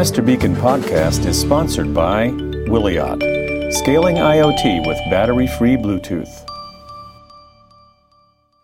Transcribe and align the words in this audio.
Mr. 0.00 0.24
Beacon 0.24 0.54
podcast 0.54 1.26
is 1.26 1.38
sponsored 1.38 1.92
by 1.92 2.28
Wiliot, 2.70 3.70
scaling 3.70 4.16
IoT 4.16 4.86
with 4.86 4.96
battery 5.10 5.46
free 5.46 5.76
Bluetooth. 5.76 6.48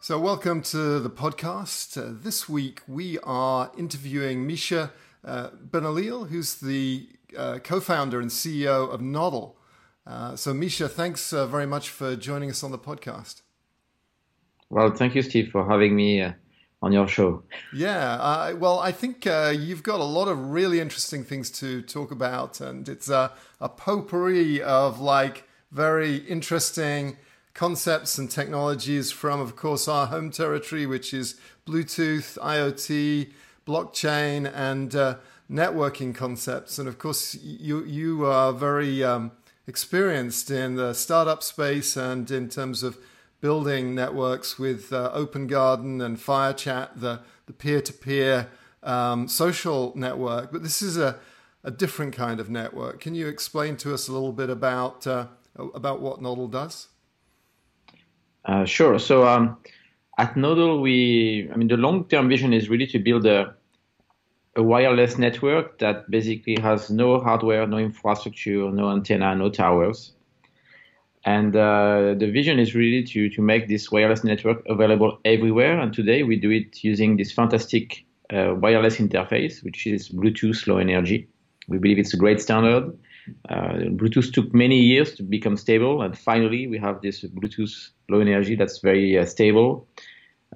So, 0.01 0.19
welcome 0.19 0.63
to 0.63 0.99
the 0.99 1.11
podcast. 1.11 1.99
Uh, 1.99 2.19
this 2.23 2.49
week 2.49 2.81
we 2.89 3.19
are 3.19 3.71
interviewing 3.77 4.49
Micha 4.49 4.93
uh, 5.27 5.51
Benoliel, 5.51 6.31
who's 6.31 6.55
the 6.55 7.07
uh, 7.37 7.59
co 7.59 7.81
founder 7.81 8.19
and 8.19 8.31
CEO 8.31 8.91
of 8.91 9.03
Nodle. 9.03 9.57
Uh, 10.07 10.37
so, 10.37 10.55
Micha, 10.55 10.91
thanks 10.91 11.35
uh, 11.35 11.47
very 11.47 11.67
much 11.67 11.91
for 11.91 12.17
joining 12.17 12.49
us 12.49 12.65
on 12.65 12.71
the 12.71 12.79
podcast. 12.79 13.43
Well, 14.71 14.91
thank 14.91 15.15
you, 15.15 15.21
Steve, 15.21 15.51
for 15.53 15.69
having 15.69 15.95
me 15.95 16.23
uh, 16.23 16.33
on 16.83 16.93
your 16.93 17.09
show. 17.09 17.43
Yeah, 17.73 18.15
uh, 18.15 18.57
well, 18.59 18.79
I 18.79 18.93
think 18.93 19.27
uh, 19.27 19.53
you've 19.57 19.83
got 19.83 20.01
a 20.01 20.05
lot 20.05 20.29
of 20.29 20.51
really 20.51 20.81
interesting 20.81 21.25
things 21.25 21.51
to 21.53 21.83
talk 21.83 22.11
about, 22.11 22.61
and 22.61 22.89
it's 22.89 23.09
a, 23.09 23.33
a 23.61 23.69
potpourri 23.69 24.63
of 24.63 25.01
like 25.01 25.45
very 25.73 26.17
interesting 26.17 27.17
concepts 27.55 28.19
and 28.19 28.31
technologies 28.31 29.11
from, 29.11 29.41
of 29.41 29.57
course, 29.57 29.89
our 29.89 30.07
home 30.07 30.31
territory, 30.31 30.85
which 30.87 31.15
is 31.15 31.41
Bluetooth, 31.67 32.39
IoT, 32.39 33.31
blockchain, 33.67 34.51
and 34.55 34.95
uh, 34.95 35.17
networking 35.51 36.15
concepts. 36.15 36.79
And 36.79 36.89
of 36.89 36.99
course, 36.99 37.35
you 37.35 37.85
you 37.85 38.27
are 38.27 38.53
very 38.53 39.03
um, 39.03 39.33
experienced 39.67 40.51
in 40.51 40.77
the 40.77 40.93
startup 40.93 41.43
space 41.43 41.97
and 41.97 42.31
in 42.31 42.49
terms 42.49 42.83
of 42.83 42.99
building 43.41 43.95
networks 43.95 44.59
with 44.59 44.93
uh, 44.93 45.11
Open 45.13 45.47
Garden 45.47 46.01
and 46.01 46.17
FireChat, 46.17 47.01
the 47.01 47.21
the 47.47 47.53
peer-to-peer 47.53 48.49
um, 48.83 49.29
social 49.29 49.93
network. 49.95 50.51
But 50.53 50.63
this 50.63 50.83
is 50.83 50.97
a 50.97 51.19
a 51.67 51.71
different 51.71 52.15
kind 52.15 52.41
of 52.41 52.49
network. 52.49 53.01
Can 53.01 53.15
you 53.15 53.27
explain 53.27 53.77
to 53.79 53.93
us 53.93 54.09
a 54.09 54.13
little 54.13 54.33
bit 54.33 54.49
about 54.51 55.07
uh, 55.07 55.27
about 55.57 56.01
what 56.01 56.23
Nodle 56.23 56.49
does? 56.49 56.89
Uh, 58.45 58.65
sure. 58.65 58.99
So 58.99 59.27
um, 59.27 59.57
at 60.19 60.37
Nodle, 60.37 60.81
we, 60.81 61.51
I 61.53 61.57
mean, 61.57 61.67
the 61.69 61.77
long-term 61.77 62.29
vision 62.29 62.53
is 62.53 62.69
really 62.69 62.87
to 62.89 62.99
build 63.01 63.27
a, 63.27 63.55
a 64.55 64.63
wireless 64.63 65.19
network 65.19 65.81
that 65.81 66.09
basically 66.09 66.57
has 66.63 66.89
no 66.89 67.19
hardware, 67.19 67.67
no 67.67 67.79
infrastructure, 67.79 68.71
no 68.71 68.91
antenna, 68.91 69.35
no 69.35 69.51
towers. 69.51 70.13
And 71.27 71.57
uh, 71.57 72.15
the 72.17 72.31
vision 72.31 72.61
is 72.61 72.77
really 72.77 73.03
to, 73.03 73.29
to 73.31 73.43
make 73.43 73.67
this 73.67 73.91
wireless 73.91 74.23
network 74.23 74.63
available 74.69 75.19
everywhere. 75.25 75.77
And 75.79 75.93
today 75.93 76.23
we 76.23 76.37
do 76.37 76.51
it 76.51 76.85
using 76.85 77.17
this 77.17 77.33
fantastic 77.33 78.07
uh, 78.33 78.55
wireless 78.57 78.99
interface, 78.99 79.63
which 79.65 79.89
is 79.89 80.09
Bluetooth 80.09 80.69
Low 80.69 80.79
Energy. 80.79 81.29
We 81.67 81.79
believe 81.79 81.99
it's 81.99 82.15
a 82.15 82.17
great 82.17 82.41
standard. 82.41 82.97
Uh, 83.49 83.73
Bluetooth 83.99 84.33
took 84.33 84.55
many 84.55 84.79
years 84.79 85.17
to 85.17 85.25
become 85.25 85.57
stable, 85.57 86.01
and 86.01 86.17
finally 86.17 86.69
we 86.69 86.79
have 86.79 87.03
this 87.03 87.23
Bluetooth 87.23 87.91
low 88.09 88.21
energy 88.21 88.55
that's 88.55 88.79
very 88.79 89.19
uh, 89.19 89.25
stable, 89.25 89.89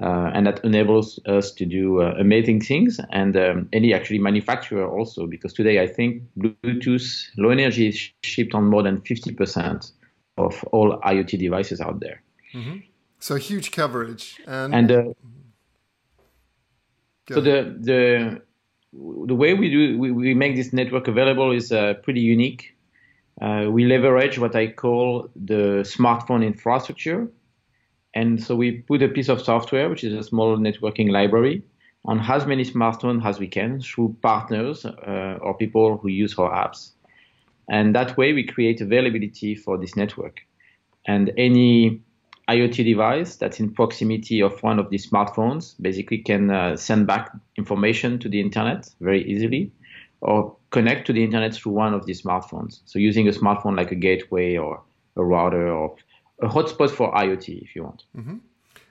uh, 0.00 0.30
and 0.32 0.46
that 0.46 0.64
enables 0.64 1.18
us 1.26 1.50
to 1.50 1.66
do 1.66 2.00
uh, 2.00 2.14
amazing 2.16 2.60
things. 2.60 3.00
And 3.10 3.36
um, 3.36 3.68
any 3.72 3.92
actually 3.92 4.20
manufacturer 4.20 4.88
also, 4.88 5.26
because 5.26 5.52
today 5.52 5.82
I 5.82 5.88
think 5.88 6.22
Bluetooth 6.38 7.26
low 7.38 7.50
energy 7.50 7.88
is 7.88 8.08
shipped 8.22 8.54
on 8.54 8.66
more 8.66 8.84
than 8.84 9.00
50% 9.00 9.90
of 10.46 10.64
all 10.72 10.98
IoT 11.00 11.38
devices 11.38 11.80
out 11.80 12.00
there. 12.00 12.22
Mm-hmm. 12.54 12.78
So 13.18 13.36
huge 13.36 13.70
coverage, 13.70 14.40
and, 14.46 14.74
and 14.74 14.90
uh, 14.90 15.02
so 17.28 17.40
the 17.40 17.76
the 17.78 18.40
the 18.92 19.34
way 19.34 19.54
we 19.54 19.70
do 19.70 19.98
we, 19.98 20.10
we 20.10 20.34
make 20.34 20.56
this 20.56 20.72
network 20.72 21.06
available 21.06 21.52
is 21.52 21.70
uh, 21.70 21.94
pretty 22.02 22.20
unique. 22.20 22.76
Uh, 23.40 23.66
we 23.70 23.84
leverage 23.84 24.38
what 24.38 24.54
I 24.56 24.68
call 24.68 25.28
the 25.36 25.82
smartphone 25.84 26.44
infrastructure, 26.44 27.28
and 28.14 28.42
so 28.42 28.56
we 28.56 28.82
put 28.82 29.02
a 29.02 29.08
piece 29.08 29.28
of 29.28 29.40
software, 29.40 29.88
which 29.88 30.02
is 30.02 30.14
a 30.14 30.22
small 30.22 30.56
networking 30.56 31.10
library, 31.10 31.62
on 32.04 32.20
as 32.20 32.46
many 32.46 32.64
smartphones 32.64 33.24
as 33.24 33.38
we 33.38 33.46
can 33.46 33.80
through 33.80 34.16
partners 34.22 34.84
uh, 34.84 35.38
or 35.40 35.56
people 35.56 35.98
who 35.98 36.08
use 36.08 36.38
our 36.38 36.50
apps, 36.50 36.92
and 37.70 37.94
that 37.94 38.16
way 38.18 38.34
we 38.34 38.44
create 38.44 38.82
availability 38.82 39.54
for 39.54 39.78
this 39.78 39.96
network, 39.96 40.40
and 41.06 41.32
any 41.38 42.02
IoT 42.48 42.84
device 42.84 43.36
that's 43.36 43.60
in 43.60 43.72
proximity 43.72 44.42
of 44.42 44.60
one 44.62 44.80
of 44.80 44.90
these 44.90 45.08
smartphones 45.08 45.80
basically 45.80 46.18
can 46.18 46.50
uh, 46.50 46.76
send 46.76 47.06
back 47.06 47.30
information 47.56 48.18
to 48.18 48.28
the 48.28 48.40
internet 48.40 48.90
very 49.00 49.22
easily 49.30 49.70
or 50.20 50.56
connect 50.70 51.06
to 51.06 51.12
the 51.12 51.22
internet 51.22 51.54
through 51.54 51.72
one 51.72 51.94
of 51.94 52.06
these 52.06 52.20
smartphones. 52.22 52.80
So 52.86 52.98
using 52.98 53.28
a 53.28 53.30
smartphone 53.30 53.76
like 53.76 53.92
a 53.92 53.94
gateway 53.94 54.56
or 54.56 54.82
a 55.16 55.24
router 55.24 55.70
or 55.70 55.94
a 56.42 56.48
hotspot 56.48 56.90
for 56.90 57.12
IoT 57.14 57.62
if 57.62 57.76
you 57.76 57.84
want. 57.84 58.02
Mm-hmm. 58.16 58.38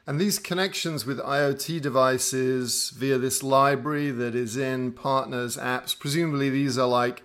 And 0.08 0.20
these 0.20 0.40
connections 0.40 1.06
with 1.06 1.20
IoT 1.20 1.82
devices 1.82 2.92
via 2.92 3.18
this 3.18 3.44
library 3.44 4.10
that 4.12 4.36
is 4.36 4.56
in 4.56 4.94
partners' 4.94 5.58
apps, 5.58 6.00
presumably 6.00 6.50
these 6.50 6.78
are 6.78 6.88
like, 6.88 7.24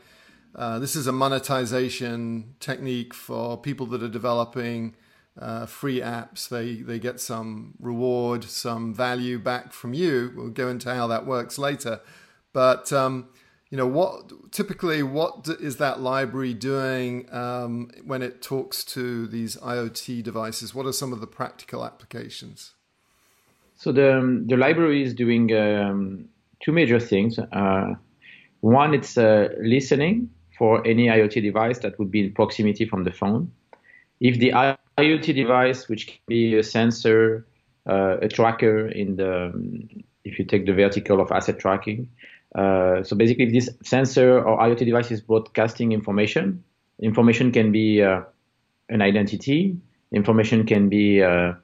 uh, 0.55 0.79
this 0.79 0.95
is 0.95 1.07
a 1.07 1.13
monetization 1.13 2.55
technique 2.61 3.13
for 3.13 3.57
people 3.57 3.87
that 3.87 4.03
are 4.03 4.09
developing 4.09 4.95
uh, 5.39 5.67
free 5.67 6.01
apps. 6.01 6.49
They 6.49 6.77
they 6.77 6.99
get 6.99 7.21
some 7.21 7.75
reward, 7.81 8.45
some 8.45 8.95
value 8.95 9.39
back 9.39 9.73
from 9.73 9.95
you. 9.95 10.33
We'll 10.37 10.51
go 10.51 10.69
into 10.69 10.95
how 10.95 11.07
that 11.09 11.27
works 11.27 11.59
later. 11.59 12.01
But 12.53 12.93
um, 12.93 13.29
you 13.69 13.77
know 13.77 13.87
what? 13.87 14.53
Typically, 14.53 15.03
what 15.03 15.49
is 15.61 15.79
that 15.79 16.01
library 16.01 16.55
doing 16.55 17.27
um, 17.35 17.91
when 18.05 18.23
it 18.23 18.41
talks 18.41 18.85
to 18.85 19.27
these 19.27 19.57
IoT 19.57 20.23
devices? 20.23 20.73
What 20.73 20.87
are 20.87 20.93
some 20.93 21.13
of 21.13 21.21
the 21.21 21.27
practical 21.27 21.85
applications? 21.85 22.75
So 23.77 23.91
the 23.91 24.19
um, 24.19 24.47
the 24.47 24.57
library 24.57 25.03
is 25.03 25.15
doing 25.15 25.53
um, 25.53 26.29
two 26.65 26.71
major 26.71 27.01
things. 27.01 27.41
Uh, 27.41 27.95
one, 28.61 28.95
it's 28.95 29.19
uh, 29.19 29.49
listening 29.61 30.31
for 30.59 30.87
any 30.87 31.07
IoT 31.07 31.43
device 31.43 31.79
that 31.81 31.99
would 31.99 32.11
be 32.11 32.25
in 32.25 32.33
proximity 32.33 32.85
from 32.87 33.05
the 33.05 33.13
phone. 33.13 33.51
If 34.21 34.39
the 34.39 34.53
IoT 34.99 35.35
device, 35.35 35.89
which 35.89 36.07
can 36.07 36.19
be 36.27 36.57
a 36.57 36.63
sensor, 36.63 37.47
uh, 37.89 38.19
a 38.23 38.29
tracker 38.29 38.89
in 38.89 39.17
the, 39.17 39.53
if 40.25 40.39
you 40.39 40.45
take 40.45 40.67
the 40.67 40.73
vertical 40.73 41.21
of 41.21 41.31
asset 41.33 41.59
tracking, 41.59 42.09
Uh, 42.55 43.03
so 43.03 43.17
basically, 43.17 43.51
this 43.51 43.69
sensor 43.83 44.39
or 44.39 44.59
IoT 44.59 44.87
device 44.87 45.11
is 45.11 45.21
broadcasting 45.21 45.93
information. 45.93 46.63
Information 47.03 47.51
can 47.51 47.73
be 47.73 48.01
uh, 48.01 48.23
an 48.89 49.03
identity. 49.03 49.77
Information 50.13 50.65
can 50.65 50.89
be 50.89 51.21
uh, 51.21 51.55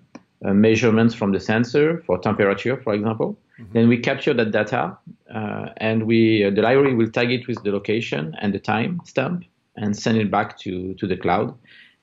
measurements 0.42 1.14
from 1.14 1.32
the 1.32 1.38
sensor 1.38 2.02
for 2.06 2.19
temperature, 2.19 2.76
for 2.82 2.92
example. 2.94 3.38
Mm-hmm. 3.61 3.73
Then 3.73 3.89
we 3.89 3.99
capture 3.99 4.35
that 4.35 4.51
data, 4.53 4.97
uh, 5.35 5.67
and 5.77 6.07
we 6.07 6.45
uh, 6.45 6.51
the 6.51 6.62
library 6.62 6.95
will 6.95 7.11
tag 7.11 7.31
it 7.31 7.47
with 7.47 7.62
the 7.62 7.71
location 7.71 8.35
and 8.41 8.55
the 8.55 8.59
time 8.59 9.01
stamp, 9.05 9.45
and 9.77 9.97
send 9.97 10.19
it 10.19 10.31
back 10.31 10.59
to 10.61 10.95
to 10.95 11.07
the 11.07 11.17
cloud. 11.17 11.55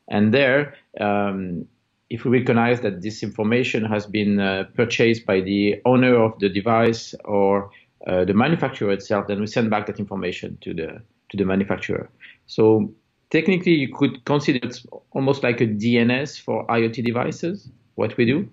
And 0.10 0.34
there, 0.34 0.76
um, 1.02 1.66
if 2.10 2.24
we 2.24 2.40
recognize 2.40 2.82
that 2.82 3.02
this 3.02 3.24
information 3.24 3.84
has 3.86 4.06
been 4.06 4.40
uh, 4.40 4.66
purchased 4.76 5.26
by 5.26 5.42
the 5.42 5.82
owner 5.86 6.16
of 6.16 6.40
the 6.40 6.50
device 6.50 7.14
or 7.26 7.72
uh, 8.06 8.24
the 8.24 8.34
manufacturer 8.34 8.92
itself, 8.92 9.28
then 9.28 9.40
we 9.40 9.48
send 9.48 9.70
back 9.70 9.88
that 9.88 10.00
information 10.00 10.58
to 10.62 10.74
the 10.74 11.02
to 11.30 11.38
the 11.38 11.44
manufacturer. 11.44 12.10
So 12.46 12.94
technically, 13.32 13.74
you 13.74 13.94
could 13.94 14.24
consider 14.26 14.66
it 14.66 14.82
almost 15.12 15.44
like 15.44 15.60
a 15.60 15.68
DNS 15.68 16.40
for 16.40 16.66
IoT 16.68 17.04
devices. 17.04 17.70
What 17.96 18.16
we 18.16 18.26
do, 18.26 18.48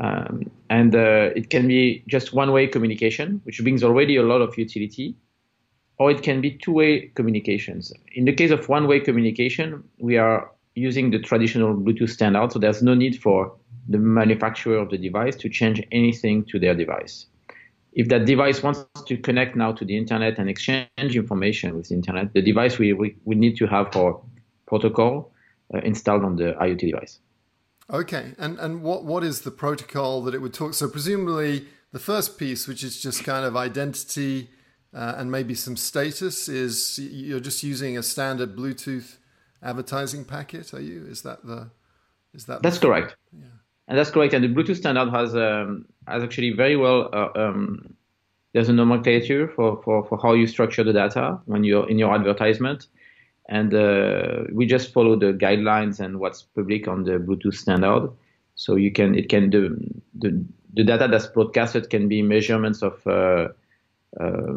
um, 0.00 0.50
and 0.70 0.94
uh, 0.94 1.30
it 1.34 1.50
can 1.50 1.66
be 1.66 2.04
just 2.06 2.32
one-way 2.32 2.68
communication, 2.68 3.40
which 3.44 3.60
brings 3.62 3.82
already 3.82 4.16
a 4.16 4.22
lot 4.22 4.40
of 4.40 4.56
utility, 4.56 5.16
or 5.98 6.10
it 6.10 6.22
can 6.22 6.40
be 6.40 6.52
two-way 6.52 7.10
communications. 7.14 7.92
In 8.12 8.24
the 8.24 8.32
case 8.32 8.50
of 8.50 8.68
one-way 8.68 9.00
communication, 9.00 9.82
we 9.98 10.16
are 10.16 10.50
using 10.74 11.10
the 11.10 11.18
traditional 11.18 11.74
Bluetooth 11.74 12.10
standard, 12.10 12.52
so 12.52 12.58
there's 12.58 12.82
no 12.82 12.94
need 12.94 13.20
for 13.20 13.52
the 13.88 13.98
manufacturer 13.98 14.76
of 14.76 14.90
the 14.90 14.98
device 14.98 15.34
to 15.36 15.48
change 15.48 15.82
anything 15.90 16.44
to 16.44 16.58
their 16.58 16.74
device. 16.74 17.26
If 17.94 18.08
that 18.10 18.26
device 18.26 18.62
wants 18.62 18.84
to 19.06 19.16
connect 19.16 19.56
now 19.56 19.72
to 19.72 19.84
the 19.84 19.96
internet 19.96 20.38
and 20.38 20.48
exchange 20.48 21.16
information 21.16 21.76
with 21.76 21.88
the 21.88 21.94
internet, 21.94 22.32
the 22.34 22.42
device 22.42 22.78
we, 22.78 22.92
we, 22.92 23.16
we 23.24 23.34
need 23.34 23.56
to 23.56 23.66
have 23.66 23.96
our 23.96 24.20
protocol 24.66 25.32
uh, 25.74 25.78
installed 25.78 26.22
on 26.22 26.36
the 26.36 26.54
IoT 26.60 26.92
device. 26.92 27.18
Okay, 27.90 28.32
and 28.38 28.58
and 28.58 28.82
what 28.82 29.04
what 29.04 29.24
is 29.24 29.42
the 29.42 29.50
protocol 29.50 30.22
that 30.22 30.34
it 30.34 30.42
would 30.42 30.52
talk? 30.52 30.74
So 30.74 30.88
presumably 30.88 31.66
the 31.92 31.98
first 31.98 32.38
piece, 32.38 32.68
which 32.68 32.84
is 32.84 33.00
just 33.00 33.24
kind 33.24 33.46
of 33.46 33.56
identity 33.56 34.50
uh, 34.92 35.14
and 35.16 35.30
maybe 35.30 35.54
some 35.54 35.76
status, 35.76 36.48
is 36.48 36.98
you're 36.98 37.40
just 37.40 37.62
using 37.62 37.96
a 37.96 38.02
standard 38.02 38.56
Bluetooth 38.56 39.16
advertising 39.62 40.24
packet. 40.24 40.74
Are 40.74 40.80
you? 40.80 41.06
Is 41.08 41.22
that 41.22 41.46
the? 41.46 41.70
Is 42.34 42.44
that? 42.44 42.62
That's 42.62 42.78
the, 42.78 42.86
correct. 42.86 43.16
Yeah. 43.32 43.46
And 43.88 43.96
that's 43.98 44.10
correct. 44.10 44.34
And 44.34 44.44
the 44.44 44.48
Bluetooth 44.48 44.76
standard 44.76 45.08
has 45.08 45.34
um, 45.34 45.86
has 46.06 46.22
actually 46.22 46.50
very 46.50 46.76
well. 46.76 47.08
Uh, 47.12 47.30
um, 47.36 47.94
there's 48.52 48.68
a 48.68 48.72
nomenclature 48.72 49.48
for, 49.48 49.80
for, 49.82 50.06
for 50.06 50.18
how 50.18 50.32
you 50.32 50.46
structure 50.46 50.82
the 50.82 50.92
data 50.92 51.38
when 51.44 51.64
you're 51.64 51.88
in 51.88 51.98
your 51.98 52.14
advertisement 52.14 52.86
and 53.48 53.74
uh, 53.74 54.44
we 54.52 54.66
just 54.66 54.92
follow 54.92 55.16
the 55.16 55.32
guidelines 55.32 56.00
and 56.00 56.20
what's 56.20 56.42
public 56.42 56.86
on 56.86 57.04
the 57.04 57.12
Bluetooth 57.12 57.54
standard. 57.54 58.10
So 58.54 58.76
you 58.76 58.92
can 58.92 59.14
it 59.14 59.28
can 59.28 59.50
the 59.50 59.76
the, 60.14 60.44
the 60.74 60.84
data 60.84 61.08
that's 61.10 61.26
broadcasted 61.26 61.90
can 61.90 62.08
be 62.08 62.22
measurements 62.22 62.82
of 62.82 63.06
uh, 63.06 63.48
uh, 64.20 64.54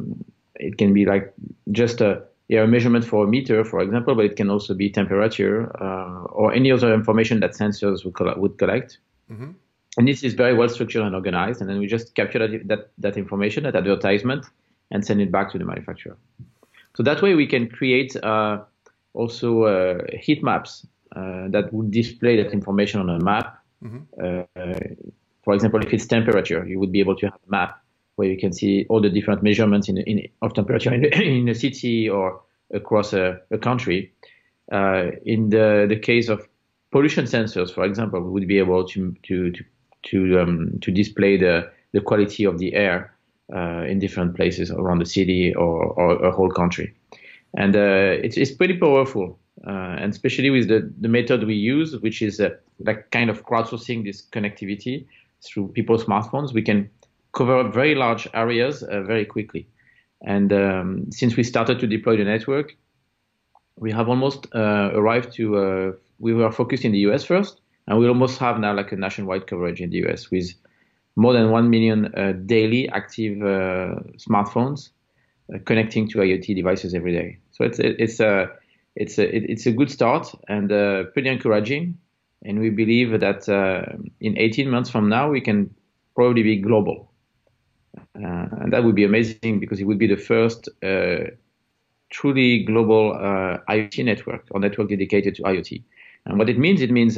it 0.55 0.77
can 0.77 0.93
be 0.93 1.05
like 1.05 1.33
just 1.71 2.01
a 2.01 2.23
yeah, 2.51 2.63
a 2.63 2.67
measurement 2.67 3.05
for 3.05 3.23
a 3.23 3.27
meter, 3.27 3.63
for 3.63 3.79
example, 3.79 4.13
but 4.13 4.25
it 4.25 4.35
can 4.35 4.49
also 4.49 4.73
be 4.73 4.89
temperature 4.89 5.71
uh, 5.81 6.23
or 6.25 6.53
any 6.53 6.69
other 6.69 6.93
information 6.93 7.39
that 7.39 7.51
sensors 7.51 8.03
would, 8.03 8.13
collect. 8.13 8.39
Would 8.39 8.57
collect. 8.57 8.97
Mm-hmm. 9.31 9.51
And 9.97 10.07
this 10.07 10.21
is 10.21 10.33
very 10.33 10.53
well 10.53 10.67
structured 10.67 11.03
and 11.03 11.15
organized, 11.15 11.61
and 11.61 11.69
then 11.69 11.79
we 11.79 11.87
just 11.87 12.13
capture 12.13 12.39
that, 12.39 12.67
that, 12.67 12.89
that 12.97 13.15
information, 13.15 13.63
that 13.63 13.77
advertisement, 13.77 14.45
and 14.91 15.05
send 15.05 15.21
it 15.21 15.31
back 15.31 15.49
to 15.53 15.57
the 15.57 15.63
manufacturer. 15.63 16.17
So 16.97 17.03
that 17.03 17.21
way 17.21 17.35
we 17.35 17.47
can 17.47 17.69
create 17.69 18.17
uh, 18.17 18.59
also 19.13 19.63
uh, 19.63 19.99
heat 20.19 20.43
maps 20.43 20.85
uh, 21.15 21.47
that 21.49 21.73
would 21.73 21.91
display 21.91 22.41
that 22.41 22.51
information 22.51 22.99
on 23.01 23.09
a 23.09 23.23
map. 23.23 23.59
Mm-hmm. 23.83 23.99
Uh, 24.23 24.95
for 25.43 25.53
example, 25.53 25.81
if 25.81 25.93
it's 25.93 26.05
temperature, 26.05 26.65
you 26.65 26.79
would 26.79 26.91
be 26.91 26.99
able 26.99 27.15
to 27.17 27.25
have 27.25 27.39
a 27.47 27.51
map 27.51 27.81
where 28.15 28.27
you 28.27 28.37
can 28.37 28.53
see 28.53 28.85
all 28.89 29.01
the 29.01 29.09
different 29.09 29.41
measurements 29.43 29.89
in, 29.89 29.97
in 29.97 30.27
of 30.41 30.53
temperature 30.53 30.93
in, 30.93 31.05
in 31.21 31.49
a 31.49 31.55
city 31.55 32.09
or 32.09 32.41
across 32.73 33.13
a, 33.13 33.39
a 33.51 33.57
country. 33.57 34.13
Uh, 34.71 35.11
in 35.25 35.49
the, 35.49 35.85
the 35.89 35.97
case 35.97 36.29
of 36.29 36.47
pollution 36.91 37.25
sensors, 37.25 37.73
for 37.73 37.83
example, 37.83 38.21
we 38.21 38.29
would 38.29 38.47
be 38.47 38.59
able 38.59 38.87
to 38.87 39.15
to 39.23 39.51
to 39.51 39.63
to, 40.03 40.39
um, 40.39 40.79
to 40.81 40.91
display 40.91 41.37
the, 41.37 41.69
the 41.91 42.01
quality 42.01 42.43
of 42.45 42.57
the 42.57 42.73
air 42.73 43.13
uh, 43.55 43.83
in 43.83 43.99
different 43.99 44.35
places 44.35 44.71
around 44.71 44.99
the 44.99 45.05
city 45.05 45.53
or, 45.53 45.85
or 45.85 46.25
a 46.25 46.31
whole 46.31 46.49
country 46.49 46.95
and 47.55 47.75
uh, 47.75 48.17
it's, 48.23 48.37
it's 48.37 48.51
pretty 48.51 48.77
powerful. 48.77 49.39
Uh, 49.67 49.95
and 49.99 50.11
especially 50.11 50.49
with 50.49 50.67
the, 50.67 50.91
the 50.99 51.07
method 51.07 51.45
we 51.45 51.53
use, 51.53 51.95
which 51.99 52.21
is 52.21 52.39
uh, 52.39 52.49
like 52.79 53.11
kind 53.11 53.29
of 53.29 53.45
crowdsourcing 53.45 54.03
this 54.03 54.25
connectivity 54.31 55.05
through 55.43 55.67
people's 55.69 56.05
smartphones, 56.05 56.53
we 56.53 56.61
can 56.61 56.89
cover 57.33 57.69
very 57.69 57.93
large 57.93 58.27
areas 58.33 58.83
uh, 58.83 59.01
very 59.01 59.25
quickly. 59.25 59.67
And 60.25 60.51
um, 60.53 61.11
since 61.11 61.35
we 61.35 61.43
started 61.43 61.79
to 61.79 61.87
deploy 61.87 62.17
the 62.17 62.23
network, 62.23 62.75
we 63.75 63.91
have 63.91 64.09
almost 64.09 64.47
uh, 64.53 64.91
arrived 64.93 65.33
to, 65.33 65.57
uh, 65.57 65.91
we 66.19 66.33
were 66.33 66.51
focused 66.51 66.85
in 66.85 66.91
the 66.91 66.99
US 66.99 67.23
first, 67.23 67.61
and 67.87 67.99
we 67.99 68.07
almost 68.07 68.39
have 68.39 68.59
now 68.59 68.73
like 68.73 68.91
a 68.91 68.95
nationwide 68.95 69.47
coverage 69.47 69.81
in 69.81 69.89
the 69.89 69.97
US 70.07 70.31
with 70.31 70.53
more 71.15 71.33
than 71.33 71.51
1 71.51 71.69
million 71.69 72.11
daily 72.45 72.87
active 72.89 73.37
smartphones 74.17 74.89
uh, 74.89 75.00
connecting 75.59 76.07
to 76.09 76.19
IoT 76.19 76.55
devices 76.55 76.93
every 76.93 77.11
day. 77.11 77.37
So 77.51 77.63
it's 77.63 77.79
it's 77.79 78.19
a 78.19 78.49
it's 78.95 79.17
a 79.17 79.51
it's 79.51 79.65
a 79.65 79.71
good 79.71 79.91
start 79.91 80.33
and 80.47 80.71
uh, 80.71 81.03
pretty 81.13 81.29
encouraging. 81.29 81.97
And 82.43 82.59
we 82.59 82.71
believe 82.71 83.19
that 83.19 83.47
uh, 83.47 83.97
in 84.19 84.37
18 84.37 84.69
months 84.69 84.89
from 84.89 85.09
now 85.09 85.29
we 85.29 85.41
can 85.41 85.73
probably 86.15 86.41
be 86.41 86.57
global, 86.57 87.11
uh, 88.15 88.47
and 88.61 88.73
that 88.73 88.83
would 88.83 88.95
be 88.95 89.03
amazing 89.03 89.59
because 89.59 89.79
it 89.79 89.83
would 89.85 89.99
be 89.99 90.07
the 90.07 90.17
first 90.17 90.67
uh, 90.83 91.25
truly 92.09 92.63
global 92.63 93.13
uh, 93.13 93.59
IoT 93.69 94.05
network 94.05 94.47
or 94.51 94.59
network 94.59 94.89
dedicated 94.89 95.35
to 95.35 95.43
IoT. 95.43 95.83
And 96.25 96.39
what 96.39 96.49
it 96.49 96.57
means, 96.57 96.81
it 96.81 96.91
means 96.91 97.17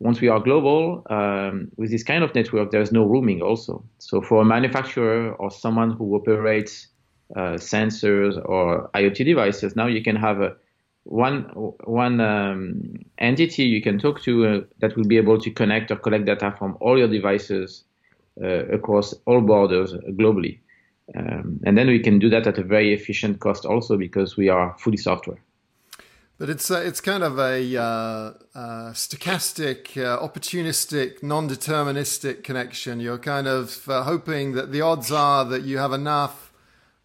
once 0.00 0.20
we 0.20 0.28
are 0.28 0.40
global, 0.40 1.06
um, 1.10 1.70
with 1.76 1.90
this 1.90 2.02
kind 2.02 2.24
of 2.24 2.34
network, 2.34 2.70
there's 2.70 2.90
no 2.90 3.04
roaming 3.04 3.42
also. 3.42 3.84
So 3.98 4.22
for 4.22 4.40
a 4.42 4.44
manufacturer 4.44 5.34
or 5.34 5.50
someone 5.50 5.92
who 5.92 6.14
operates 6.16 6.88
uh, 7.36 7.54
sensors 7.54 8.36
or 8.44 8.90
IoT 8.94 9.24
devices, 9.24 9.76
now 9.76 9.86
you 9.86 10.02
can 10.02 10.16
have 10.16 10.40
a 10.40 10.56
one 11.04 11.42
one 11.84 12.20
um, 12.20 12.98
entity 13.18 13.64
you 13.64 13.82
can 13.82 13.98
talk 13.98 14.20
to 14.22 14.46
uh, 14.46 14.60
that 14.80 14.96
will 14.96 15.06
be 15.06 15.16
able 15.16 15.38
to 15.40 15.50
connect 15.50 15.90
or 15.90 15.96
collect 15.96 16.26
data 16.26 16.54
from 16.58 16.76
all 16.80 16.98
your 16.98 17.08
devices 17.08 17.84
uh, 18.42 18.66
across 18.66 19.14
all 19.26 19.40
borders 19.40 19.92
globally. 19.92 20.58
Um, 21.16 21.60
and 21.64 21.76
then 21.76 21.88
we 21.88 21.98
can 21.98 22.18
do 22.18 22.30
that 22.30 22.46
at 22.46 22.58
a 22.58 22.62
very 22.62 22.94
efficient 22.94 23.40
cost 23.40 23.64
also 23.64 23.96
because 23.96 24.36
we 24.36 24.48
are 24.48 24.76
fully 24.78 24.96
software. 24.96 25.38
But 26.38 26.48
it's 26.48 26.70
uh, 26.70 26.78
it's 26.78 27.02
kind 27.02 27.22
of 27.22 27.38
a 27.38 27.76
uh, 27.76 27.82
uh, 27.82 28.32
stochastic, 28.92 29.98
uh, 29.98 30.26
opportunistic, 30.26 31.22
non-deterministic 31.22 32.44
connection. 32.44 32.98
You're 32.98 33.18
kind 33.18 33.46
of 33.46 33.86
uh, 33.86 34.04
hoping 34.04 34.52
that 34.52 34.72
the 34.72 34.80
odds 34.80 35.12
are 35.12 35.44
that 35.44 35.64
you 35.64 35.76
have 35.76 35.92
enough 35.92 36.49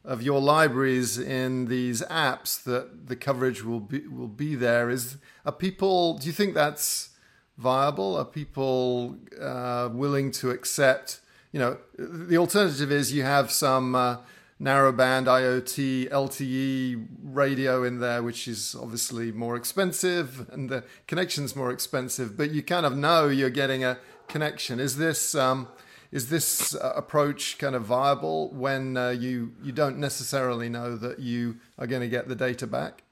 of 0.05 0.21
your 0.21 0.39
libraries 0.39 1.17
in 1.17 1.65
these 1.65 2.01
apps 2.03 2.63
that 2.63 3.07
the 3.07 3.15
coverage 3.15 3.63
will 3.63 3.79
be 3.79 4.07
will 4.07 4.27
be 4.27 4.55
there. 4.55 4.89
Is 4.89 5.17
are 5.45 5.51
people? 5.51 6.17
Do 6.17 6.27
you 6.27 6.33
think 6.33 6.53
that's 6.53 7.09
viable? 7.57 8.15
Are 8.15 8.25
people 8.25 9.17
uh, 9.39 9.89
willing 9.91 10.31
to 10.31 10.51
accept? 10.51 11.21
You 11.51 11.59
know, 11.59 11.77
the 11.97 12.37
alternative 12.37 12.91
is 12.91 13.13
you 13.13 13.23
have 13.23 13.49
some 13.49 13.95
uh, 13.95 14.17
narrowband 14.61 15.25
IoT 15.25 16.09
LTE 16.09 17.07
radio 17.23 17.83
in 17.83 17.99
there, 17.99 18.21
which 18.23 18.47
is 18.47 18.75
obviously 18.79 19.31
more 19.31 19.55
expensive, 19.55 20.49
and 20.51 20.69
the 20.69 20.83
connection's 21.07 21.55
more 21.55 21.71
expensive. 21.71 22.37
But 22.37 22.51
you 22.51 22.61
kind 22.61 22.85
of 22.85 22.95
know 22.95 23.27
you're 23.27 23.49
getting 23.49 23.83
a 23.83 23.97
connection. 24.27 24.79
Is 24.79 24.97
this 24.97 25.35
um, 25.35 25.67
is 26.15 26.29
this 26.29 26.73
uh, 26.75 26.93
approach 26.95 27.57
kind 27.57 27.75
of 27.75 27.83
viable 27.83 28.49
when 28.53 28.95
uh, 28.95 29.09
you 29.09 29.51
you 29.61 29.73
don't 29.73 29.97
necessarily 29.97 30.69
know 30.69 30.95
that 30.95 31.19
you 31.19 31.57
are 31.77 31.87
going 31.87 32.01
to 32.01 32.07
get 32.07 32.29
the 32.29 32.35
data 32.35 32.65
back? 32.65 33.03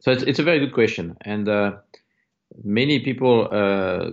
So 0.00 0.10
it's, 0.10 0.24
it's 0.24 0.40
a 0.40 0.42
very 0.42 0.58
good 0.58 0.74
question, 0.74 1.16
and 1.20 1.48
uh, 1.48 1.76
many 2.64 2.98
people 2.98 3.48
uh, 3.52 4.10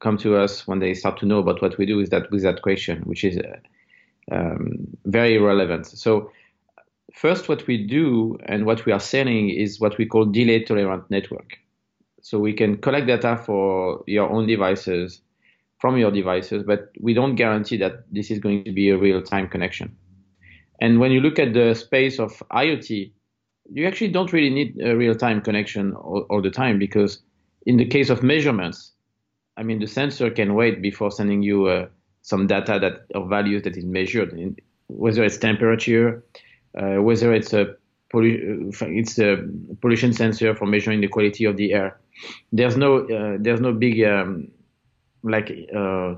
come 0.00 0.18
to 0.18 0.36
us 0.36 0.66
when 0.66 0.78
they 0.78 0.92
start 0.92 1.18
to 1.20 1.26
know 1.26 1.38
about 1.38 1.62
what 1.62 1.78
we 1.78 1.86
do 1.86 2.00
is 2.00 2.10
that 2.10 2.30
with 2.30 2.42
that 2.42 2.60
question, 2.60 3.00
which 3.04 3.24
is 3.24 3.38
uh, 3.38 4.34
um, 4.34 4.88
very 5.06 5.38
relevant. 5.38 5.86
So 5.86 6.30
first, 7.14 7.48
what 7.48 7.66
we 7.66 7.78
do 7.86 8.36
and 8.44 8.66
what 8.66 8.84
we 8.84 8.92
are 8.92 9.00
selling 9.00 9.48
is 9.48 9.80
what 9.80 9.96
we 9.96 10.04
call 10.04 10.26
delay 10.26 10.64
tolerant 10.64 11.10
network. 11.10 11.58
So 12.20 12.38
we 12.38 12.52
can 12.52 12.76
collect 12.76 13.06
data 13.06 13.40
for 13.46 14.04
your 14.06 14.28
own 14.28 14.46
devices 14.46 15.22
from 15.78 15.96
your 15.96 16.10
devices, 16.10 16.62
but 16.64 16.90
we 17.00 17.14
don't 17.14 17.36
guarantee 17.36 17.76
that 17.78 18.04
this 18.12 18.30
is 18.30 18.38
going 18.38 18.64
to 18.64 18.72
be 18.72 18.90
a 18.90 18.98
real 18.98 19.22
time 19.22 19.48
connection. 19.48 19.96
And 20.80 21.00
when 21.00 21.10
you 21.12 21.20
look 21.20 21.38
at 21.38 21.54
the 21.54 21.74
space 21.74 22.18
of 22.18 22.42
IoT, 22.50 23.10
you 23.70 23.86
actually 23.86 24.08
don't 24.08 24.32
really 24.32 24.50
need 24.50 24.80
a 24.82 24.96
real-time 24.96 25.40
connection 25.40 25.92
all, 25.94 26.26
all, 26.30 26.42
the 26.42 26.50
time 26.50 26.78
because 26.78 27.20
in 27.66 27.76
the 27.76 27.84
case 27.84 28.10
of 28.10 28.22
measurements, 28.22 28.92
I 29.56 29.62
mean, 29.62 29.80
the 29.80 29.86
sensor 29.86 30.30
can 30.30 30.54
wait 30.54 30.80
before 30.80 31.10
sending 31.10 31.42
you 31.42 31.66
uh, 31.66 31.88
some 32.22 32.46
data 32.46 32.78
that 32.80 33.06
or 33.14 33.28
values 33.28 33.62
that 33.64 33.76
is 33.76 33.84
measured, 33.84 34.32
in, 34.32 34.56
whether 34.86 35.24
it's 35.24 35.36
temperature, 35.36 36.24
uh, 36.80 37.02
whether 37.02 37.32
it's 37.32 37.52
a 37.52 37.70
uh, 38.14 38.20
it's 38.20 39.18
a 39.18 39.46
pollution 39.82 40.14
sensor 40.14 40.54
for 40.54 40.64
measuring 40.64 41.02
the 41.02 41.08
quality 41.08 41.44
of 41.44 41.56
the 41.56 41.74
air. 41.74 41.98
There's 42.52 42.76
no 42.76 43.00
uh, 43.00 43.36
there's 43.38 43.60
no 43.60 43.72
big 43.72 44.02
um, 44.04 44.48
like 45.28 45.50
uh, 45.74 46.14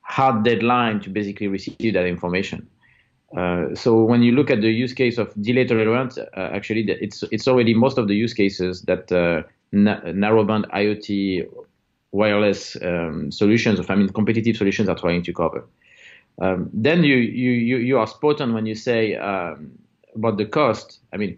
hard 0.00 0.44
deadline 0.44 1.00
to 1.00 1.10
basically 1.10 1.48
receive 1.48 1.94
that 1.94 2.06
information. 2.06 2.68
Uh, 3.36 3.74
so 3.74 4.04
when 4.04 4.22
you 4.22 4.32
look 4.32 4.50
at 4.50 4.60
the 4.60 4.70
use 4.70 4.92
case 4.92 5.18
of 5.18 5.32
delay 5.42 5.64
tolerance, 5.64 6.18
uh, 6.18 6.50
actually 6.52 6.82
it's 6.88 7.24
it's 7.32 7.48
already 7.48 7.74
most 7.74 7.98
of 7.98 8.06
the 8.06 8.14
use 8.14 8.32
cases 8.32 8.82
that 8.82 9.10
uh, 9.10 9.42
na- 9.72 10.00
narrowband 10.02 10.70
IoT 10.70 11.48
wireless 12.12 12.76
um, 12.82 13.32
solutions, 13.32 13.80
or 13.80 13.90
I 13.90 13.96
mean 13.96 14.08
competitive 14.10 14.56
solutions, 14.56 14.88
are 14.88 14.94
trying 14.96 15.22
to 15.24 15.32
cover. 15.32 15.66
Um, 16.40 16.70
then 16.72 17.02
you, 17.02 17.16
you 17.16 17.50
you 17.50 17.76
you 17.78 17.98
are 17.98 18.06
spot 18.06 18.40
on 18.40 18.54
when 18.54 18.66
you 18.66 18.76
say 18.76 19.16
um, 19.16 19.72
about 20.14 20.36
the 20.36 20.46
cost. 20.46 21.00
I 21.12 21.16
mean, 21.16 21.36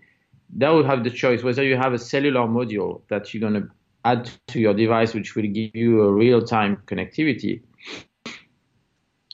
that 0.56 0.68
will 0.68 0.84
have 0.84 1.02
the 1.02 1.10
choice 1.10 1.42
whether 1.42 1.64
you 1.64 1.76
have 1.76 1.94
a 1.94 1.98
cellular 1.98 2.42
module 2.42 3.00
that 3.08 3.32
you're 3.32 3.40
going 3.40 3.62
to 3.62 3.70
add 4.10 4.30
to 4.48 4.60
your 4.60 4.74
device, 4.74 5.14
which 5.14 5.34
will 5.36 5.50
give 5.58 5.74
you 5.74 6.02
a 6.02 6.12
real-time 6.12 6.72
connectivity, 6.86 7.60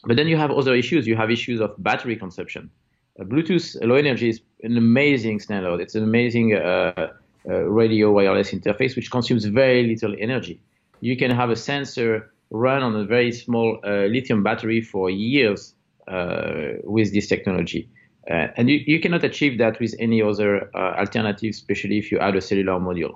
but 0.05 0.17
then 0.17 0.26
you 0.26 0.37
have 0.37 0.50
other 0.50 0.75
issues. 0.75 1.07
You 1.07 1.17
have 1.17 1.31
issues 1.31 1.61
of 1.61 1.71
battery 1.79 2.17
consumption. 2.17 2.71
Uh, 3.19 3.25
Bluetooth 3.25 3.76
Low 3.87 3.95
Energy 3.95 4.29
is 4.31 4.41
an 4.62 4.76
amazing 4.76 5.41
standard. 5.41 5.81
It's 5.81 5.95
an 5.95 6.02
amazing 6.02 6.55
uh, 6.55 7.09
uh, 7.49 7.52
radio 7.81 8.11
wireless 8.12 8.50
interface 8.52 8.97
which 8.97 9.11
consumes 9.11 9.45
very 9.45 9.87
little 9.87 10.14
energy. 10.19 10.61
You 11.00 11.17
can 11.17 11.31
have 11.31 11.50
a 11.50 11.57
sensor 11.57 12.33
run 12.50 12.83
on 12.83 12.95
a 12.97 13.05
very 13.05 13.33
small 13.33 13.79
uh, 13.85 14.07
lithium 14.07 14.43
battery 14.43 14.81
for 14.81 15.11
years 15.11 15.75
uh, 16.09 16.75
with 16.85 17.12
this 17.12 17.26
technology. 17.29 17.88
Uh, 18.31 18.49
and 18.57 18.71
you, 18.71 18.81
you, 18.87 19.00
cannot 19.00 19.25
achieve 19.25 19.59
that 19.59 19.81
with 19.81 19.95
any 19.99 20.23
other 20.23 20.71
alternative, 20.75 21.50
especially 21.50 21.99
if 21.99 22.12
you 22.12 22.19
add 22.21 22.37
a 22.37 22.41
cellular 22.41 22.79
module. 22.79 23.14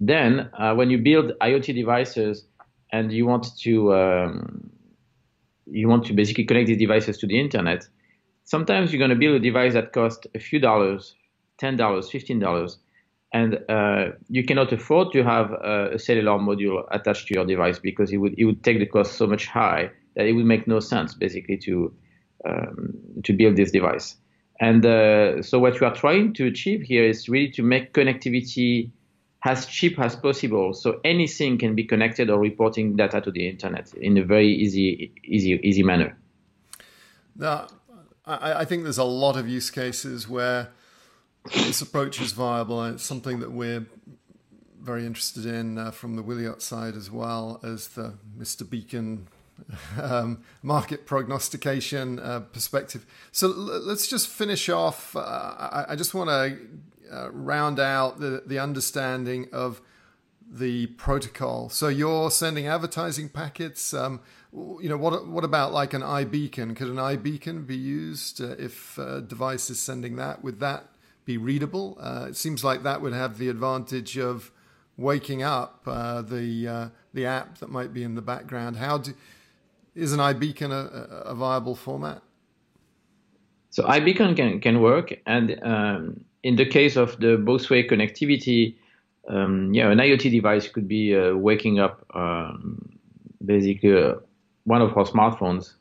Then, 0.00 0.50
when 0.74 0.90
you 0.90 0.98
build 0.98 1.32
IoT 1.40 1.74
devices 1.74 2.44
and 2.92 3.12
you 3.12 3.26
want 3.26 3.46
to 3.60 3.94
um, 3.94 4.70
you 5.66 5.88
want 5.88 6.04
to 6.06 6.12
basically 6.12 6.44
connect 6.44 6.68
these 6.68 6.78
devices 6.78 7.18
to 7.18 7.26
the 7.26 7.38
internet, 7.38 7.86
sometimes 8.44 8.92
you're 8.92 8.98
going 8.98 9.10
to 9.10 9.16
build 9.16 9.36
a 9.36 9.40
device 9.40 9.74
that 9.74 9.92
costs 9.92 10.26
a 10.34 10.38
few 10.38 10.58
dollars, 10.58 11.14
$10, 11.60 11.78
$15, 11.78 12.76
and 13.32 13.58
uh, 13.68 14.12
you 14.28 14.44
cannot 14.44 14.72
afford 14.72 15.12
to 15.12 15.24
have 15.24 15.50
a, 15.50 15.90
a, 15.94 15.98
cellular 15.98 16.38
module 16.38 16.84
attached 16.92 17.26
to 17.28 17.34
your 17.34 17.44
device 17.44 17.78
because 17.78 18.12
it 18.12 18.18
would, 18.18 18.34
it 18.38 18.44
would 18.44 18.62
take 18.62 18.78
the 18.78 18.86
cost 18.86 19.14
so 19.14 19.26
much 19.26 19.46
high 19.46 19.90
that 20.14 20.26
it 20.26 20.32
would 20.32 20.44
make 20.44 20.68
no 20.68 20.78
sense 20.78 21.14
basically 21.14 21.56
to, 21.56 21.92
um, 22.48 22.94
to 23.24 23.32
build 23.32 23.56
this 23.56 23.72
device. 23.72 24.16
And 24.60 24.86
uh, 24.86 25.42
so 25.42 25.58
what 25.58 25.80
you 25.80 25.86
are 25.86 25.94
trying 25.94 26.32
to 26.34 26.46
achieve 26.46 26.82
here 26.82 27.04
is 27.04 27.28
really 27.28 27.50
to 27.52 27.62
make 27.62 27.92
connectivity 27.92 28.92
as 29.44 29.66
cheap 29.66 29.98
as 29.98 30.16
possible. 30.16 30.72
So 30.72 31.00
anything 31.04 31.58
can 31.58 31.74
be 31.74 31.84
connected 31.84 32.30
or 32.30 32.38
reporting 32.38 32.96
data 32.96 33.20
to 33.20 33.30
the 33.30 33.48
internet 33.48 33.92
in 33.94 34.16
a 34.16 34.24
very 34.24 34.50
easy, 34.50 35.12
easy, 35.24 35.60
easy 35.62 35.82
manner. 35.82 36.16
Now, 37.36 37.68
I, 38.26 38.60
I 38.60 38.64
think 38.64 38.84
there's 38.84 38.98
a 38.98 39.04
lot 39.04 39.36
of 39.36 39.48
use 39.48 39.70
cases 39.70 40.28
where 40.28 40.70
this 41.52 41.82
approach 41.82 42.20
is 42.20 42.32
viable, 42.32 42.82
and 42.82 42.94
it's 42.94 43.04
something 43.04 43.40
that 43.40 43.52
we're 43.52 43.84
very 44.80 45.06
interested 45.06 45.46
in 45.46 45.78
uh, 45.78 45.90
from 45.90 46.16
the 46.16 46.22
Wiliot 46.22 46.60
side 46.60 46.94
as 46.94 47.10
well 47.10 47.60
as 47.62 47.88
the 47.88 48.14
Mr. 48.38 48.68
Beacon 48.68 49.26
um, 50.00 50.42
market 50.62 51.06
prognostication 51.06 52.18
uh, 52.18 52.40
perspective. 52.40 53.06
So 53.30 53.48
l- 53.48 53.54
let's 53.54 54.06
just 54.06 54.28
finish 54.28 54.68
off. 54.68 55.14
Uh, 55.16 55.20
I, 55.20 55.84
I, 55.90 55.96
just 55.96 56.12
want 56.12 56.28
to 56.28 56.58
uh, 57.14 57.30
round 57.30 57.78
out 57.78 58.18
the, 58.18 58.42
the 58.46 58.58
understanding 58.58 59.48
of 59.52 59.80
the 60.50 60.86
protocol. 60.86 61.68
So 61.68 61.88
you're 61.88 62.30
sending 62.30 62.66
advertising 62.66 63.28
packets. 63.28 63.94
Um, 63.94 64.20
you 64.52 64.88
know, 64.88 64.96
what 64.96 65.26
what 65.26 65.44
about 65.44 65.72
like 65.72 65.94
an 65.94 66.02
iBeacon? 66.02 66.76
Could 66.76 66.88
an 66.88 66.96
iBeacon 66.96 67.66
be 67.66 67.76
used 67.76 68.40
uh, 68.40 68.54
if 68.58 68.98
a 68.98 69.20
device 69.20 69.70
is 69.70 69.80
sending 69.80 70.16
that? 70.16 70.44
Would 70.44 70.60
that 70.60 70.88
be 71.24 71.36
readable? 71.36 71.96
Uh, 72.00 72.26
it 72.28 72.36
seems 72.36 72.62
like 72.62 72.82
that 72.82 73.00
would 73.00 73.12
have 73.12 73.38
the 73.38 73.48
advantage 73.48 74.16
of 74.18 74.52
waking 74.96 75.42
up 75.42 75.82
uh, 75.86 76.22
the 76.22 76.68
uh, 76.68 76.88
the 77.12 77.26
app 77.26 77.58
that 77.58 77.70
might 77.70 77.92
be 77.92 78.02
in 78.02 78.14
the 78.14 78.22
background. 78.22 78.76
How 78.76 78.98
do, 78.98 79.14
is 79.94 80.12
an 80.12 80.20
iBeacon 80.20 80.70
a, 80.70 81.30
a 81.30 81.34
viable 81.34 81.74
format? 81.74 82.22
So 83.70 83.82
iBeacon 83.84 84.36
can 84.36 84.60
can 84.60 84.80
work, 84.80 85.14
and 85.26 85.58
um, 85.62 86.24
in 86.44 86.56
the 86.56 86.66
case 86.66 86.96
of 86.96 87.18
the 87.18 87.36
both-way 87.38 87.88
connectivity, 87.88 88.76
um, 89.28 89.72
yeah, 89.72 89.90
an 89.90 89.98
IoT 89.98 90.30
device 90.30 90.68
could 90.68 90.86
be 90.86 91.16
uh, 91.16 91.34
waking 91.34 91.80
up 91.80 92.04
um, 92.14 92.98
basically 93.44 93.96
uh, 93.96 94.16
one 94.64 94.82
of 94.82 94.96
our 94.96 95.06
smartphones 95.06 95.72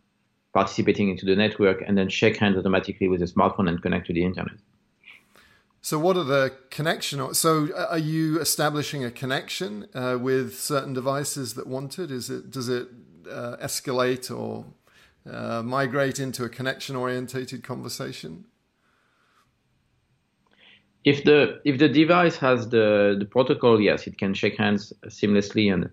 participating 0.53 1.09
into 1.09 1.25
the 1.25 1.35
network 1.35 1.83
and 1.85 1.97
then 1.97 2.07
shake 2.07 2.37
hands 2.37 2.57
automatically 2.57 3.09
with 3.09 3.19
the 3.19 3.25
smartphone 3.25 3.67
and 3.67 3.81
connect 3.81 4.07
to 4.07 4.13
the 4.13 4.23
internet. 4.23 4.55
So, 5.81 5.99
what 5.99 6.15
are 6.15 6.23
the 6.23 6.53
connection? 6.69 7.33
So, 7.33 7.67
uh, 7.75 7.87
are 7.89 7.97
you 7.97 8.39
establishing 8.39 9.03
a 9.03 9.11
connection 9.11 9.89
uh, 9.93 10.17
with 10.17 10.57
certain 10.57 10.93
devices 10.93 11.55
that 11.55 11.67
want 11.67 11.99
it? 11.99 12.09
Is 12.09 12.29
it 12.29 12.49
does 12.49 12.69
it 12.69 12.87
uh, 13.29 13.57
escalate 13.61 14.33
or 14.33 14.65
uh, 15.29 15.61
migrate 15.61 16.19
into 16.19 16.45
a 16.45 16.49
connection 16.49 16.95
orientated 16.95 17.65
conversation? 17.65 18.45
If 21.03 21.23
the 21.23 21.59
if 21.65 21.79
the 21.79 21.89
device 21.89 22.37
has 22.37 22.69
the 22.69 23.15
the 23.19 23.25
protocol, 23.25 23.81
yes, 23.81 24.07
it 24.07 24.17
can 24.17 24.33
shake 24.33 24.57
hands 24.57 24.93
seamlessly 25.07 25.73
and 25.73 25.89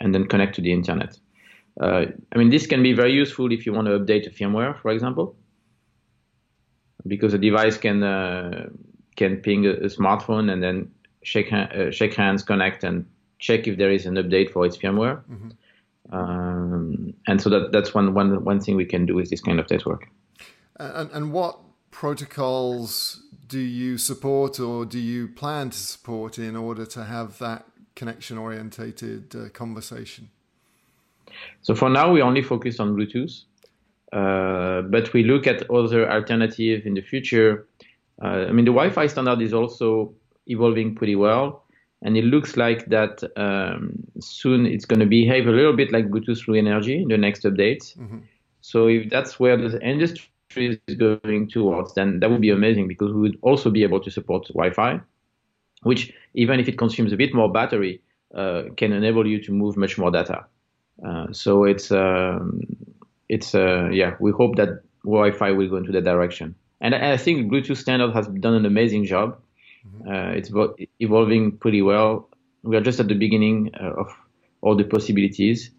and 0.00 0.14
then 0.14 0.26
connect 0.26 0.54
to 0.56 0.60
the 0.60 0.72
internet. 0.72 1.18
Uh, 1.80 2.06
I 2.32 2.38
mean, 2.38 2.50
this 2.50 2.66
can 2.66 2.82
be 2.82 2.92
very 2.92 3.12
useful 3.12 3.52
if 3.52 3.66
you 3.66 3.72
want 3.72 3.86
to 3.88 3.98
update 3.98 4.26
a 4.26 4.30
firmware, 4.30 4.80
for 4.80 4.90
example, 4.90 5.36
because 7.06 7.32
the 7.32 7.38
device 7.38 7.76
can 7.76 8.02
uh, 8.02 8.68
can 9.16 9.36
ping 9.38 9.66
a, 9.66 9.72
a, 9.72 9.88
smartphone 9.88 10.50
and 10.50 10.62
then 10.62 10.90
shake 11.22 11.50
ha- 11.50 11.68
uh, 11.74 11.90
shake 11.90 12.14
hands, 12.14 12.42
connect, 12.42 12.84
and 12.84 13.04
check 13.38 13.66
if 13.66 13.76
there 13.76 13.90
is 13.90 14.06
an 14.06 14.14
update 14.14 14.50
for 14.52 14.64
its 14.64 14.76
firmware. 14.76 15.22
Mm-hmm. 15.24 15.50
Um, 16.16 17.14
and 17.26 17.42
so 17.42 17.50
that 17.50 17.72
that's 17.72 17.92
one 17.92 18.14
one 18.14 18.44
one 18.44 18.60
thing 18.60 18.76
we 18.76 18.86
can 18.86 19.04
do 19.04 19.14
with 19.14 19.28
this 19.28 19.40
kind 19.40 19.58
of 19.58 19.68
network. 19.68 20.08
And, 20.78 21.10
and 21.10 21.32
what 21.32 21.58
protocols 21.90 23.22
do 23.46 23.58
you 23.58 23.98
support 23.98 24.58
or 24.60 24.84
do 24.84 24.98
you 24.98 25.28
plan 25.28 25.70
to 25.70 25.78
support 25.78 26.38
in 26.38 26.56
order 26.56 26.86
to 26.86 27.04
have 27.04 27.38
that 27.38 27.66
connection 27.94 28.38
orientated 28.38 29.34
uh, 29.34 29.48
conversation? 29.50 30.30
So 31.62 31.74
for 31.74 31.88
now, 31.88 32.12
we 32.12 32.22
only 32.22 32.42
focus 32.42 32.80
on 32.80 32.96
Bluetooth, 32.96 33.42
uh, 34.12 34.82
but 34.82 35.12
we 35.12 35.22
look 35.24 35.46
at 35.46 35.68
other 35.70 36.10
alternatives 36.10 36.86
in 36.86 36.94
the 36.94 37.02
future. 37.02 37.66
Uh, 38.22 38.46
I 38.48 38.52
mean, 38.52 38.64
the 38.64 38.72
Wi-Fi 38.72 39.06
standard 39.06 39.42
is 39.42 39.52
also 39.52 40.14
evolving 40.46 40.94
pretty 40.94 41.16
well, 41.16 41.64
and 42.02 42.16
it 42.16 42.24
looks 42.24 42.56
like 42.56 42.86
that 42.86 43.22
um, 43.36 43.92
soon 44.20 44.66
it's 44.66 44.84
going 44.84 45.00
to 45.00 45.06
behave 45.06 45.46
a 45.46 45.50
little 45.50 45.74
bit 45.74 45.92
like 45.92 46.08
Bluetooth 46.08 46.46
Low 46.48 46.54
Energy 46.54 47.02
in 47.02 47.08
the 47.08 47.18
next 47.18 47.42
update. 47.44 47.96
Mm-hmm. 47.96 48.18
So 48.60 48.88
if 48.88 49.10
that's 49.10 49.38
where 49.38 49.56
the 49.56 49.80
industry 49.82 50.26
is 50.54 50.78
going 50.96 51.48
towards, 51.48 51.94
then 51.94 52.20
that 52.20 52.30
would 52.30 52.40
be 52.40 52.50
amazing 52.50 52.88
because 52.88 53.12
we 53.12 53.20
would 53.20 53.38
also 53.42 53.70
be 53.70 53.82
able 53.82 54.00
to 54.00 54.10
support 54.10 54.46
Wi-Fi, 54.48 55.00
which 55.82 56.12
even 56.34 56.60
if 56.60 56.68
it 56.68 56.78
consumes 56.78 57.12
a 57.12 57.16
bit 57.16 57.34
more 57.34 57.50
battery, 57.50 58.00
uh, 58.34 58.64
can 58.76 58.92
enable 58.92 59.26
you 59.26 59.42
to 59.42 59.52
move 59.52 59.76
much 59.76 59.98
more 59.98 60.10
data. 60.10 60.44
Uh, 61.04 61.32
so 61.32 61.64
it's 61.64 61.90
um, 61.90 62.60
it's 63.28 63.54
uh, 63.54 63.88
yeah, 63.92 64.14
we 64.20 64.30
hope 64.32 64.56
that 64.56 64.82
Wi-Fi 65.04 65.52
will 65.52 65.68
go 65.68 65.76
into 65.76 65.92
that 65.92 66.04
direction. 66.04 66.54
And 66.80 66.94
I 66.94 67.16
think 67.16 67.50
Bluetooth 67.50 67.78
standard 67.78 68.12
has 68.12 68.26
done 68.26 68.54
an 68.54 68.66
amazing 68.66 69.06
job. 69.06 69.38
Mm-hmm. 69.86 70.08
Uh, 70.08 70.30
it's 70.32 70.50
evolving 71.00 71.52
pretty 71.52 71.80
well. 71.80 72.28
We 72.62 72.76
are 72.76 72.80
just 72.82 73.00
at 73.00 73.08
the 73.08 73.14
beginning 73.14 73.70
uh, 73.80 73.92
of 74.00 74.14
all 74.60 74.76
the 74.76 74.84
possibilities. 74.84 75.70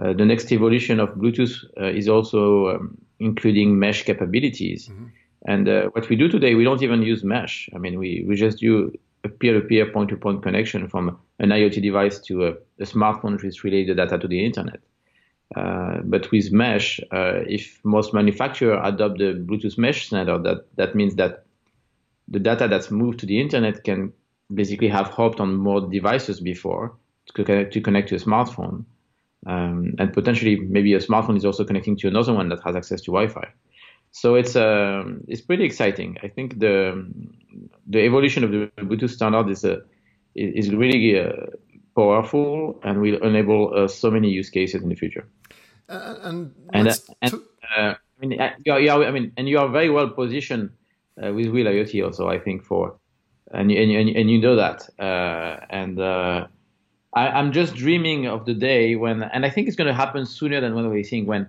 Uh, 0.00 0.12
the 0.12 0.24
next 0.24 0.50
evolution 0.52 1.00
of 1.00 1.10
Bluetooth 1.10 1.56
is 1.94 2.08
also 2.08 2.68
um, 2.68 2.98
including 3.20 3.78
mesh 3.78 4.04
capabilities. 4.04 4.88
Mm-hmm. 4.88 5.06
And 5.46 5.68
uh, 5.68 5.86
what 5.92 6.08
we 6.08 6.16
do 6.16 6.28
today, 6.28 6.54
we 6.54 6.64
don't 6.64 6.82
even 6.82 7.02
use 7.02 7.22
mesh. 7.22 7.68
I 7.74 7.78
mean, 7.78 7.98
we, 7.98 8.24
we 8.26 8.34
just 8.34 8.58
do 8.58 8.92
a 9.24 9.28
peer-to-peer, 9.28 9.90
point-to-point 9.90 10.42
connection 10.42 10.88
from 10.88 11.18
an 11.38 11.50
IoT 11.50 11.82
device 11.82 12.18
to 12.20 12.46
a, 12.46 12.50
a 12.80 12.84
smartphone 12.84 13.42
which 13.42 13.62
relays 13.64 13.86
the 13.86 13.94
data 13.94 14.18
to 14.18 14.28
the 14.28 14.44
internet. 14.44 14.80
Uh, 15.54 16.00
but 16.04 16.30
with 16.30 16.50
mesh, 16.52 17.00
uh, 17.12 17.40
if 17.46 17.78
most 17.84 18.12
manufacturers 18.14 18.80
adopt 18.82 19.18
the 19.18 19.34
Bluetooth 19.46 19.78
mesh 19.78 20.06
standard, 20.06 20.42
that, 20.44 20.66
that 20.76 20.94
means 20.94 21.14
that 21.16 21.44
the 22.28 22.38
data 22.38 22.66
that's 22.66 22.90
moved 22.90 23.20
to 23.20 23.26
the 23.26 23.40
internet 23.40 23.84
can 23.84 24.12
basically 24.52 24.88
have 24.88 25.08
hopped 25.08 25.40
on 25.40 25.54
more 25.54 25.80
devices 25.80 26.40
before 26.40 26.94
to 27.26 27.44
connect 27.44 27.72
to, 27.72 27.80
connect 27.80 28.08
to 28.08 28.14
a 28.14 28.18
smartphone. 28.18 28.84
Um, 29.46 29.94
and 29.98 30.12
potentially 30.12 30.56
maybe 30.56 30.94
a 30.94 31.00
smartphone 31.00 31.36
is 31.36 31.44
also 31.44 31.64
connecting 31.64 31.96
to 31.98 32.08
another 32.08 32.32
one 32.32 32.48
that 32.48 32.60
has 32.64 32.74
access 32.76 33.00
to 33.02 33.10
Wi-Fi. 33.10 33.46
So 34.10 34.36
it's 34.36 34.54
uh, 34.54 35.02
it's 35.26 35.40
pretty 35.40 35.64
exciting. 35.64 36.18
I 36.22 36.28
think 36.28 36.60
the 36.60 37.04
the 37.86 38.00
evolution 38.00 38.44
of 38.44 38.52
the 38.52 38.70
Bluetooth 38.78 39.10
standard 39.10 39.50
is 39.50 39.64
a 39.64 39.82
is 40.36 40.70
really 40.70 41.18
uh, 41.18 41.32
powerful 41.96 42.80
and 42.84 43.00
will 43.00 43.22
enable 43.22 43.74
uh, 43.74 43.88
so 43.88 44.10
many 44.10 44.30
use 44.30 44.50
cases 44.50 44.82
in 44.82 44.88
the 44.88 44.94
future. 44.94 45.26
Uh, 45.88 46.14
and 46.22 46.54
and, 46.72 46.88
uh, 46.88 46.94
and 47.22 47.34
uh, 47.34 47.94
I 47.94 47.96
mean, 48.20 48.30
you 48.64 48.72
are, 48.72 48.80
you 48.80 48.90
are, 48.90 49.04
I 49.04 49.10
mean, 49.10 49.32
and 49.36 49.48
you 49.48 49.58
are 49.58 49.68
very 49.68 49.90
well 49.90 50.10
positioned 50.10 50.70
with 51.16 51.48
Wiliot 51.48 52.04
also. 52.04 52.28
I 52.28 52.38
think 52.38 52.64
for 52.64 52.96
and 53.52 53.70
and 53.70 53.90
and, 53.90 54.16
and 54.16 54.30
you 54.30 54.40
know 54.40 54.56
that 54.56 54.88
and. 55.70 56.48
I, 57.14 57.38
am 57.38 57.52
just 57.52 57.74
dreaming 57.74 58.26
of 58.26 58.44
the 58.44 58.54
day 58.54 58.96
when, 58.96 59.22
and 59.22 59.46
I 59.46 59.50
think 59.50 59.68
it's 59.68 59.76
going 59.76 59.88
to 59.88 59.94
happen 59.94 60.26
sooner 60.26 60.60
than 60.60 60.74
what 60.74 60.90
we 60.90 61.04
think, 61.04 61.28
when 61.28 61.46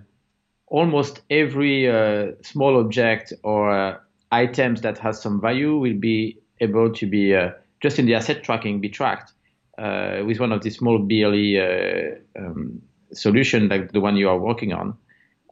almost 0.68 1.20
every 1.30 1.88
uh, 1.88 2.32
small 2.42 2.78
object 2.78 3.32
or 3.42 3.70
uh, 3.70 3.98
items 4.32 4.80
that 4.82 4.98
has 4.98 5.20
some 5.20 5.40
value 5.40 5.76
will 5.76 5.94
be 5.94 6.38
able 6.60 6.92
to 6.92 7.06
be 7.06 7.34
uh, 7.34 7.50
just 7.80 7.98
in 7.98 8.06
the 8.06 8.14
asset 8.14 8.42
tracking 8.42 8.80
be 8.80 8.88
tracked 8.88 9.32
uh, 9.78 10.22
with 10.24 10.40
one 10.40 10.52
of 10.52 10.62
these 10.62 10.78
small 10.78 10.98
BLE 10.98 11.58
uh, 11.58 12.40
um, 12.40 12.80
solution 13.12 13.68
like 13.68 13.92
the 13.92 14.00
one 14.00 14.16
you 14.16 14.28
are 14.28 14.38
working 14.38 14.72
on, 14.72 14.96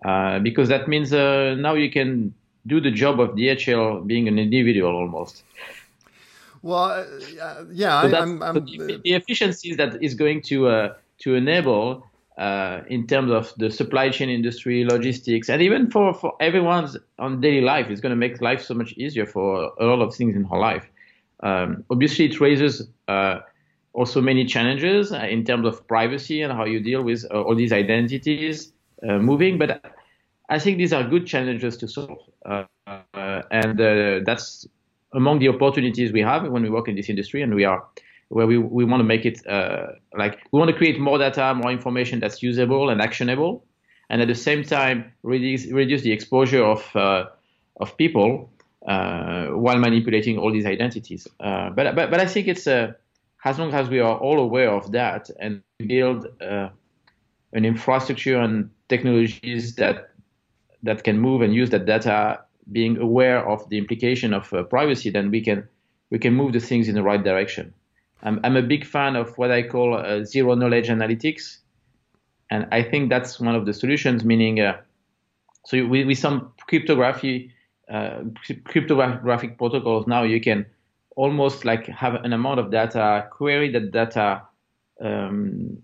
uh, 0.04 0.38
because 0.38 0.68
that 0.68 0.88
means 0.88 1.12
now 1.12 1.74
you 1.74 1.90
can 1.90 2.34
do 2.66 2.80
the 2.80 2.90
job 2.90 3.20
of 3.20 3.30
DHL 3.30 4.06
being 4.06 4.26
an 4.28 4.38
individual 4.38 4.94
almost. 4.94 5.42
Well, 6.64 7.06
yeah, 7.70 8.02
so 8.02 8.16
I, 8.16 8.20
I'm, 8.20 8.42
I'm, 8.42 8.54
the, 8.54 9.00
the 9.04 9.12
efficiencies 9.12 9.76
that 9.76 10.02
is 10.02 10.14
going 10.14 10.40
to 10.42 10.94
to 11.18 11.34
enable 11.34 12.04
uh, 12.38 12.80
in 12.88 13.06
terms 13.06 13.30
of 13.30 13.52
the 13.58 13.70
supply 13.70 14.10
chain 14.10 14.28
industry, 14.28 14.84
logistics, 14.84 15.48
and 15.48 15.62
even 15.62 15.90
for, 15.90 16.12
for 16.12 16.34
everyone's 16.40 16.96
on 17.18 17.40
daily 17.40 17.60
life. 17.60 17.88
It's 17.90 18.00
going 18.00 18.10
to 18.10 18.16
make 18.16 18.40
life 18.40 18.62
so 18.62 18.74
much 18.74 18.92
easier 18.94 19.26
for 19.26 19.72
a 19.78 19.84
lot 19.84 20.00
of 20.00 20.14
things 20.14 20.34
in 20.34 20.44
her 20.44 20.58
life. 20.58 20.84
Um, 21.40 21.84
obviously, 21.90 22.26
it 22.26 22.40
raises 22.40 22.88
uh, 23.08 23.40
also 23.92 24.20
many 24.20 24.44
challenges 24.44 25.12
uh, 25.12 25.18
in 25.18 25.44
terms 25.44 25.66
of 25.66 25.86
privacy 25.86 26.42
and 26.42 26.52
how 26.52 26.64
you 26.64 26.80
deal 26.80 27.02
with 27.02 27.24
uh, 27.30 27.42
all 27.42 27.54
these 27.54 27.72
identities 27.72 28.72
uh, 29.08 29.18
moving. 29.18 29.58
But 29.58 29.84
I 30.48 30.58
think 30.58 30.78
these 30.78 30.92
are 30.92 31.04
good 31.04 31.26
challenges 31.26 31.76
to 31.78 31.88
solve. 31.88 32.18
Uh, 32.44 32.64
and 33.50 33.78
that's 34.26 34.66
among 35.14 35.38
the 35.38 35.48
opportunities 35.48 36.12
we 36.12 36.20
have 36.20 36.48
when 36.50 36.62
we 36.62 36.70
work 36.70 36.88
in 36.88 36.96
this 36.96 37.08
industry, 37.08 37.42
and 37.42 37.54
we 37.54 37.64
are 37.64 37.84
where 38.28 38.46
we, 38.46 38.58
we 38.58 38.84
want 38.84 39.00
to 39.00 39.04
make 39.04 39.24
it 39.24 39.46
uh, 39.46 39.86
like 40.16 40.38
we 40.52 40.58
want 40.58 40.70
to 40.70 40.76
create 40.76 40.98
more 40.98 41.18
data, 41.18 41.54
more 41.54 41.70
information 41.70 42.20
that's 42.20 42.42
usable 42.42 42.90
and 42.90 43.00
actionable, 43.00 43.64
and 44.10 44.20
at 44.22 44.28
the 44.28 44.34
same 44.34 44.64
time 44.64 45.12
reduce 45.22 45.70
reduce 45.70 46.02
the 46.02 46.12
exposure 46.12 46.64
of 46.64 46.94
uh, 46.96 47.24
of 47.80 47.96
people 47.96 48.50
uh, 48.86 49.46
while 49.46 49.78
manipulating 49.78 50.38
all 50.38 50.52
these 50.52 50.66
identities. 50.66 51.26
Uh, 51.40 51.70
but, 51.70 51.94
but 51.94 52.10
but 52.10 52.20
I 52.20 52.26
think 52.26 52.48
it's 52.48 52.66
uh, 52.66 52.92
as 53.44 53.58
long 53.58 53.72
as 53.74 53.88
we 53.88 54.00
are 54.00 54.16
all 54.18 54.40
aware 54.40 54.70
of 54.70 54.92
that 54.92 55.30
and 55.40 55.62
build 55.78 56.26
uh, 56.40 56.68
an 57.52 57.64
infrastructure 57.64 58.38
and 58.38 58.70
technologies 58.88 59.76
that 59.76 60.10
that 60.82 61.02
can 61.04 61.18
move 61.18 61.40
and 61.40 61.54
use 61.54 61.70
that 61.70 61.86
data, 61.86 62.43
being 62.72 62.98
aware 62.98 63.46
of 63.46 63.68
the 63.68 63.78
implication 63.78 64.32
of 64.34 64.52
privacy, 64.70 65.10
then 65.10 65.30
we 65.30 65.40
can 65.40 65.68
we 66.10 66.18
can 66.18 66.34
move 66.34 66.52
the 66.52 66.60
things 66.60 66.88
in 66.88 66.94
the 66.94 67.02
right 67.02 67.22
direction. 67.22 67.74
I'm, 68.22 68.40
I'm 68.42 68.56
a 68.56 68.62
big 68.62 68.84
fan 68.84 69.16
of 69.16 69.36
what 69.36 69.50
I 69.50 69.62
call 69.62 69.94
uh, 69.94 70.24
zero 70.24 70.54
knowledge 70.54 70.88
analytics. 70.88 71.58
And 72.50 72.66
I 72.72 72.82
think 72.82 73.10
that's 73.10 73.40
one 73.40 73.54
of 73.54 73.66
the 73.66 73.72
solutions, 73.72 74.24
meaning, 74.24 74.60
uh, 74.60 74.78
so 75.66 75.86
with, 75.86 76.06
with, 76.06 76.18
some 76.18 76.52
cryptography, 76.68 77.52
uh, 77.90 78.20
cryptographic 78.64 79.58
protocols, 79.58 80.06
now 80.06 80.22
you 80.22 80.40
can 80.40 80.66
almost 81.16 81.64
like 81.64 81.86
have 81.86 82.14
an 82.14 82.32
amount 82.32 82.60
of 82.60 82.70
data, 82.70 83.28
query 83.30 83.70
that 83.72 83.92
data, 83.92 84.42
um, 85.00 85.78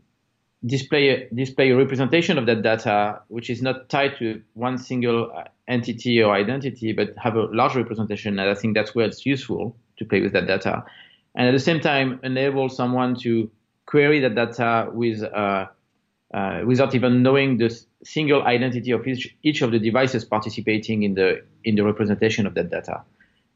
display 0.66 1.28
display 1.35 1.70
a 1.70 1.76
representation 1.76 2.37
of 2.37 2.46
that 2.46 2.62
data, 2.62 3.22
which 3.28 3.48
is 3.48 3.62
not 3.62 3.88
tied 3.88 4.16
to 4.18 4.42
one 4.54 4.76
single 4.76 5.33
uh, 5.35 5.44
entity 5.70 6.22
or 6.22 6.35
identity, 6.35 6.92
but 6.92 7.14
have 7.16 7.37
a 7.37 7.44
large 7.52 7.76
representation. 7.76 8.38
And 8.38 8.50
I 8.50 8.54
think 8.54 8.74
that's 8.74 8.94
where 8.94 9.06
it's 9.06 9.24
useful 9.24 9.76
to 9.98 10.04
play 10.04 10.20
with 10.20 10.33
that 10.33 10.46
data 10.46 10.85
and 11.35 11.48
at 11.48 11.52
the 11.52 11.61
same 11.61 11.80
time 11.80 12.20
enable 12.22 12.68
someone 12.68 13.14
to 13.20 13.50
query 13.87 14.20
that 14.20 14.35
data 14.35 14.88
with 14.92 15.22
uh, 15.22 15.66
uh, 16.33 16.62
without 16.64 16.94
even 16.94 17.22
knowing 17.22 17.59
the 17.59 17.76
single 18.04 18.42
identity 18.44 18.92
of 18.92 19.06
each, 19.06 19.37
each 19.42 19.62
of 19.62 19.72
the 19.72 19.78
devices 19.78 20.24
participating 20.24 21.02
in 21.02 21.14
the 21.14 21.42
in 21.64 21.74
the 21.74 21.85
representation 21.85 22.46
of 22.46 22.54
that 22.54 22.70
data. 22.70 23.02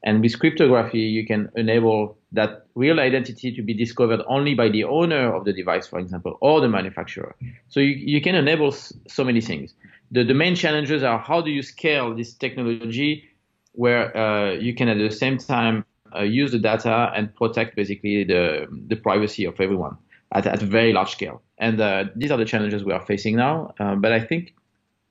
And 0.06 0.20
with 0.20 0.38
cryptography, 0.38 0.98
you 0.98 1.24
can 1.24 1.50
enable 1.56 2.18
that 2.32 2.66
real 2.74 3.00
identity 3.00 3.54
to 3.54 3.62
be 3.62 3.72
discovered 3.72 4.20
only 4.26 4.54
by 4.54 4.68
the 4.68 4.84
owner 4.84 5.34
of 5.34 5.46
the 5.46 5.52
device, 5.52 5.86
for 5.86 5.98
example, 5.98 6.36
or 6.42 6.60
the 6.60 6.68
manufacturer. 6.68 7.34
So 7.68 7.80
you, 7.80 7.94
you 7.94 8.20
can 8.20 8.34
enable 8.34 8.70
so 8.72 9.24
many 9.24 9.40
things. 9.40 9.72
The, 10.10 10.24
the 10.24 10.34
main 10.34 10.54
challenges 10.54 11.02
are 11.02 11.18
how 11.18 11.40
do 11.40 11.50
you 11.50 11.62
scale 11.62 12.14
this 12.14 12.34
technology 12.34 13.28
where 13.72 14.16
uh, 14.16 14.52
you 14.52 14.74
can 14.74 14.88
at 14.88 14.98
the 14.98 15.10
same 15.10 15.38
time 15.38 15.84
uh, 16.14 16.22
use 16.22 16.52
the 16.52 16.58
data 16.58 17.10
and 17.14 17.34
protect 17.34 17.76
basically 17.76 18.24
the, 18.24 18.66
the 18.88 18.96
privacy 18.96 19.44
of 19.44 19.60
everyone 19.60 19.96
at, 20.32 20.46
at 20.46 20.62
a 20.62 20.66
very 20.66 20.92
large 20.92 21.10
scale. 21.10 21.42
And 21.58 21.80
uh, 21.80 22.04
these 22.14 22.30
are 22.30 22.38
the 22.38 22.44
challenges 22.44 22.84
we 22.84 22.92
are 22.92 23.04
facing 23.04 23.36
now. 23.36 23.74
Uh, 23.80 23.96
but 23.96 24.12
I 24.12 24.20
think 24.20 24.54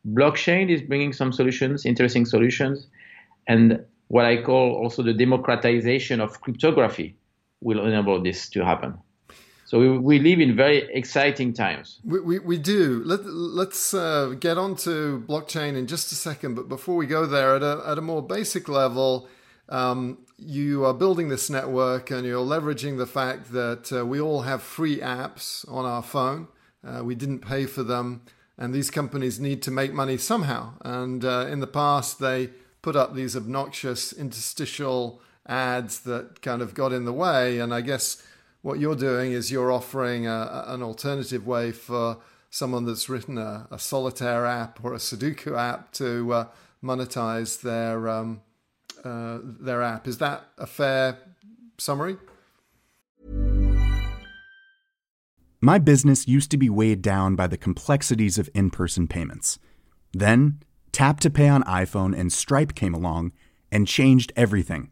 blockchain 0.08 0.70
is 0.70 0.82
bringing 0.82 1.14
some 1.14 1.34
solutions, 1.34 1.86
interesting 1.86 2.26
solutions. 2.26 2.88
And 3.48 3.86
what 4.08 4.26
I 4.26 4.42
call 4.42 4.76
also 4.76 5.04
the 5.04 5.14
democratization 5.14 6.22
of 6.22 6.40
cryptography 6.42 7.16
will 7.62 7.86
enable 7.86 8.22
this 8.22 8.50
to 8.50 8.64
happen. 8.64 8.98
So 9.74 9.80
we, 9.80 9.90
we 9.98 10.20
live 10.20 10.40
in 10.40 10.56
very 10.56 10.88
exciting 10.94 11.52
times. 11.52 12.00
We, 12.06 12.20
we, 12.20 12.38
we 12.38 12.58
do. 12.60 13.02
Let, 13.06 13.26
let's 13.26 13.96
uh, 13.96 14.36
get 14.40 14.60
on 14.60 14.76
to 14.86 15.26
blockchain 15.28 15.76
in 15.76 15.88
just 15.88 16.12
a 16.12 16.16
second. 16.16 16.54
But 16.54 16.70
before 16.70 16.96
we 16.96 17.08
go 17.08 17.26
there, 17.26 17.56
at 17.56 17.64
a, 17.64 17.82
at 17.88 17.98
a 17.98 18.02
more 18.02 18.22
basic 18.22 18.70
level, 18.70 19.28
um, 19.70 20.20
you 20.38 20.86
are 20.86 20.94
building 20.94 21.30
this 21.30 21.50
network 21.50 22.12
and 22.12 22.24
you're 22.24 22.46
leveraging 22.46 23.00
the 23.00 23.08
fact 23.08 23.52
that 23.54 23.92
uh, 23.92 24.06
we 24.06 24.22
all 24.22 24.44
have 24.44 24.62
free 24.62 25.00
apps 25.00 25.68
on 25.68 25.86
our 25.86 26.04
phone. 26.04 26.50
Uh, 26.88 27.04
we 27.04 27.16
didn't 27.16 27.40
pay 27.40 27.66
for 27.66 27.82
them, 27.82 28.22
and 28.60 28.76
these 28.76 28.92
companies 28.92 29.40
need 29.40 29.64
to 29.64 29.72
make 29.72 29.92
money 29.92 30.18
somehow. 30.18 30.74
And 30.82 31.26
uh, 31.26 31.48
in 31.50 31.62
the 31.62 31.68
past, 31.68 32.20
they 32.20 32.52
put 32.84 32.96
up 32.96 33.16
these 33.16 33.36
obnoxious 33.36 34.14
interstitial 34.14 35.20
ads 35.48 36.02
that 36.02 36.44
kind 36.44 36.62
of 36.62 36.76
got 36.76 36.94
in 36.94 37.06
the 37.06 37.14
way. 37.14 37.58
And 37.58 37.74
I 37.74 37.82
guess 37.82 38.22
what 38.64 38.80
you're 38.80 38.96
doing 38.96 39.32
is 39.32 39.52
you're 39.52 39.72
offering 39.72 40.26
a, 40.26 40.64
an 40.68 40.82
alternative 40.82 41.46
way 41.46 41.72
for 41.72 42.18
someone 42.50 42.86
that's 42.86 43.08
written 43.08 43.38
a, 43.38 43.68
a 43.70 43.78
solitaire 43.78 44.48
app 44.48 44.84
or 44.84 44.94
a 44.94 44.98
Sudoku 44.98 45.56
app 45.58 45.92
to 45.94 46.34
uh, 46.34 46.48
monetize 46.84 47.62
their. 47.62 48.10
Um, 48.10 48.42
uh, 49.04 49.40
their 49.44 49.82
app. 49.82 50.08
Is 50.08 50.20
that 50.20 50.46
a 50.58 50.66
fair 50.66 51.18
summary? 51.78 52.16
My 55.60 55.78
business 55.78 56.26
used 56.26 56.52
to 56.52 56.58
be 56.58 56.70
weighed 56.70 57.02
down 57.02 57.36
by 57.36 57.48
the 57.48 57.58
complexities 57.58 58.38
of 58.38 58.50
in 58.54 58.70
person 58.70 59.10
payments. 59.10 59.60
Then, 60.14 60.62
Tap 60.94 61.20
to 61.22 61.30
Pay 61.30 61.50
on 61.50 61.64
iPhone 61.64 62.18
and 62.18 62.32
Stripe 62.32 62.76
came 62.76 62.94
along 62.94 63.34
and 63.74 63.88
changed 63.88 64.32
everything. 64.38 64.92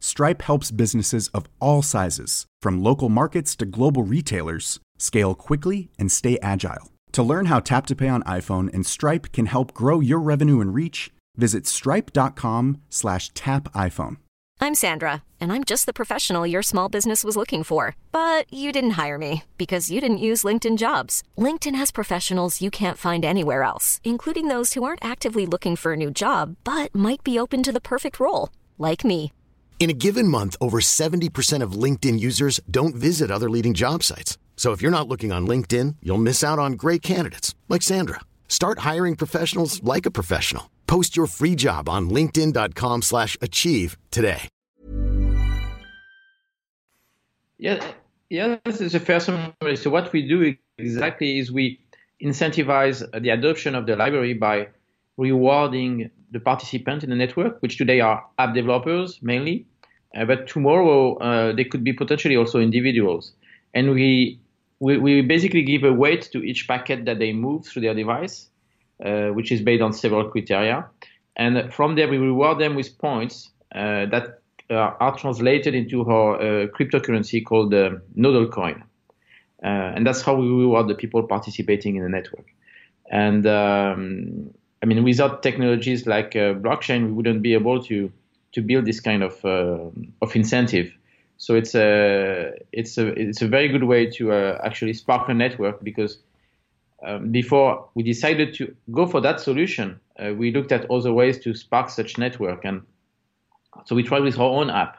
Stripe 0.00 0.42
helps 0.42 0.70
businesses 0.70 1.28
of 1.28 1.46
all 1.60 1.82
sizes, 1.82 2.46
from 2.62 2.82
local 2.82 3.08
markets 3.08 3.56
to 3.56 3.66
global 3.66 4.02
retailers, 4.02 4.80
scale 4.98 5.34
quickly 5.34 5.90
and 5.98 6.10
stay 6.10 6.38
agile. 6.42 6.90
To 7.12 7.22
learn 7.22 7.46
how 7.46 7.60
Tap 7.60 7.86
to 7.86 7.96
Pay 7.96 8.08
on 8.08 8.22
iPhone 8.24 8.72
and 8.72 8.84
Stripe 8.86 9.32
can 9.32 9.46
help 9.46 9.74
grow 9.74 10.00
your 10.00 10.20
revenue 10.20 10.60
and 10.60 10.74
reach, 10.74 11.10
Visit 11.38 11.66
stripe.com 11.66 12.82
slash 12.90 13.32
tap 13.32 13.72
iPhone. 13.72 14.16
I'm 14.60 14.74
Sandra, 14.74 15.22
and 15.40 15.52
I'm 15.52 15.62
just 15.62 15.86
the 15.86 15.92
professional 15.92 16.44
your 16.44 16.64
small 16.64 16.88
business 16.88 17.22
was 17.22 17.36
looking 17.36 17.62
for. 17.62 17.94
But 18.10 18.52
you 18.52 18.72
didn't 18.72 18.98
hire 19.02 19.18
me 19.18 19.44
because 19.56 19.90
you 19.90 20.00
didn't 20.00 20.26
use 20.30 20.42
LinkedIn 20.42 20.78
jobs. 20.78 21.22
LinkedIn 21.38 21.76
has 21.76 21.92
professionals 21.92 22.60
you 22.60 22.70
can't 22.70 22.98
find 22.98 23.24
anywhere 23.24 23.62
else, 23.62 24.00
including 24.02 24.48
those 24.48 24.72
who 24.72 24.82
aren't 24.82 25.04
actively 25.04 25.46
looking 25.46 25.76
for 25.76 25.92
a 25.92 25.96
new 25.96 26.10
job 26.10 26.56
but 26.64 26.94
might 26.94 27.22
be 27.22 27.38
open 27.38 27.62
to 27.62 27.72
the 27.72 27.88
perfect 27.92 28.18
role, 28.18 28.50
like 28.76 29.04
me. 29.04 29.32
In 29.78 29.90
a 29.90 29.94
given 29.94 30.26
month, 30.26 30.56
over 30.60 30.80
70% 30.80 31.62
of 31.62 31.72
LinkedIn 31.72 32.18
users 32.18 32.60
don't 32.68 32.96
visit 32.96 33.30
other 33.30 33.48
leading 33.48 33.74
job 33.74 34.02
sites. 34.02 34.36
So 34.56 34.72
if 34.72 34.82
you're 34.82 34.98
not 34.98 35.06
looking 35.06 35.30
on 35.30 35.46
LinkedIn, 35.46 35.96
you'll 36.02 36.18
miss 36.18 36.42
out 36.42 36.58
on 36.58 36.72
great 36.72 37.00
candidates 37.00 37.54
like 37.68 37.82
Sandra. 37.82 38.20
Start 38.48 38.80
hiring 38.80 39.14
professionals 39.14 39.80
like 39.84 40.04
a 40.04 40.10
professional. 40.10 40.68
Post 40.88 41.16
your 41.16 41.26
free 41.26 41.54
job 41.54 41.88
on 41.88 42.10
linkedin.com 42.10 43.02
slash 43.02 43.36
achieve 43.40 43.96
today. 44.10 44.48
Yeah, 47.58 47.84
yeah, 48.30 48.56
this 48.64 48.80
is 48.80 48.94
a 48.94 49.00
fair 49.00 49.20
summary. 49.20 49.76
So 49.76 49.90
what 49.90 50.12
we 50.12 50.28
do 50.28 50.54
exactly 50.78 51.38
is 51.38 51.52
we 51.52 51.80
incentivize 52.22 53.02
the 53.20 53.30
adoption 53.30 53.74
of 53.74 53.86
the 53.86 53.96
library 53.96 54.34
by 54.34 54.68
rewarding 55.16 56.10
the 56.30 56.40
participants 56.40 57.04
in 57.04 57.10
the 57.10 57.16
network, 57.16 57.60
which 57.62 57.78
today 57.78 58.00
are 58.00 58.24
app 58.38 58.54
developers 58.54 59.18
mainly, 59.22 59.66
uh, 60.16 60.24
but 60.24 60.46
tomorrow 60.46 61.16
uh, 61.16 61.52
they 61.52 61.64
could 61.64 61.84
be 61.84 61.92
potentially 61.92 62.36
also 62.36 62.60
individuals. 62.60 63.32
And 63.74 63.92
we, 63.92 64.40
we, 64.80 64.98
we 64.98 65.22
basically 65.22 65.62
give 65.62 65.84
a 65.84 65.92
weight 65.92 66.28
to 66.32 66.42
each 66.42 66.66
packet 66.66 67.04
that 67.04 67.18
they 67.18 67.32
move 67.32 67.66
through 67.66 67.82
their 67.82 67.94
device, 67.94 68.48
uh, 69.04 69.28
which 69.28 69.52
is 69.52 69.60
based 69.60 69.82
on 69.82 69.92
several 69.92 70.28
criteria. 70.28 70.86
And 71.36 71.72
from 71.72 71.94
there, 71.94 72.08
we 72.08 72.18
reward 72.18 72.58
them 72.58 72.74
with 72.74 72.98
points 72.98 73.50
uh, 73.74 74.06
that 74.06 74.40
uh, 74.70 74.74
are 75.00 75.16
translated 75.16 75.74
into 75.74 76.04
our 76.10 76.36
uh, 76.36 76.66
cryptocurrency 76.66 77.44
called 77.44 77.70
the 77.70 78.02
Nodle 78.14 78.48
coin. 78.48 78.82
and 79.62 80.06
that's 80.06 80.22
how 80.22 80.34
we 80.34 80.46
reward 80.48 80.88
the 80.88 80.94
people 80.94 81.22
participating 81.22 81.96
in 81.96 82.02
the 82.02 82.08
network. 82.08 82.46
And 83.10 83.46
um, 83.46 84.50
I 84.82 84.86
mean, 84.86 85.02
without 85.04 85.42
technologies 85.42 86.06
like 86.06 86.36
uh, 86.36 86.54
blockchain, 86.54 87.06
we 87.06 87.12
wouldn't 87.12 87.42
be 87.42 87.54
able 87.54 87.82
to 87.84 88.12
to 88.52 88.62
build 88.62 88.86
this 88.86 89.00
kind 89.00 89.22
of 89.22 89.44
uh, 89.44 89.90
of 90.22 90.34
incentive. 90.36 90.92
So 91.36 91.54
it's 91.54 91.74
a 91.74 92.52
it's 92.72 92.98
a 92.98 93.08
it's 93.08 93.42
a 93.42 93.48
very 93.48 93.68
good 93.68 93.84
way 93.84 94.06
to 94.12 94.32
uh, 94.32 94.60
actually 94.64 94.94
spark 94.94 95.28
a 95.28 95.34
network 95.34 95.82
because 95.82 96.18
um, 97.04 97.30
before 97.30 97.88
we 97.94 98.02
decided 98.02 98.54
to 98.54 98.74
go 98.90 99.06
for 99.06 99.20
that 99.20 99.40
solution, 99.40 100.00
uh, 100.18 100.32
we 100.34 100.52
looked 100.52 100.72
at 100.72 100.90
other 100.90 101.12
ways 101.12 101.38
to 101.40 101.54
spark 101.54 101.90
such 101.90 102.18
network, 102.18 102.64
and 102.64 102.82
so 103.84 103.94
we 103.94 104.02
tried 104.02 104.22
with 104.22 104.38
our 104.38 104.50
own 104.50 104.70
app. 104.70 104.96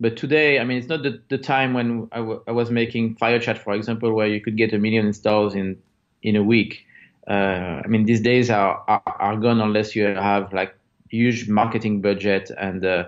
But 0.00 0.16
today, 0.16 0.60
I 0.60 0.64
mean, 0.64 0.78
it's 0.78 0.86
not 0.86 1.02
the, 1.02 1.20
the 1.28 1.38
time 1.38 1.74
when 1.74 2.08
I, 2.12 2.18
w- 2.18 2.40
I 2.46 2.52
was 2.52 2.70
making 2.70 3.16
FireChat, 3.16 3.58
for 3.58 3.74
example, 3.74 4.12
where 4.12 4.28
you 4.28 4.40
could 4.40 4.56
get 4.56 4.72
a 4.72 4.78
million 4.78 5.06
installs 5.06 5.54
in 5.54 5.78
in 6.22 6.36
a 6.36 6.42
week 6.42 6.84
I 7.32 7.86
mean, 7.86 8.04
these 8.04 8.20
days 8.20 8.50
are, 8.50 8.82
are, 8.88 9.02
are 9.06 9.36
gone 9.36 9.60
unless 9.60 9.94
you 9.94 10.04
have 10.04 10.52
like 10.52 10.74
huge 11.10 11.48
marketing 11.48 12.00
budget 12.00 12.50
and 12.58 12.84
uh, 12.84 13.04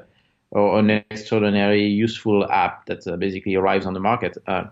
or 0.50 0.78
an 0.78 0.90
extraordinary 0.90 1.87
useful 1.87 2.50
app 2.50 2.87
that 2.87 3.06
uh, 3.06 3.16
basically 3.16 3.54
arrives 3.54 3.87
on 3.87 3.94
the 3.94 4.00
market. 4.00 4.37
Uh, 4.46 4.64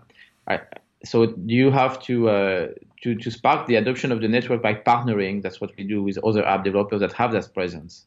I, 0.47 0.59
so 1.05 1.33
you 1.45 1.71
have 1.71 2.01
to, 2.03 2.29
uh, 2.29 2.67
to 3.03 3.15
to 3.15 3.31
spark 3.31 3.67
the 3.67 3.75
adoption 3.75 4.11
of 4.11 4.19
the 4.19 4.27
network 4.27 4.61
by 4.61 4.73
partnering. 4.73 5.41
That's 5.41 5.61
what 5.61 5.71
we 5.77 5.85
do 5.85 6.03
with 6.03 6.17
other 6.23 6.45
app 6.45 6.63
developers 6.63 6.99
that 6.99 7.13
have 7.13 7.31
that 7.31 7.53
presence. 7.53 8.05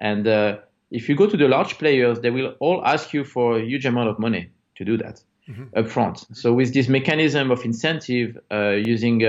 And 0.00 0.26
uh, 0.26 0.58
if 0.90 1.08
you 1.08 1.14
go 1.14 1.26
to 1.28 1.36
the 1.36 1.46
large 1.46 1.78
players, 1.78 2.18
they 2.20 2.30
will 2.30 2.56
all 2.58 2.84
ask 2.84 3.12
you 3.14 3.24
for 3.24 3.58
a 3.58 3.62
huge 3.62 3.86
amount 3.86 4.08
of 4.08 4.18
money 4.18 4.50
to 4.74 4.84
do 4.84 4.96
that 4.96 5.22
mm-hmm. 5.48 5.66
upfront. 5.78 6.26
So 6.36 6.52
with 6.52 6.74
this 6.74 6.88
mechanism 6.88 7.52
of 7.52 7.64
incentive 7.64 8.36
using 8.50 9.22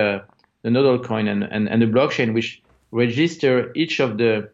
the 0.66 0.72
Nodle 0.72 0.98
coin 0.98 1.28
and, 1.28 1.44
and, 1.44 1.70
and 1.70 1.80
the 1.80 1.86
blockchain, 1.86 2.34
which 2.34 2.62
register 2.92 3.72
each 3.76 4.00
of 4.00 4.18
the 4.18 4.50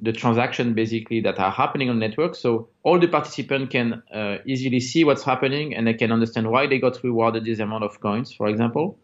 the 0.00 0.12
transaction 0.12 0.74
basically 0.74 1.20
that 1.20 1.40
are 1.40 1.50
happening 1.50 1.90
on 1.90 1.98
network. 1.98 2.36
So 2.36 2.68
all 2.84 3.00
the 3.00 3.08
participants 3.08 3.72
can 3.72 4.00
uh, 4.14 4.36
easily 4.46 4.78
see 4.78 5.02
what's 5.02 5.24
happening 5.24 5.74
and 5.74 5.88
they 5.88 5.94
can 5.94 6.12
understand 6.12 6.48
why 6.52 6.68
they 6.68 6.78
got 6.78 7.02
rewarded 7.02 7.44
this 7.44 7.58
amount 7.58 7.82
of 7.82 7.98
coins, 7.98 8.32
for 8.32 8.46
example, 8.46 8.96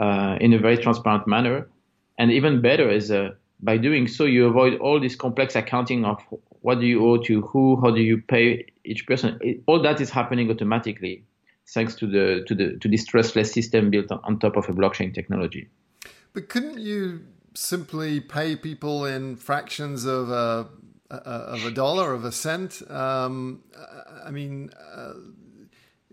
uh, 0.00 0.38
in 0.40 0.52
a 0.52 0.58
very 0.58 0.78
transparent 0.78 1.28
manner. 1.28 1.68
And 2.18 2.32
even 2.32 2.60
better 2.60 2.90
is 2.90 3.12
uh, 3.12 3.30
by 3.60 3.76
doing 3.76 4.08
so, 4.08 4.24
you 4.24 4.46
avoid 4.46 4.80
all 4.80 4.98
this 4.98 5.14
complex 5.14 5.54
accounting 5.54 6.04
of 6.04 6.18
what 6.62 6.80
do 6.80 6.86
you 6.86 7.06
owe 7.06 7.18
to 7.18 7.42
who, 7.42 7.80
how 7.80 7.92
do 7.92 8.00
you 8.00 8.20
pay 8.20 8.66
each 8.84 9.06
person. 9.06 9.38
It, 9.40 9.62
all 9.66 9.80
that 9.82 10.00
is 10.00 10.10
happening 10.10 10.50
automatically 10.50 11.22
thanks 11.72 11.94
to 11.96 12.06
the 12.06 12.44
to 12.46 12.54
the 12.54 12.76
to 12.78 12.88
this 12.88 13.04
trustless 13.04 13.52
system 13.52 13.90
built 13.90 14.10
on 14.10 14.38
top 14.38 14.56
of 14.56 14.68
a 14.68 14.72
blockchain 14.72 15.14
technology. 15.14 15.68
But 16.32 16.48
couldn't 16.48 16.78
you 16.78 17.24
simply 17.54 18.20
pay 18.20 18.56
people 18.56 19.04
in 19.04 19.36
fractions 19.36 20.04
of 20.04 20.30
a 20.30 20.68
of 21.10 21.64
a 21.64 21.70
dollar 21.70 22.12
of 22.12 22.24
a 22.24 22.32
cent? 22.32 22.82
Um, 22.90 23.62
I 24.24 24.30
mean. 24.30 24.70
Uh, 24.94 25.14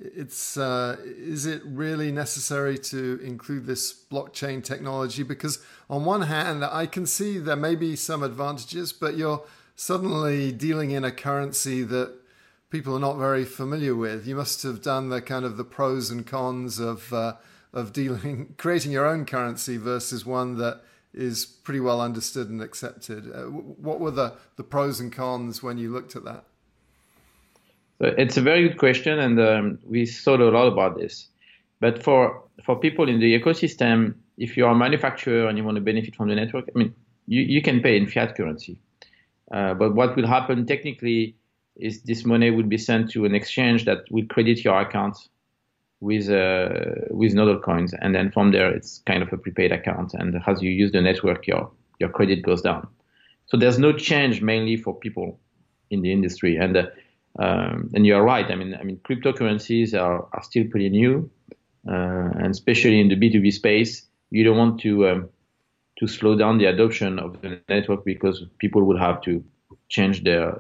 it's 0.02 0.56
uh, 0.56 0.96
is 1.04 1.46
it 1.46 1.62
really 1.66 2.10
necessary 2.10 2.78
to 2.78 3.20
include 3.22 3.66
this 3.66 3.94
blockchain 3.94 4.64
technology 4.64 5.24
because 5.24 5.60
on 5.90 6.06
one 6.06 6.22
hand 6.22 6.64
i 6.64 6.86
can 6.86 7.06
see 7.06 7.38
there 7.38 7.58
may 7.58 7.76
be 7.76 7.98
some 7.98 8.24
advantages 8.24 8.94
but 8.94 9.18
you're 9.18 9.44
suddenly 9.76 10.54
dealing 10.54 10.92
in 10.92 11.04
a 11.04 11.12
currency 11.12 11.84
that 11.84 12.14
people 12.70 12.96
are 12.96 13.00
not 13.00 13.18
very 13.18 13.46
familiar 13.46 13.96
with. 13.96 14.28
You 14.28 14.36
must 14.36 14.64
have 14.64 14.82
done 14.82 15.10
the 15.10 15.22
kind 15.22 15.46
of 15.46 15.58
the 15.58 15.64
pros 15.64 16.10
and 16.10 16.26
cons 16.26 16.80
of 16.80 17.12
uh, 17.14 17.34
of 17.74 17.94
dealing 17.94 18.56
creating 18.58 18.92
your 18.92 19.06
own 19.06 19.26
currency 19.26 19.78
versus 19.78 20.26
one 20.26 20.58
that 20.58 20.82
is 21.14 21.46
pretty 21.46 21.80
well 21.80 22.02
understood 22.02 22.50
and 22.50 22.62
accepted. 22.62 23.32
Uh, 23.34 23.44
what 23.46 24.00
were 24.00 24.12
the, 24.12 24.34
the 24.58 24.64
pros 24.64 25.00
and 25.00 25.12
cons 25.12 25.64
when 25.64 25.78
you 25.78 25.92
looked 25.92 26.16
at 26.16 26.24
that? 26.24 26.44
It's 28.00 28.38
a 28.38 28.42
very 28.42 28.68
good 28.68 28.78
question, 28.78 29.20
and 29.20 29.40
um, 29.42 29.80
we 29.86 30.06
thought 30.06 30.40
a 30.40 30.46
lot 30.46 30.68
about 30.68 30.98
this. 30.98 31.28
But 31.82 32.02
for 32.02 32.44
for 32.64 32.80
people 32.80 33.10
in 33.10 33.20
the 33.20 33.38
ecosystem, 33.38 34.16
if 34.38 34.56
you 34.56 34.66
are 34.66 34.72
a 34.72 34.76
manufacturer 34.76 35.48
and 35.48 35.58
you 35.58 35.64
want 35.64 35.76
to 35.76 35.82
benefit 35.82 36.16
from 36.16 36.30
the 36.30 36.36
network, 36.36 36.70
I 36.74 36.78
mean, 36.78 36.96
you, 37.28 37.42
you 37.42 37.62
can 37.62 37.82
pay 37.82 37.98
in 37.98 38.08
fiat 38.08 38.36
currency. 38.38 38.78
Uh, 39.52 39.74
but 39.74 39.96
what 39.96 40.16
will 40.16 40.28
happen 40.28 40.66
technically 40.66 41.36
is 41.80 42.02
this 42.04 42.26
money 42.26 42.52
will 42.52 42.64
be 42.64 42.78
sent 42.78 43.12
to 43.12 43.26
an 43.26 43.34
exchange 43.34 43.86
that 43.86 44.00
will 44.12 44.26
credit 44.26 44.64
your 44.64 44.80
account 44.80 45.18
with 46.02 46.30
uh, 46.30 46.70
with 47.10 47.34
Nodle 47.34 47.60
coins, 47.60 47.94
and 47.94 48.14
then 48.16 48.32
from 48.32 48.52
there 48.52 48.72
it's 48.72 49.02
kind 49.06 49.24
of 49.24 49.32
a 49.34 49.38
prepaid 49.38 49.72
account, 49.72 50.14
and 50.14 50.42
as 50.48 50.62
you 50.62 50.72
use 50.72 50.92
the 50.92 51.02
network, 51.02 51.48
your 51.48 51.72
your 52.00 52.10
credit 52.10 52.44
goes 52.44 52.62
down. 52.62 52.88
So 53.48 53.58
there's 53.58 53.80
no 53.80 53.92
change 53.94 54.42
mainly 54.42 54.78
for 54.78 54.96
people 54.96 55.40
in 55.90 56.02
the 56.02 56.12
industry, 56.12 56.58
and 56.58 56.78
uh, 56.78 56.86
um, 57.38 57.90
and 57.94 58.06
you 58.06 58.16
are 58.16 58.24
right. 58.24 58.50
I 58.50 58.56
mean, 58.56 58.76
I 58.76 58.84
mean, 58.84 58.98
cryptocurrencies 58.98 59.94
are, 59.94 60.28
are 60.34 60.44
still 60.44 60.66
pretty 60.70 60.90
new, 60.90 61.30
uh, 61.88 62.30
and 62.38 62.52
especially 62.52 63.00
in 63.00 63.10
the 63.10 63.16
B2B 63.16 63.54
space, 63.54 64.06
you 64.30 64.44
don't 64.44 64.58
want 64.58 64.80
to 64.82 65.10
um, 65.10 65.30
to 66.00 66.08
slow 66.08 66.38
down 66.38 66.58
the 66.58 66.66
adoption 66.66 67.20
of 67.20 67.42
the 67.42 67.60
network 67.68 68.06
because 68.06 68.44
people 68.58 68.84
will 68.84 68.98
have 68.98 69.22
to 69.24 69.44
change 69.90 70.24
their 70.24 70.56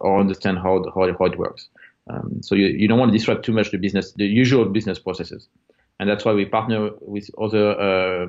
or 0.00 0.20
understand 0.20 0.58
how, 0.58 0.84
how, 0.94 1.12
how 1.18 1.24
it 1.26 1.38
works. 1.38 1.68
Um, 2.08 2.42
so 2.42 2.54
you, 2.54 2.66
you 2.66 2.88
don't 2.88 2.98
want 2.98 3.12
to 3.12 3.18
disrupt 3.18 3.44
too 3.44 3.52
much 3.52 3.70
the 3.70 3.78
business, 3.78 4.12
the 4.12 4.26
usual 4.26 4.64
business 4.64 4.98
processes. 4.98 5.48
And 6.00 6.08
that's 6.08 6.24
why 6.24 6.32
we 6.32 6.44
partner 6.46 6.90
with 7.00 7.30
other 7.40 7.78
uh, 7.78 8.26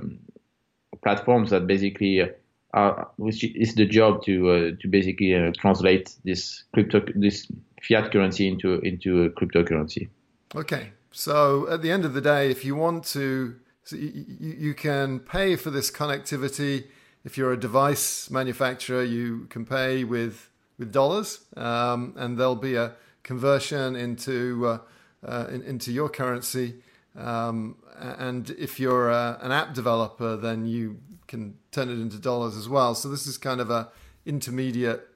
platforms 1.01 1.49
that 1.49 1.65
basically 1.65 2.29
are, 2.73 3.09
which 3.17 3.43
is 3.43 3.75
the 3.75 3.85
job 3.85 4.23
to 4.25 4.49
uh, 4.49 4.71
to 4.81 4.87
basically 4.87 5.33
uh, 5.35 5.51
translate 5.57 6.15
this 6.23 6.63
crypto 6.73 7.01
this 7.15 7.47
fiat 7.81 8.11
currency 8.11 8.47
into 8.47 8.79
into 8.79 9.23
a 9.23 9.29
cryptocurrency. 9.29 10.09
Okay, 10.55 10.91
so 11.11 11.67
at 11.69 11.81
the 11.81 11.91
end 11.91 12.05
of 12.05 12.13
the 12.13 12.21
day, 12.21 12.51
if 12.51 12.63
you 12.65 12.75
want 12.75 13.05
to, 13.05 13.55
so 13.83 13.95
you, 13.95 14.25
you 14.39 14.73
can 14.73 15.19
pay 15.19 15.55
for 15.55 15.71
this 15.71 15.89
connectivity. 15.89 16.85
If 17.25 17.37
you're 17.37 17.53
a 17.53 17.59
device 17.59 18.29
manufacturer, 18.29 19.03
you 19.03 19.47
can 19.49 19.65
pay 19.65 20.03
with 20.03 20.49
with 20.77 20.91
dollars, 20.91 21.45
um, 21.55 22.13
and 22.17 22.38
there'll 22.38 22.55
be 22.55 22.75
a 22.75 22.93
conversion 23.23 23.95
into 23.95 24.67
uh, 24.67 24.77
uh, 25.25 25.47
in, 25.49 25.62
into 25.63 25.91
your 25.91 26.09
currency. 26.09 26.75
Um, 27.15 27.77
and 27.97 28.49
if 28.51 28.79
you're 28.79 29.12
uh, 29.12 29.38
an 29.41 29.51
app 29.51 29.73
developer, 29.73 30.36
then 30.36 30.65
you 30.65 30.97
can 31.27 31.57
turn 31.71 31.89
it 31.89 31.99
into 31.99 32.17
dollars 32.17 32.57
as 32.57 32.67
well. 32.67 32.95
So 32.95 33.09
this 33.09 33.27
is 33.27 33.38
kind 33.38 33.62
of 33.62 33.69
a 33.69 33.89
intermediate 34.25 35.07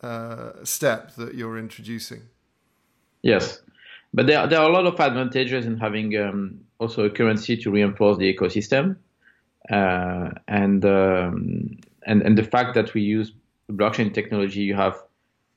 uh, 0.00 0.52
step 0.64 1.14
that 1.16 1.34
you're 1.34 1.58
introducing. 1.58 2.22
Yes, 3.22 3.60
but 4.14 4.26
there 4.26 4.46
there 4.46 4.60
are 4.60 4.68
a 4.68 4.72
lot 4.72 4.86
of 4.86 4.98
advantages 4.98 5.66
in 5.66 5.76
having 5.76 6.16
um, 6.16 6.60
also 6.78 7.04
a 7.04 7.10
currency 7.10 7.56
to 7.58 7.70
reinforce 7.70 8.16
the 8.18 8.32
ecosystem, 8.32 8.96
uh, 9.70 10.30
and 10.46 10.84
um, 10.84 11.78
and 12.06 12.22
and 12.22 12.38
the 12.38 12.44
fact 12.44 12.74
that 12.74 12.94
we 12.94 13.02
use 13.02 13.32
blockchain 13.70 14.12
technology, 14.12 14.60
you 14.60 14.74
have 14.74 15.02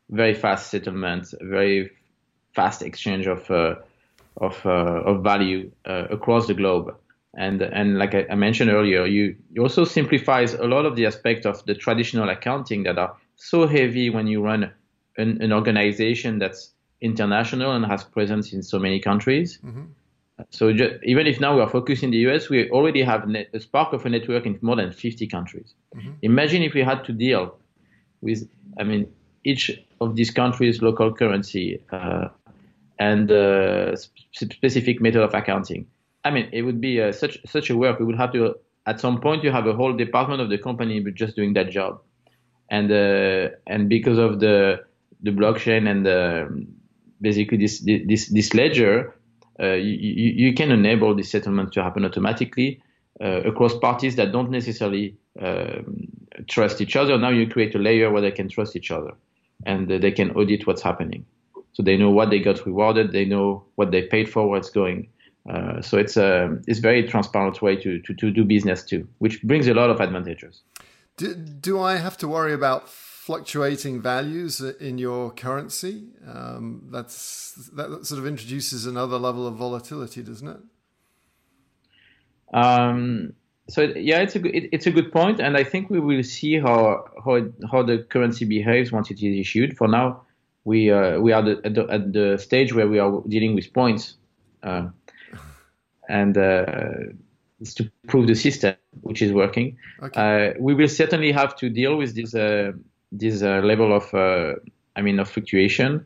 very 0.10 0.34
fast 0.34 0.70
settlement, 0.70 1.34
very 1.42 1.90
fast 2.54 2.82
exchange 2.82 3.28
of 3.28 3.50
uh, 3.50 3.76
of 4.38 4.66
uh, 4.66 5.04
of 5.06 5.24
value 5.24 5.72
uh, 5.86 6.06
across 6.10 6.48
the 6.48 6.54
globe. 6.54 6.96
And 7.38 7.62
and 7.62 7.98
like 7.98 8.14
I, 8.14 8.26
I 8.30 8.36
mentioned 8.36 8.70
earlier, 8.72 9.06
you, 9.06 9.36
you 9.52 9.62
also 9.62 9.86
simplifies 9.86 10.54
a 10.54 10.66
lot 10.66 10.86
of 10.86 10.96
the 10.98 11.06
aspects 11.06 11.46
of 11.46 11.66
the 11.66 11.76
traditional 11.76 12.30
accounting 12.30 12.84
that 12.84 12.98
are 12.98 13.16
so 13.36 13.68
heavy 13.68 14.10
when 14.10 14.28
you 14.28 14.44
run 14.44 14.72
an, 15.18 15.42
an 15.42 15.54
organization 15.54 16.40
that's 16.40 16.74
international 17.00 17.72
and 17.72 17.86
has 17.86 18.04
presence 18.04 18.54
in 18.54 18.62
so 18.62 18.78
many 18.80 19.00
countries. 19.00 19.60
Mm-hmm. 19.64 19.84
So 20.50 20.74
just, 20.74 20.96
even 21.04 21.28
if 21.28 21.40
now 21.40 21.56
we 21.56 21.62
are 21.62 21.70
focused 21.70 22.04
in 22.04 22.12
the 22.12 22.18
US, 22.30 22.50
we 22.50 22.70
already 22.70 23.02
have 23.02 23.28
net, 23.28 23.50
a 23.54 23.60
spark 23.60 23.94
of 23.94 24.06
a 24.06 24.10
network 24.10 24.46
in 24.46 24.60
more 24.62 24.76
than 24.76 24.92
50 24.92 25.28
countries. 25.28 25.74
Mm-hmm. 25.96 26.12
Imagine 26.24 26.64
if 26.64 26.74
we 26.74 26.82
had 26.82 27.04
to 27.06 27.14
deal 27.14 27.56
with, 28.22 28.48
I 28.80 28.84
mean, 28.84 29.12
each 29.44 29.72
of 30.00 30.16
these 30.16 30.32
countries' 30.32 30.82
local 30.82 31.14
currency 31.14 31.82
uh, 31.92 32.28
and 33.00 33.32
uh, 33.32 33.96
specific 34.34 35.02
method 35.02 35.22
of 35.22 35.34
accounting. 35.34 35.88
I 36.24 36.32
mean, 36.32 36.50
it 36.52 36.62
would 36.62 36.80
be 36.80 37.02
uh, 37.02 37.12
such 37.12 37.40
such 37.46 37.70
a 37.70 37.78
work. 37.78 38.00
We 38.00 38.06
would 38.06 38.18
have 38.18 38.32
to, 38.34 38.56
at 38.86 39.00
some 39.00 39.20
point, 39.20 39.44
you 39.44 39.52
have 39.52 39.66
a 39.66 39.74
whole 39.74 39.94
department 39.94 40.42
of 40.42 40.50
the 40.50 40.58
company 40.58 41.04
just 41.14 41.36
doing 41.36 41.54
that 41.54 41.72
job, 41.72 42.02
and 42.70 42.92
uh, 42.92 43.50
and 43.66 43.90
because 43.90 44.20
of 44.20 44.40
the 44.40 44.84
the 45.24 45.32
blockchain 45.32 45.90
and 45.90 46.06
the, 46.06 46.68
basically 47.20 47.58
this 47.58 47.80
this 47.80 48.28
this 48.28 48.54
ledger, 48.54 49.16
uh, 49.60 49.74
you, 49.74 50.34
you 50.46 50.54
can 50.54 50.72
enable 50.72 51.16
the 51.16 51.24
settlement 51.24 51.74
to 51.74 51.82
happen 51.82 52.06
automatically 52.06 52.82
uh, 53.20 53.42
across 53.46 53.76
parties 53.78 54.16
that 54.16 54.32
don't 54.32 54.52
necessarily 54.52 55.18
um, 55.42 56.08
trust 56.48 56.82
each 56.82 56.96
other. 56.96 57.18
Now 57.18 57.30
you 57.30 57.48
create 57.48 57.76
a 57.76 57.80
layer 57.80 58.12
where 58.12 58.22
they 58.22 58.32
can 58.32 58.50
trust 58.50 58.76
each 58.76 58.92
other, 58.92 59.12
and 59.66 59.90
they 59.90 60.12
can 60.12 60.32
audit 60.32 60.68
what's 60.68 60.82
happening. 60.82 61.26
So 61.74 61.84
they 61.84 61.98
know 61.98 62.10
what 62.10 62.30
they 62.30 62.40
got 62.40 62.66
rewarded, 62.66 63.12
they 63.12 63.26
know 63.26 63.64
what 63.76 63.92
they 63.92 64.04
paid 64.04 64.30
for, 64.30 64.48
where 64.50 64.60
it's 64.60 64.70
going. 64.70 65.10
Uh, 65.50 65.82
so 65.82 65.98
it's 65.98 66.18
a 66.18 66.58
it's 66.68 66.80
very 66.80 67.08
transparent 67.08 67.62
way 67.62 67.76
to, 67.76 68.00
to, 68.02 68.14
to 68.14 68.32
do 68.32 68.44
business 68.44 68.84
too, 68.84 69.08
which 69.18 69.42
brings 69.42 69.68
a 69.68 69.74
lot 69.74 69.90
of 69.90 70.00
advantages. 70.00 70.62
Do, 71.18 71.34
do 71.34 71.80
I 71.80 71.98
have 71.98 72.18
to 72.18 72.28
worry 72.28 72.54
about 72.54 72.88
fluctuating 72.90 74.02
values 74.02 74.62
in 74.62 74.98
your 74.98 75.32
currency? 75.32 76.10
Um, 76.28 76.90
that's 76.92 77.54
that 77.74 78.06
sort 78.06 78.20
of 78.20 78.28
introduces 78.28 78.86
another 78.86 79.18
level 79.18 79.48
of 79.48 79.56
volatility, 79.56 80.22
doesn't 80.22 80.48
it? 80.48 80.60
Um, 82.54 83.34
so 83.70 83.82
yeah, 83.96 84.20
it's 84.20 84.36
a 84.36 84.40
good, 84.40 84.56
it, 84.56 84.70
it's 84.72 84.88
a 84.88 84.92
good 84.92 85.12
point, 85.12 85.40
and 85.40 85.56
I 85.56 85.64
think 85.64 85.90
we 85.90 86.00
will 86.00 86.24
see 86.24 86.60
how 86.60 87.06
how 87.24 87.42
how 87.72 87.84
the 87.84 88.00
currency 88.00 88.46
behaves 88.46 88.92
once 88.92 89.12
it 89.12 89.22
is 89.22 89.40
issued. 89.40 89.78
For 89.78 89.88
now, 89.88 90.22
we 90.64 90.92
uh, 90.92 91.20
we 91.20 91.32
are 91.32 91.48
at 91.64 91.74
the, 91.74 91.88
at 91.90 92.14
the 92.14 92.38
stage 92.38 92.74
where 92.74 92.88
we 92.88 93.00
are 93.00 93.22
dealing 93.28 93.56
with 93.56 93.74
points. 93.74 94.16
Uh, 94.64 94.90
and 96.10 96.38
uh, 96.38 96.66
it's 97.60 97.74
to 97.76 97.90
prove 98.08 98.28
the 98.28 98.36
system 98.36 98.76
which 99.02 99.22
is 99.22 99.32
working. 99.32 99.78
Okay. 100.04 100.50
Uh, 100.50 100.54
we 100.60 100.74
will 100.74 100.90
certainly 100.90 101.32
have 101.32 101.56
to 101.56 101.70
deal 101.70 101.96
with 101.96 102.16
this 102.16 102.36
uh, 102.36 102.72
this 103.12 103.42
level 103.42 103.96
of 103.96 104.14
I 104.96 105.02
mean 105.02 105.20
of 105.20 105.30
fluctuation. 105.30 106.06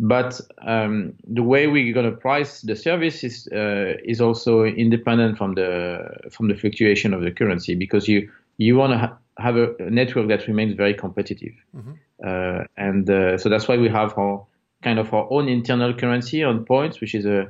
But 0.00 0.40
um, 0.66 1.14
the 1.24 1.42
way 1.42 1.68
we're 1.68 1.94
going 1.94 2.10
to 2.10 2.16
price 2.16 2.62
the 2.62 2.74
service 2.74 3.22
is 3.22 3.48
uh, 3.52 3.94
is 4.04 4.20
also 4.20 4.64
independent 4.64 5.38
from 5.38 5.54
the 5.54 6.30
from 6.30 6.48
the 6.48 6.56
fluctuation 6.56 7.14
of 7.14 7.22
the 7.22 7.30
currency 7.30 7.76
because 7.76 8.08
you 8.08 8.28
you 8.58 8.76
want 8.76 8.92
to 8.92 8.98
ha- 8.98 9.16
have 9.38 9.56
a, 9.56 9.74
network 9.90 10.28
that 10.28 10.48
remains 10.48 10.74
very 10.74 10.94
competitive, 10.94 11.54
mm-hmm. 11.76 11.92
uh, 12.26 12.64
and 12.76 13.08
uh, 13.08 13.38
so 13.38 13.48
that's 13.48 13.68
why 13.68 13.76
we 13.76 13.88
have 13.88 14.18
our 14.18 14.44
kind 14.82 14.98
of 14.98 15.14
our 15.14 15.28
own 15.30 15.48
internal 15.48 15.94
currency 15.94 16.42
on 16.42 16.64
points, 16.64 17.00
which 17.00 17.14
is 17.14 17.24
a 17.24 17.48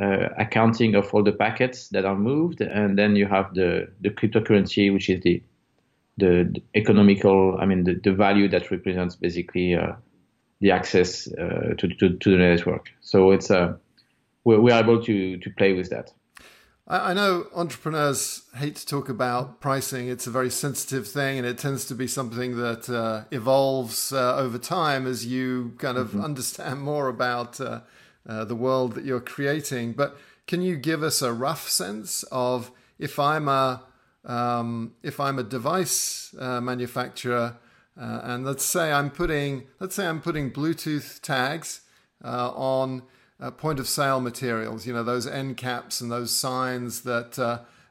uh, 0.00 0.28
accounting 0.38 0.94
of 0.94 1.12
all 1.12 1.24
the 1.24 1.32
packets 1.32 1.88
that 1.88 2.04
are 2.04 2.16
moved, 2.16 2.60
and 2.60 2.96
then 2.96 3.16
you 3.16 3.26
have 3.26 3.52
the, 3.54 3.88
the 4.00 4.10
cryptocurrency, 4.10 4.92
which 4.92 5.10
is 5.10 5.20
the 5.22 5.42
the, 6.18 6.48
the 6.52 6.62
economical, 6.74 7.56
I 7.58 7.66
mean, 7.66 7.84
the, 7.84 7.94
the 7.94 8.12
value 8.12 8.46
that 8.48 8.70
represents 8.70 9.16
basically 9.16 9.74
uh, 9.74 9.92
the 10.60 10.70
access 10.70 11.26
uh, 11.32 11.74
to, 11.78 11.88
to, 11.88 12.16
to 12.16 12.30
the 12.30 12.36
network. 12.36 12.90
So 13.00 13.30
it's 13.30 13.50
uh, 13.50 13.74
we're, 14.44 14.60
we're 14.60 14.78
able 14.78 15.02
to 15.02 15.36
to 15.38 15.50
play 15.50 15.72
with 15.72 15.90
that. 15.90 16.12
I 16.92 17.14
know 17.14 17.46
entrepreneurs 17.54 18.42
hate 18.56 18.74
to 18.74 18.84
talk 18.84 19.08
about 19.08 19.60
pricing. 19.60 20.08
It's 20.08 20.26
a 20.26 20.30
very 20.30 20.50
sensitive 20.50 21.06
thing, 21.06 21.38
and 21.38 21.46
it 21.46 21.56
tends 21.56 21.84
to 21.84 21.94
be 21.94 22.08
something 22.08 22.56
that 22.56 22.90
uh, 22.90 23.26
evolves 23.30 24.12
uh, 24.12 24.34
over 24.34 24.58
time 24.58 25.06
as 25.06 25.24
you 25.24 25.74
kind 25.78 25.96
of 25.96 26.08
mm-hmm. 26.08 26.24
understand 26.24 26.82
more 26.82 27.06
about 27.06 27.60
uh, 27.60 27.82
uh, 28.28 28.44
the 28.44 28.56
world 28.56 28.94
that 28.94 29.04
you're 29.04 29.20
creating. 29.20 29.92
But 29.92 30.18
can 30.48 30.62
you 30.62 30.76
give 30.76 31.04
us 31.04 31.22
a 31.22 31.32
rough 31.32 31.68
sense 31.68 32.24
of 32.32 32.72
if 32.98 33.20
I'm 33.20 33.46
a 33.46 33.84
um, 34.24 34.94
if 35.04 35.20
I'm 35.20 35.38
a 35.38 35.44
device 35.44 36.34
uh, 36.40 36.60
manufacturer, 36.60 37.56
uh, 37.98 38.20
and 38.24 38.44
let's 38.44 38.64
say 38.64 38.92
I'm 38.92 39.10
putting 39.10 39.66
let's 39.78 39.94
say 39.94 40.06
I'm 40.06 40.20
putting 40.20 40.50
Bluetooth 40.50 41.20
tags 41.20 41.80
uh, 42.24 42.50
on 42.50 43.02
uh, 43.40 43.50
point 43.50 43.78
of 43.78 43.88
sale 43.88 44.20
materials, 44.20 44.86
you 44.86 44.92
know 44.92 45.02
those 45.02 45.26
end 45.26 45.56
caps 45.56 46.00
and 46.00 46.10
those 46.10 46.30
signs 46.30 47.02
that 47.02 47.38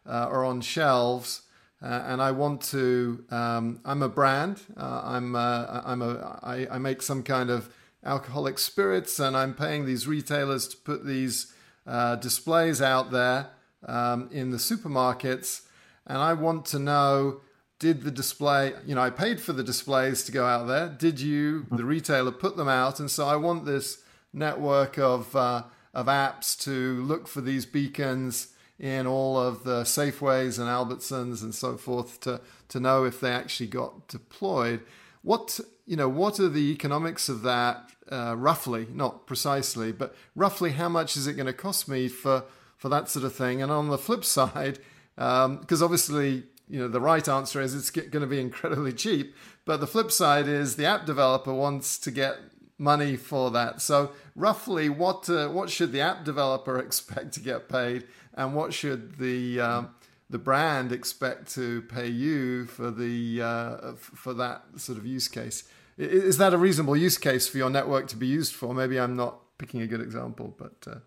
are 0.06 0.46
on 0.46 0.62
shelves. 0.62 1.44
Uh, 1.82 2.04
and 2.08 2.22
I 2.22 2.32
want 2.32 2.62
to. 2.64 3.24
Um, 3.32 3.80
I'm 3.86 4.04
a 4.04 4.10
brand. 4.10 4.62
Uh, 4.76 5.02
I'm. 5.04 5.36
Uh, 5.36 5.82
I'm 5.86 6.02
a. 6.02 6.40
I, 6.44 6.68
I 6.72 6.78
make 6.78 7.02
some 7.02 7.24
kind 7.24 7.50
of 7.50 7.74
alcoholic 8.04 8.60
spirits, 8.60 9.20
and 9.20 9.36
I'm 9.36 9.54
paying 9.54 9.86
these 9.86 10.06
retailers 10.06 10.68
to 10.70 10.78
put 10.78 11.06
these 11.06 11.54
uh, 11.88 12.18
displays 12.18 12.82
out 12.82 13.12
there 13.12 13.48
um, 13.88 14.30
in 14.32 14.52
the 14.52 14.58
supermarkets. 14.58 15.62
And 16.06 16.18
I 16.18 16.34
want 16.34 16.66
to 16.68 16.80
know 16.80 17.42
did 17.80 18.04
the 18.04 18.12
display, 18.12 18.74
you 18.86 18.94
know, 18.94 19.02
I 19.02 19.10
paid 19.10 19.40
for 19.40 19.54
the 19.54 19.64
displays 19.64 20.24
to 20.26 20.32
go 20.32 20.46
out 20.46 20.68
there. 20.68 20.90
Did 20.90 21.20
you, 21.20 21.66
the 21.72 21.86
retailer, 21.86 22.32
put 22.32 22.58
them 22.58 22.68
out? 22.68 23.00
And 23.00 23.10
so 23.10 23.26
I 23.26 23.38
want 23.38 23.66
this 23.66 24.04
network 24.34 25.00
of, 25.00 25.34
uh, 25.36 25.64
of 25.94 26.08
apps 26.08 26.60
to 26.64 27.02
look 27.04 27.28
for 27.28 27.40
these 27.40 27.66
beacons 27.66 28.50
in 28.78 29.08
all 29.08 29.38
of 29.38 29.64
the 29.64 29.84
Safeways 29.84 30.60
and 30.60 30.68
Albertsons 30.68 31.42
and 31.42 31.56
so 31.56 31.78
forth 31.78 32.20
to, 32.22 32.42
to 32.68 32.80
know 32.80 33.06
if 33.06 33.20
they 33.20 33.32
actually 33.32 33.68
got 33.68 34.08
deployed. 34.08 34.82
What 35.22 35.60
you 35.86 35.96
know, 35.96 36.08
what 36.08 36.40
are 36.40 36.50
the 36.50 36.72
economics 36.72 37.30
of 37.30 37.42
that 37.42 37.90
uh, 38.12 38.36
roughly? 38.38 38.88
Not 38.94 39.26
precisely, 39.26 39.92
but 39.92 40.16
roughly, 40.36 40.74
how 40.74 40.88
much 40.88 41.18
is 41.18 41.26
it 41.26 41.34
going 41.34 41.48
to 41.48 41.54
cost 41.54 41.90
me 41.90 42.08
for 42.08 42.44
for 42.78 42.90
that 42.90 43.10
sort 43.10 43.26
of 43.26 43.36
thing? 43.36 43.62
And 43.62 43.72
on 43.72 43.90
the 43.90 43.98
flip 43.98 44.24
side, 44.38 44.78
because 45.16 45.82
um, 45.82 45.84
obviously, 45.84 46.44
you 46.70 46.80
know, 46.80 46.88
the 46.88 47.02
right 47.02 47.28
answer 47.28 47.60
is 47.62 47.74
it's 47.74 47.90
going 47.90 48.12
to 48.12 48.28
be 48.28 48.40
incredibly 48.40 48.94
cheap. 48.94 49.36
But 49.66 49.78
the 49.78 49.88
flip 49.88 50.12
side 50.12 50.48
is 50.48 50.76
the 50.76 50.86
app 50.86 51.06
developer 51.06 51.54
wants 51.54 51.98
to 52.00 52.12
get 52.12 52.38
money 52.78 53.18
for 53.18 53.52
that. 53.52 53.82
So 53.82 54.12
roughly, 54.36 54.88
what 54.88 55.30
uh, 55.30 55.50
what 55.50 55.70
should 55.70 55.92
the 55.92 56.02
app 56.02 56.24
developer 56.24 56.78
expect 56.86 57.34
to 57.34 57.40
get 57.40 57.70
paid, 57.70 58.08
and 58.34 58.56
what 58.56 58.74
should 58.74 59.18
the 59.18 59.60
um, 59.60 59.90
the 60.30 60.38
brand 60.38 60.92
expect 60.92 61.54
to 61.56 61.82
pay 61.84 62.08
you 62.08 62.66
for 62.66 62.92
the 62.92 63.42
uh, 63.42 63.94
for 63.96 64.34
that 64.36 64.64
sort 64.78 64.98
of 64.98 65.06
use 65.06 65.28
case. 65.28 65.64
Is 65.98 66.38
that 66.38 66.54
a 66.54 66.58
reasonable 66.58 66.96
use 66.96 67.18
case 67.18 67.48
for 67.48 67.58
your 67.58 67.70
network 67.70 68.08
to 68.10 68.16
be 68.16 68.28
used 68.28 68.54
for? 68.54 68.74
Maybe 68.74 69.00
I'm 69.00 69.18
not 69.18 69.40
picking 69.58 69.82
a 69.82 69.88
good 69.88 70.00
example, 70.00 70.56
but 70.58 70.76
uh... 70.88 71.00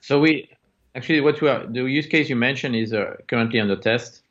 so 0.00 0.18
we 0.18 0.48
actually 0.94 1.20
what 1.20 1.40
we 1.42 1.48
are 1.48 1.66
the 1.66 1.82
use 1.82 2.06
case 2.06 2.30
you 2.30 2.36
mentioned 2.36 2.74
is 2.76 2.92
uh, 2.92 3.16
currently 3.26 3.60
under 3.60 3.76
test. 3.76 4.22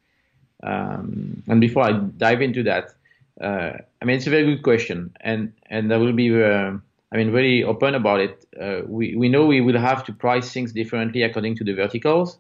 Um, 0.64 1.44
and 1.48 1.62
before 1.62 1.84
I 1.84 1.94
dive 1.94 2.42
into 2.42 2.64
that, 2.64 2.94
uh, 3.40 3.74
I 4.02 4.06
mean 4.06 4.18
it's 4.18 4.28
a 4.28 4.32
very 4.32 4.46
good 4.46 4.64
question, 4.64 5.12
and 5.22 5.54
and 5.70 5.94
I 5.94 5.98
will 5.98 6.14
be 6.14 6.34
uh, 6.34 6.72
I 7.12 7.18
mean 7.18 7.32
very 7.32 7.64
open 7.64 7.96
about 7.96 8.20
it. 8.20 8.46
Uh, 8.60 8.82
we 8.88 9.16
we 9.16 9.30
know 9.30 9.46
we 9.46 9.62
will 9.62 9.80
have 9.80 10.04
to 10.06 10.14
price 10.14 10.52
things 10.52 10.72
differently 10.74 11.24
according 11.24 11.56
to 11.58 11.64
the 11.64 11.74
verticals 11.74 12.40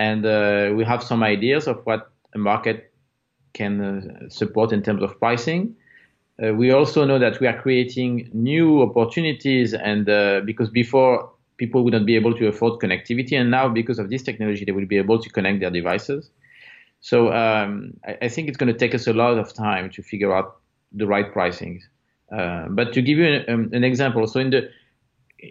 and 0.00 0.24
uh, 0.24 0.72
we 0.74 0.82
have 0.82 1.02
some 1.02 1.22
ideas 1.22 1.68
of 1.68 1.84
what 1.84 2.10
a 2.34 2.38
market 2.38 2.90
can 3.52 3.80
uh, 3.82 4.28
support 4.30 4.72
in 4.72 4.82
terms 4.82 5.02
of 5.02 5.18
pricing. 5.18 5.76
Uh, 6.42 6.54
we 6.54 6.72
also 6.72 7.04
know 7.04 7.18
that 7.18 7.38
we 7.38 7.46
are 7.46 7.60
creating 7.60 8.30
new 8.32 8.80
opportunities, 8.80 9.74
and 9.74 10.06
because 10.46 10.70
before 10.70 11.30
people 11.58 11.84
would 11.84 11.92
not 11.92 12.06
be 12.06 12.16
able 12.16 12.32
to 12.32 12.46
afford 12.48 12.80
connectivity, 12.80 13.38
and 13.38 13.50
now 13.50 13.68
because 13.68 13.98
of 13.98 14.08
this 14.08 14.22
technology, 14.22 14.64
they 14.64 14.72
will 14.72 14.86
be 14.86 14.96
able 14.96 15.18
to 15.18 15.28
connect 15.28 15.60
their 15.60 15.70
devices. 15.70 16.30
So 17.00 17.32
um, 17.32 17.94
I, 18.06 18.18
I, 18.22 18.28
think 18.28 18.48
it's 18.48 18.56
going 18.58 18.72
to 18.72 18.78
take 18.78 18.94
us 18.94 19.06
a 19.06 19.12
lot 19.12 19.38
of 19.38 19.52
time 19.54 19.90
to 19.90 20.02
figure 20.02 20.34
out 20.34 20.56
the 20.92 21.06
right 21.06 21.32
pricing. 21.32 21.82
Uh, 22.30 22.66
but 22.68 22.92
to 22.92 23.02
give 23.02 23.18
you 23.18 23.26
an, 23.26 23.44
um, 23.48 23.70
an, 23.72 23.84
example, 23.84 24.26
so 24.26 24.38
in 24.38 24.50
the 24.50 24.70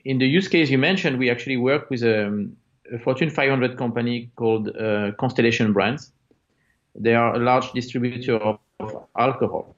in 0.05 0.19
the 0.19 0.27
use 0.27 0.47
case 0.47 0.69
you 0.69 0.77
mentioned, 0.77 1.17
we 1.17 1.29
actually 1.29 1.57
work 1.57 1.89
with 1.89 2.03
um, 2.03 2.55
a 2.93 2.99
Fortune 2.99 3.29
500 3.29 3.77
company 3.77 4.29
called 4.35 4.69
uh, 4.77 5.12
Constellation 5.19 5.73
Brands. 5.73 6.12
They 6.95 7.15
are 7.15 7.35
a 7.35 7.39
large 7.39 7.71
distributor 7.71 8.38
of, 8.38 8.59
of 8.79 9.05
alcohol. 9.17 9.75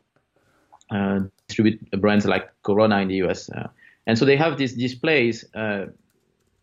uh, 0.91 1.21
distribute 1.47 1.79
brands 2.01 2.25
like 2.25 2.49
Corona 2.63 2.99
in 2.99 3.07
the 3.07 3.15
US. 3.23 3.49
Uh, 3.49 3.67
and 4.07 4.17
so 4.17 4.25
they 4.25 4.35
have 4.35 4.57
these 4.57 4.73
displays 4.73 5.45
uh, 5.55 5.85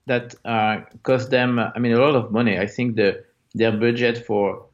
that 0.07 0.35
uh, 0.45 0.81
cost 1.03 1.31
them, 1.31 1.59
I 1.59 1.79
mean, 1.79 1.93
a 1.93 1.99
lot 1.99 2.15
of 2.15 2.31
money. 2.31 2.59
I 2.59 2.67
think 2.67 2.97
the 2.97 3.25
their 3.55 3.73
budget 3.73 4.27
for 4.27 4.67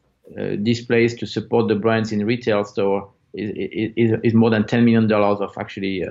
displays 0.63 1.15
to 1.15 1.25
support 1.25 1.67
the 1.67 1.75
brands 1.75 2.11
in 2.11 2.25
retail 2.25 2.63
store 2.63 3.11
is, 3.33 3.51
is, 3.95 4.19
is 4.23 4.33
more 4.33 4.49
than 4.49 4.63
$10 4.63 4.83
million 4.83 5.11
of 5.11 5.57
actually 5.57 6.03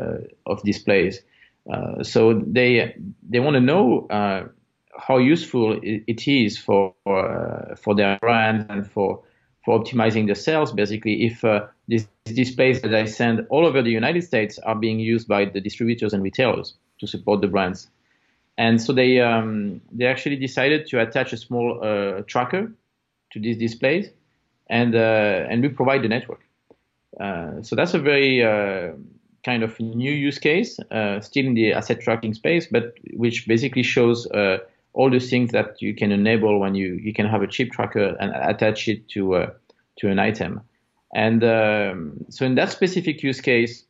of 0.46 0.62
displays. 0.62 1.20
so 2.03 2.42
they 2.46 2.94
they 3.29 3.40
want 3.40 3.55
to 3.55 3.61
know 3.61 4.07
how 4.96 5.18
useful 5.18 5.79
it 5.83 6.29
is 6.29 6.59
for 6.59 6.94
uh, 7.07 7.74
for 7.77 7.94
their 7.94 8.18
brand 8.18 8.66
and 8.68 8.90
for 8.90 9.22
for 9.64 9.81
optimizing 9.81 10.27
the 10.29 10.35
sales. 10.35 10.72
Basically, 10.72 11.24
if 11.24 11.44
uh, 11.44 11.66
these 11.88 12.07
displays 12.24 12.83
that 12.83 12.94
I 12.94 13.07
send 13.07 13.46
all 13.50 13.66
over 13.66 13.83
the 13.83 13.90
United 13.90 14.22
States 14.22 14.59
are 14.59 14.74
being 14.74 14.98
used 14.98 15.27
by 15.27 15.46
the 15.46 15.61
distributors 15.61 16.12
and 16.12 16.22
retailers 16.22 16.74
to 17.00 17.07
support 17.07 17.40
the 17.40 17.48
brands, 17.48 17.88
and 18.57 18.81
so 18.81 18.92
they 18.92 19.20
um, 19.20 19.81
they 19.90 20.07
actually 20.07 20.37
decided 20.37 20.87
to 20.88 21.00
attach 21.00 21.33
a 21.33 21.37
small 21.37 21.81
uh, 21.83 22.22
tracker 22.27 22.72
to 23.35 23.40
these 23.40 23.59
displays, 23.59 24.09
and 24.70 24.94
uh, 24.94 25.51
and 25.51 25.62
we 25.62 25.68
provide 25.68 26.03
the 26.03 26.09
network. 26.09 26.40
Uh, 27.20 27.62
so 27.62 27.77
that's 27.77 27.94
a 27.94 27.99
very 27.99 28.42
uh, 28.42 28.92
kind 29.44 29.62
of 29.62 29.79
new 29.79 30.11
use 30.11 30.38
case, 30.38 30.81
still 31.20 31.47
in 31.47 31.55
the 31.55 31.73
asset 31.75 32.01
tracking 32.01 32.35
space, 32.35 32.66
but 32.66 32.94
which 33.12 33.47
basically 33.47 33.83
shows 33.83 34.27
all 34.94 35.11
the 35.11 35.18
things 35.18 35.51
that 35.51 35.83
you 35.83 35.94
can 35.94 36.12
enable 36.12 36.59
when 36.61 36.75
you, 36.75 36.94
you 36.94 37.12
can 37.12 37.27
have 37.27 37.42
a 37.42 37.47
chip 37.47 37.70
tracker 37.73 38.16
and 38.20 38.33
attach 38.35 38.88
it 38.88 39.09
to 39.09 39.35
uh, 39.35 39.51
to 39.99 40.09
an 40.09 40.18
item. 40.18 40.61
And 41.14 41.44
um, 41.44 42.25
so 42.31 42.44
in 42.44 42.55
that 42.57 42.70
specific 42.70 43.23
use 43.23 43.40
case, 43.40 43.85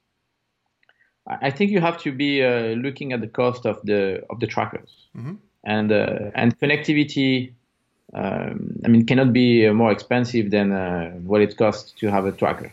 I 1.26 1.50
think 1.50 1.70
you 1.70 1.80
have 1.80 1.98
to 2.02 2.12
be 2.12 2.42
uh, 2.42 2.74
looking 2.74 3.12
at 3.12 3.20
the 3.20 3.28
cost 3.28 3.64
of 3.64 3.80
the 3.84 4.22
of 4.28 4.40
the 4.40 4.46
trackers 4.46 5.08
mm-hmm. 5.16 5.34
and 5.64 5.92
uh, 5.92 6.30
and 6.34 6.58
connectivity. 6.58 7.52
Um, 8.12 8.80
I 8.84 8.88
mean, 8.88 9.06
cannot 9.06 9.32
be 9.32 9.68
more 9.70 9.90
expensive 9.90 10.50
than 10.50 10.72
uh, 10.72 11.10
what 11.22 11.40
it 11.40 11.56
costs 11.56 11.92
to 12.00 12.10
have 12.10 12.26
a 12.26 12.32
tracker. 12.32 12.72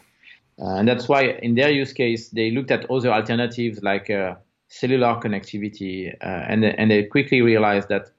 Uh, 0.60 0.76
and 0.76 0.88
that's 0.88 1.08
why 1.08 1.24
in 1.24 1.56
their 1.56 1.72
use 1.72 1.94
case 1.94 2.30
they 2.30 2.52
looked 2.52 2.70
at 2.70 2.90
other 2.92 3.12
alternatives 3.12 3.82
like 3.82 4.10
uh, 4.10 4.36
cellular 4.68 5.20
connectivity, 5.20 6.16
and 6.22 6.64
and 6.64 6.92
they 6.92 7.04
quickly 7.04 7.42
realized 7.42 7.90
that 7.90 8.12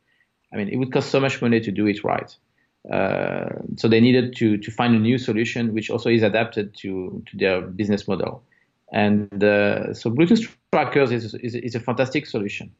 I 0.52 0.56
mean, 0.56 0.68
it 0.68 0.76
would 0.76 0.92
cost 0.92 1.10
so 1.10 1.20
much 1.20 1.40
money 1.40 1.60
to 1.60 1.70
do 1.70 1.86
it 1.86 2.04
right. 2.04 2.34
Uh, 2.90 3.48
so 3.76 3.88
they 3.88 4.00
needed 4.00 4.34
to 4.36 4.56
to 4.58 4.70
find 4.70 4.94
a 4.94 4.98
new 4.98 5.16
solution 5.16 5.72
which 5.72 5.88
also 5.88 6.10
is 6.10 6.22
adapted 6.22 6.74
to 6.78 7.22
to 7.26 7.36
their 7.36 7.60
business 7.60 8.08
model. 8.08 8.42
And 8.92 9.42
uh, 9.42 9.94
so 9.94 10.10
Bluetooth 10.10 10.52
trackers 10.72 11.12
is, 11.12 11.34
is, 11.34 11.54
is 11.54 11.74
a 11.74 11.80
fantastic 11.80 12.26
solution. 12.26 12.74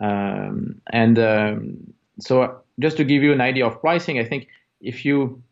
Um, 0.00 0.82
and 0.92 1.18
um, 1.18 1.94
so 2.18 2.59
just 2.80 2.96
to 2.96 3.04
give 3.04 3.22
you 3.22 3.32
an 3.32 3.40
idea 3.40 3.66
of 3.66 3.80
pricing, 3.80 4.18
I 4.18 4.24
think 4.24 4.48
if 4.80 5.04
you 5.04 5.42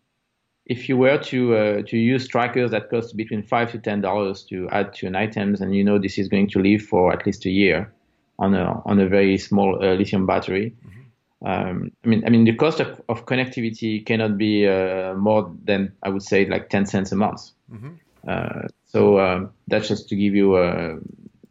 if 0.66 0.88
you 0.88 0.96
were 0.96 1.18
to 1.18 1.56
uh, 1.56 1.82
to 1.82 1.96
use 1.96 2.28
trackers 2.28 2.70
that 2.72 2.90
cost 2.90 3.16
between 3.16 3.42
five 3.42 3.70
to 3.72 3.78
ten 3.78 4.00
dollars 4.00 4.42
to 4.44 4.68
add 4.70 4.92
to 4.94 5.06
an 5.06 5.14
items, 5.14 5.60
and 5.60 5.74
you 5.74 5.84
know 5.84 5.98
this 5.98 6.18
is 6.18 6.28
going 6.28 6.48
to 6.50 6.58
live 6.60 6.82
for 6.82 7.12
at 7.12 7.24
least 7.24 7.46
a 7.46 7.50
year 7.50 7.92
on 8.38 8.54
a 8.54 8.82
on 8.84 8.98
a 8.98 9.08
very 9.08 9.38
small 9.38 9.78
uh, 9.82 9.94
lithium 9.94 10.26
battery, 10.26 10.74
mm-hmm 10.86 10.98
um, 11.44 11.92
I 12.04 12.08
mean, 12.08 12.24
I 12.26 12.30
mean, 12.30 12.44
the 12.44 12.54
cost 12.54 12.80
of, 12.80 13.00
of 13.08 13.26
connectivity 13.26 14.04
cannot 14.04 14.36
be 14.38 14.66
uh, 14.66 15.14
more 15.14 15.54
than 15.64 15.92
I 16.02 16.08
would 16.08 16.22
say 16.22 16.46
like 16.46 16.68
10 16.68 16.86
cents 16.86 17.12
a 17.12 17.16
month. 17.16 17.50
Mm-hmm. 17.72 17.90
Uh, 18.26 18.68
so 18.86 19.20
um, 19.20 19.50
that's 19.68 19.88
just 19.88 20.08
to 20.08 20.16
give 20.16 20.34
you 20.34 20.56
a, 20.56 20.66
uh, 20.66 20.96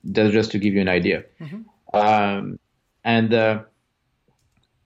that's 0.03 0.33
just 0.33 0.51
to 0.51 0.59
give 0.59 0.73
you 0.73 0.81
an 0.81 0.89
idea. 0.89 1.23
Mm-hmm. 1.39 1.61
Um, 1.95 2.59
and 3.03 3.33
uh, 3.33 3.63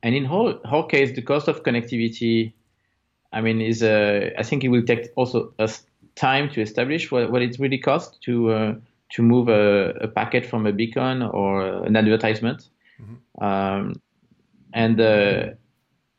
and 0.04 0.16
in 0.16 0.26
whole 0.26 0.60
whole 0.66 0.84
case, 0.84 1.16
the 1.16 1.22
cost 1.22 1.48
of 1.48 1.64
connectivity, 1.64 2.54
I 3.32 3.42
mean, 3.42 3.62
is 3.62 3.84
uh, 3.84 4.32
I 4.38 4.44
think 4.44 4.64
it 4.64 4.70
will 4.70 4.84
take 4.84 5.10
also 5.16 5.54
us 5.60 5.84
time 6.16 6.50
to 6.50 6.62
establish 6.62 7.12
what, 7.12 7.32
what 7.32 7.42
it 7.42 7.58
really 7.60 7.78
costs 7.78 8.18
to 8.26 8.52
uh, 8.52 8.76
to 9.10 9.22
move 9.22 9.50
a, 9.50 9.92
a, 10.02 10.08
packet 10.08 10.46
from 10.46 10.66
a 10.66 10.72
beacon 10.72 11.22
or 11.22 11.86
an 11.86 11.96
advertisement. 11.96 12.70
Mm-hmm. 13.02 13.44
Um, 13.44 14.02
and 14.74 15.00
uh, 15.00 15.50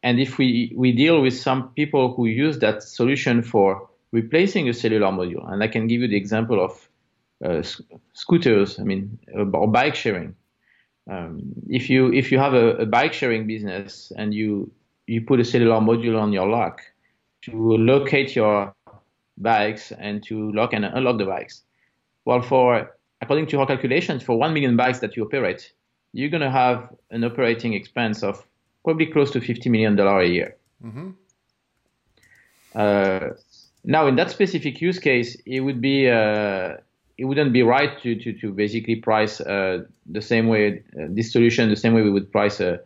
and 0.03 0.21
if 0.21 0.39
we 0.39 0.73
we 0.77 0.93
deal 0.93 1.21
with 1.21 1.35
some 1.35 1.71
people 1.71 2.15
who 2.15 2.27
use 2.27 2.59
that 2.59 2.83
solution 2.83 3.43
for 3.43 3.89
replacing 4.13 4.69
a 4.69 4.75
cellular 4.75 5.09
module, 5.09 5.51
and 5.53 5.63
I 5.63 5.69
can 5.69 5.87
give 5.87 6.03
you 6.03 6.09
the 6.09 6.17
example 6.17 6.63
of 6.63 6.89
uh, 7.45 7.63
scooters, 8.13 8.79
I 8.79 8.85
mean, 8.85 9.19
or 9.35 9.67
bike 9.67 9.95
sharing. 9.95 10.37
Um, 11.11 11.41
if 11.69 11.91
you 11.91 12.13
if 12.13 12.31
you 12.31 12.39
have 12.39 12.55
a, 12.55 12.77
a, 12.77 12.87
bike 12.87 13.13
sharing 13.13 13.47
business 13.47 14.13
and 14.17 14.33
you 14.33 14.71
you 15.09 15.21
put 15.21 15.41
a 15.41 15.45
cellular 15.45 15.81
module 15.81 16.21
on 16.21 16.33
your 16.33 16.49
lock 16.49 16.81
to 17.43 17.53
locate 17.77 18.37
your 18.37 18.73
bikes 19.37 19.91
and 19.93 20.23
to 20.29 20.53
lock 20.53 20.73
and 20.73 20.85
unlock 20.85 21.19
the 21.19 21.25
bikes, 21.25 21.63
well, 22.25 22.41
for 22.41 22.95
according 23.21 23.47
to 23.47 23.59
our 23.61 23.67
calculations, 23.67 24.23
for 24.23 24.39
one 24.39 24.53
million 24.53 24.77
bikes 24.77 25.01
that 25.01 25.17
you 25.17 25.25
operate, 25.25 25.73
you're 26.13 26.31
going 26.31 26.43
to 26.43 26.51
have 26.51 26.95
an 27.11 27.25
operating 27.25 27.73
expense 27.73 28.23
of 28.23 28.47
probably 28.85 29.07
close 29.07 29.31
to 29.31 29.41
$50 29.41 29.71
million 29.71 29.99
a 29.99 30.25
year. 30.25 30.57
Mm-hmm. 30.85 31.11
Uh, 32.75 33.29
now, 33.85 34.07
in 34.07 34.17
that 34.17 34.31
specific 34.31 34.81
use 34.81 34.99
case, 34.99 35.37
it 35.47 35.61
would 35.61 35.81
be 35.81 36.09
uh, 36.09 36.77
it 37.19 37.25
wouldn't 37.25 37.53
be 37.53 37.63
right 37.63 38.01
to 38.03 38.15
to, 38.17 38.33
to 38.33 38.53
basically 38.53 38.97
price 38.97 39.41
uh, 39.41 39.85
the 40.07 40.23
same 40.23 40.49
way 40.49 40.83
uh, 40.99 41.07
this 41.11 41.33
solution 41.33 41.69
the 41.69 41.77
same 41.77 41.95
way 41.95 42.03
we 42.03 42.11
would 42.11 42.31
price 42.31 42.61
a, 42.61 42.81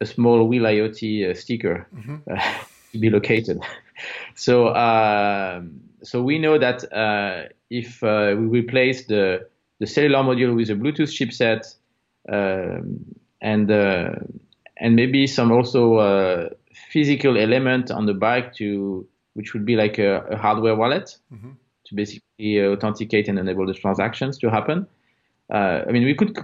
a 0.00 0.06
small 0.06 0.48
Wiliot 0.48 0.96
uh, 1.02 1.34
sticker 1.34 1.86
mm-hmm. 1.94 2.16
Uh, 2.30 2.54
to 2.92 2.98
be 2.98 3.10
located. 3.10 3.60
so 4.34 4.74
um, 4.74 5.80
so 6.02 6.22
we 6.22 6.38
know 6.38 6.58
that 6.58 6.84
if 7.70 8.02
we 8.02 8.60
replace 8.60 9.06
the 9.06 9.46
the 9.78 9.86
cellular 9.86 10.22
module 10.22 10.54
with 10.54 10.70
a 10.70 10.74
Bluetooth 10.74 11.12
chipset 11.12 11.74
um, 12.28 13.04
and 13.40 13.70
uh, 13.70 14.10
and 14.78 14.96
maybe 14.96 15.26
some 15.26 15.52
also 15.52 15.96
uh, 15.96 16.48
physical 16.90 17.36
element 17.36 17.90
on 17.90 18.06
the 18.06 18.14
bike 18.14 18.54
to 18.54 19.06
which 19.34 19.52
would 19.52 19.66
be 19.66 19.76
like 19.76 19.98
a, 19.98 20.20
a 20.30 20.36
hardware 20.36 20.74
wallet 20.74 21.16
mm-hmm. 21.32 21.50
to 21.84 21.94
basically 21.94 22.25
authenticate 22.40 23.28
and 23.28 23.38
enable 23.38 23.66
the 23.66 23.74
transactions 23.74 24.38
to 24.38 24.50
happen. 24.50 24.86
Uh, 25.52 25.82
I 25.88 25.92
mean, 25.92 26.04
we 26.04 26.14
could 26.14 26.36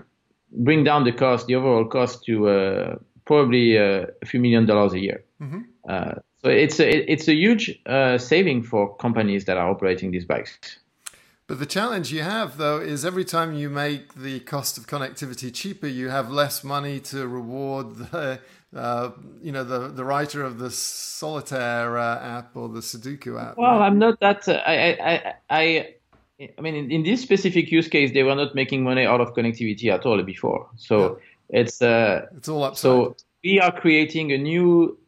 bring 0.53 0.85
down 0.85 1.05
the 1.05 1.13
cost, 1.13 1.47
the 1.47 1.55
overall 1.55 1.85
cost, 1.85 2.25
to 2.25 2.49
uh, 2.49 2.97
probably 3.25 3.79
uh, 3.79 4.07
a 4.23 4.27
few 4.27 4.41
million 4.41 4.67
dollars 4.67 4.93
a 4.93 5.01
year. 5.01 5.25
Mm-hmm. 5.41 5.61
Uh, 5.89 6.15
so 6.43 6.49
it's 6.51 6.81
a, 6.81 7.13
it's 7.13 7.29
a 7.29 7.35
huge 7.35 7.81
saving 8.19 8.65
for 8.65 8.97
companies 8.97 9.45
that 9.45 9.57
are 9.57 9.71
operating 9.71 10.11
these 10.11 10.25
bikes. 10.25 10.59
But 11.47 11.59
the 11.59 11.67
challenge 11.67 12.13
you 12.13 12.23
have, 12.23 12.57
though, 12.57 12.81
is 12.81 13.05
every 13.05 13.25
time 13.25 13.55
you 13.55 13.69
make 13.69 14.15
the 14.15 14.41
cost 14.41 14.79
of 14.79 14.87
connectivity 14.87 15.53
cheaper, 15.53 15.87
you 15.87 16.09
have 16.09 16.31
less 16.31 16.65
money 16.65 16.99
to 17.01 17.29
reward 17.29 17.97
the, 17.97 18.41
uh, 18.75 19.11
you 19.43 19.53
know, 19.53 19.65
the, 19.65 19.89
the 19.89 20.05
writer 20.05 20.43
of 20.43 20.59
the 20.59 20.71
solitaire 20.71 21.99
uh, 21.99 22.39
app 22.39 22.57
or 22.57 22.69
the 22.69 22.81
Sudoku 22.81 23.41
app. 23.41 23.57
Well, 23.57 23.79
right? 23.79 23.87
I'm 23.87 23.99
not 23.99 24.19
that. 24.21 24.49
Uh, 24.49 24.63
I, 24.67 24.75
I, 24.75 25.35
I, 25.51 25.95
I 26.59 26.61
mean, 26.61 26.75
in, 26.75 26.91
in, 26.91 27.03
this 27.03 27.21
specific 27.21 27.71
use 27.71 27.89
case, 27.89 28.13
they 28.13 28.23
were 28.23 28.35
not 28.35 28.55
making 28.55 28.83
money 28.83 29.05
out 29.05 29.21
of 29.21 29.35
connectivity 29.35 29.93
at 29.93 30.07
all 30.07 30.23
before. 30.23 30.69
So 30.77 31.21
yeah. 31.51 31.61
it's 31.61 31.83
uh, 31.83 32.27
it's 32.37 32.49
all 32.49 32.65
upside. 32.65 32.81
So 32.81 33.17
we 33.45 33.61
are 33.61 33.73
creating 33.73 34.33
a 34.33 34.39
new 34.39 34.99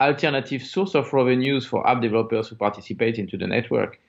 alternative 0.00 0.62
source 0.62 0.94
of 0.94 1.12
revenues 1.12 1.64
for 1.64 1.88
app 1.88 2.02
developers 2.02 2.48
who 2.48 2.56
participate 2.56 3.18
into 3.18 3.36
the 3.36 3.46
network 3.46 4.00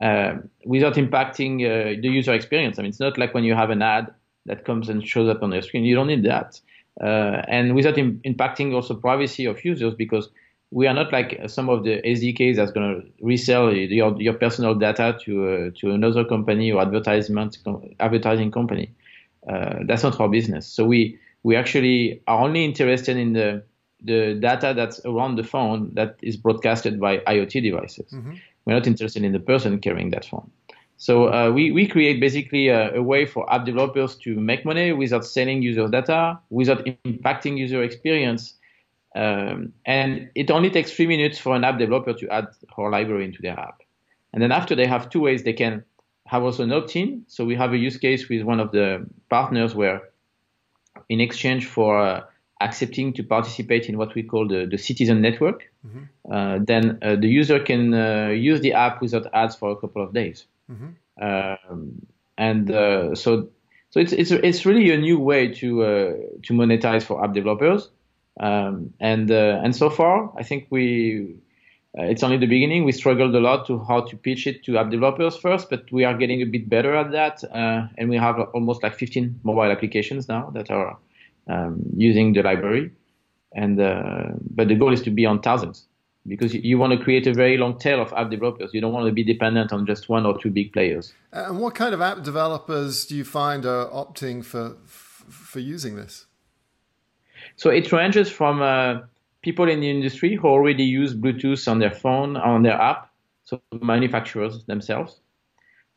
uh, 0.00 0.34
without 0.64 0.94
impacting 0.94 1.62
uh, 1.64 2.00
the 2.00 2.08
user 2.08 2.32
experience. 2.32 2.78
I 2.78 2.82
mean, 2.82 2.90
it's 2.90 3.00
not 3.00 3.18
like 3.18 3.34
when 3.34 3.44
you 3.44 3.54
have 3.54 3.70
an 3.70 3.82
ad 3.82 4.12
that 4.46 4.64
comes 4.64 4.88
and 4.88 5.06
shows 5.06 5.28
up 5.28 5.42
on 5.42 5.52
your 5.52 5.62
screen. 5.62 5.84
You 5.84 5.94
don't 5.94 6.08
need 6.08 6.24
that. 6.24 6.60
Uh, 7.00 7.42
and 7.48 7.74
without 7.74 7.96
Im- 7.96 8.20
impacting 8.24 8.74
also 8.74 8.94
privacy 8.94 9.46
of 9.46 9.64
users 9.64 9.94
because 9.94 10.28
we 10.70 10.86
are 10.86 10.94
not 10.94 11.12
like 11.12 11.40
some 11.46 11.68
of 11.68 11.84
the 11.84 12.00
SDKs 12.02 12.56
that's 12.56 12.72
going 12.72 13.02
to 13.02 13.24
resell 13.24 13.72
your, 13.72 14.20
your 14.20 14.34
personal 14.34 14.74
data 14.74 15.18
to 15.24 15.48
uh, 15.48 15.70
to 15.80 15.90
another 15.90 16.24
company 16.24 16.72
or 16.72 16.80
advertisement 16.80 17.58
advertising 18.00 18.50
company. 18.50 18.90
Uh, 19.48 19.80
that's 19.86 20.02
not 20.02 20.18
our 20.20 20.28
business. 20.28 20.66
So 20.66 20.84
we 20.84 21.18
we 21.42 21.56
actually 21.56 22.22
are 22.26 22.40
only 22.40 22.64
interested 22.64 23.16
in 23.16 23.34
the 23.34 23.62
the 24.02 24.34
data 24.34 24.72
that's 24.74 25.04
around 25.04 25.36
the 25.36 25.44
phone 25.44 25.94
that 25.94 26.16
is 26.22 26.36
broadcasted 26.36 26.98
by 26.98 27.18
IoT 27.18 27.62
devices. 27.62 28.10
Mm-hmm. 28.10 28.34
We're 28.64 28.74
not 28.74 28.86
interested 28.86 29.22
in 29.24 29.32
the 29.32 29.40
person 29.40 29.78
carrying 29.78 30.10
that 30.10 30.24
phone. 30.24 30.50
So 31.02 31.32
uh, 31.32 31.50
we, 31.50 31.72
we 31.72 31.88
create 31.88 32.20
basically 32.20 32.68
a, 32.68 32.94
a, 32.94 33.02
way 33.02 33.26
for 33.26 33.52
app 33.52 33.64
developers 33.64 34.14
to 34.18 34.36
make 34.36 34.64
money 34.64 34.92
without 34.92 35.26
selling 35.26 35.60
user 35.60 35.88
data, 35.88 36.38
without 36.48 36.84
impacting 37.04 37.58
user 37.58 37.82
experience. 37.82 38.54
Um, 39.16 39.72
and 39.84 40.30
it 40.36 40.52
only 40.52 40.70
takes 40.70 40.92
three 40.92 41.08
minutes 41.08 41.40
for 41.40 41.56
an 41.56 41.64
app 41.64 41.80
developer 41.80 42.12
to 42.12 42.28
add 42.28 42.46
our 42.78 42.88
library 42.88 43.24
into 43.24 43.42
their 43.42 43.58
app. 43.58 43.82
And 44.32 44.40
then 44.40 44.52
after 44.52 44.76
they 44.76 44.86
have 44.86 45.10
two 45.10 45.18
ways 45.18 45.42
they 45.42 45.54
can 45.54 45.82
have 46.28 46.44
also 46.44 46.62
an 46.62 46.72
opt-in. 46.72 47.24
So 47.26 47.44
we 47.44 47.56
have 47.56 47.72
a 47.72 47.76
use 47.76 47.96
case 47.96 48.28
with 48.28 48.42
one 48.42 48.60
of 48.60 48.70
the 48.70 49.04
partners 49.28 49.74
where, 49.74 50.02
in 51.08 51.20
exchange 51.20 51.66
for 51.66 51.98
uh, 51.98 52.22
accepting 52.60 53.12
to 53.14 53.24
participate 53.24 53.88
in 53.88 53.98
what 53.98 54.14
we 54.14 54.22
call 54.22 54.46
the, 54.46 54.66
the 54.70 54.78
citizen 54.78 55.20
network, 55.20 55.68
mm-hmm. 55.84 56.32
uh, 56.32 56.58
then 56.62 57.00
uh, 57.02 57.16
the 57.16 57.26
user 57.26 57.58
can 57.58 57.92
uh, 57.92 58.28
use 58.28 58.60
the 58.60 58.72
app 58.72 59.02
without 59.02 59.26
ads 59.34 59.56
for 59.56 59.72
a 59.72 59.76
couple 59.76 60.00
of 60.00 60.14
days. 60.14 60.46
Mm-hmm. 60.72 61.68
Um, 61.74 62.06
and 62.38 62.70
uh, 62.70 63.14
so, 63.14 63.48
so 63.90 64.00
it's 64.00 64.12
it's 64.12 64.30
it's 64.30 64.66
really 64.66 64.90
a 64.90 64.96
new 64.96 65.18
way 65.18 65.48
to 65.54 65.82
uh, 65.82 66.12
to 66.44 66.52
monetize 66.52 67.02
for 67.02 67.22
app 67.24 67.34
developers. 67.34 67.90
Um, 68.40 68.94
and 68.98 69.30
and 69.30 69.76
so 69.76 69.90
far, 69.90 70.32
I 70.36 70.42
think 70.42 70.68
we 70.70 71.36
uh, 71.98 72.04
it's 72.04 72.22
only 72.22 72.38
the 72.38 72.46
beginning. 72.46 72.84
We 72.84 72.92
struggled 72.92 73.34
a 73.34 73.40
lot 73.40 73.66
to 73.66 73.78
how 73.84 74.00
to 74.00 74.16
pitch 74.16 74.46
it 74.46 74.64
to 74.64 74.78
app 74.78 74.90
developers 74.90 75.36
first, 75.36 75.68
but 75.68 75.90
we 75.92 76.04
are 76.04 76.16
getting 76.16 76.40
a 76.40 76.46
bit 76.46 76.68
better 76.68 76.94
at 76.94 77.10
that. 77.12 77.44
Uh, 77.44 77.86
and 77.98 78.08
we 78.08 78.16
have 78.16 78.38
almost 78.54 78.82
like 78.82 78.94
15 78.94 79.40
mobile 79.42 79.70
applications 79.70 80.26
now 80.26 80.50
that 80.54 80.70
are 80.70 80.96
um, 81.48 81.82
using 81.94 82.32
the 82.32 82.42
library. 82.42 82.90
And 83.54 83.78
uh, 83.78 84.28
but 84.50 84.68
the 84.68 84.74
goal 84.74 84.94
is 84.94 85.02
to 85.02 85.10
be 85.10 85.26
on 85.26 85.42
thousands 85.42 85.86
because 86.26 86.54
you, 86.54 86.78
want 86.78 86.92
to 86.92 87.02
create 87.02 87.26
a 87.26 87.34
very 87.34 87.56
long 87.56 87.78
tail 87.78 88.00
of 88.00 88.12
app 88.12 88.30
developers. 88.30 88.70
You 88.72 88.80
don't 88.80 88.92
want 88.92 89.06
to 89.06 89.12
be 89.12 89.24
dependent 89.24 89.72
on 89.72 89.86
just 89.86 90.08
one 90.08 90.24
or 90.24 90.38
two 90.40 90.50
big 90.50 90.72
players. 90.72 91.12
And 91.32 91.58
what 91.58 91.74
kind 91.74 91.94
of 91.94 92.00
app 92.00 92.22
developers 92.22 93.06
do 93.06 93.16
you 93.16 93.24
find 93.24 93.66
are 93.66 93.88
opting 93.90 94.44
for 94.44 94.76
for 94.86 95.60
using 95.60 95.96
this? 95.96 96.26
So 97.56 97.70
it 97.70 97.90
ranges 97.92 98.30
from 98.30 98.62
uh, 98.62 99.00
people 99.42 99.68
in 99.68 99.80
the 99.80 99.90
industry 99.90 100.36
who 100.36 100.48
already 100.48 100.84
use 100.84 101.14
Bluetooth 101.14 101.68
on 101.70 101.78
their 101.78 101.90
phone, 101.90 102.36
on 102.36 102.62
their 102.62 102.80
app, 102.80 103.10
so 103.44 103.60
manufacturers 103.80 104.64
themselves, 104.64 105.20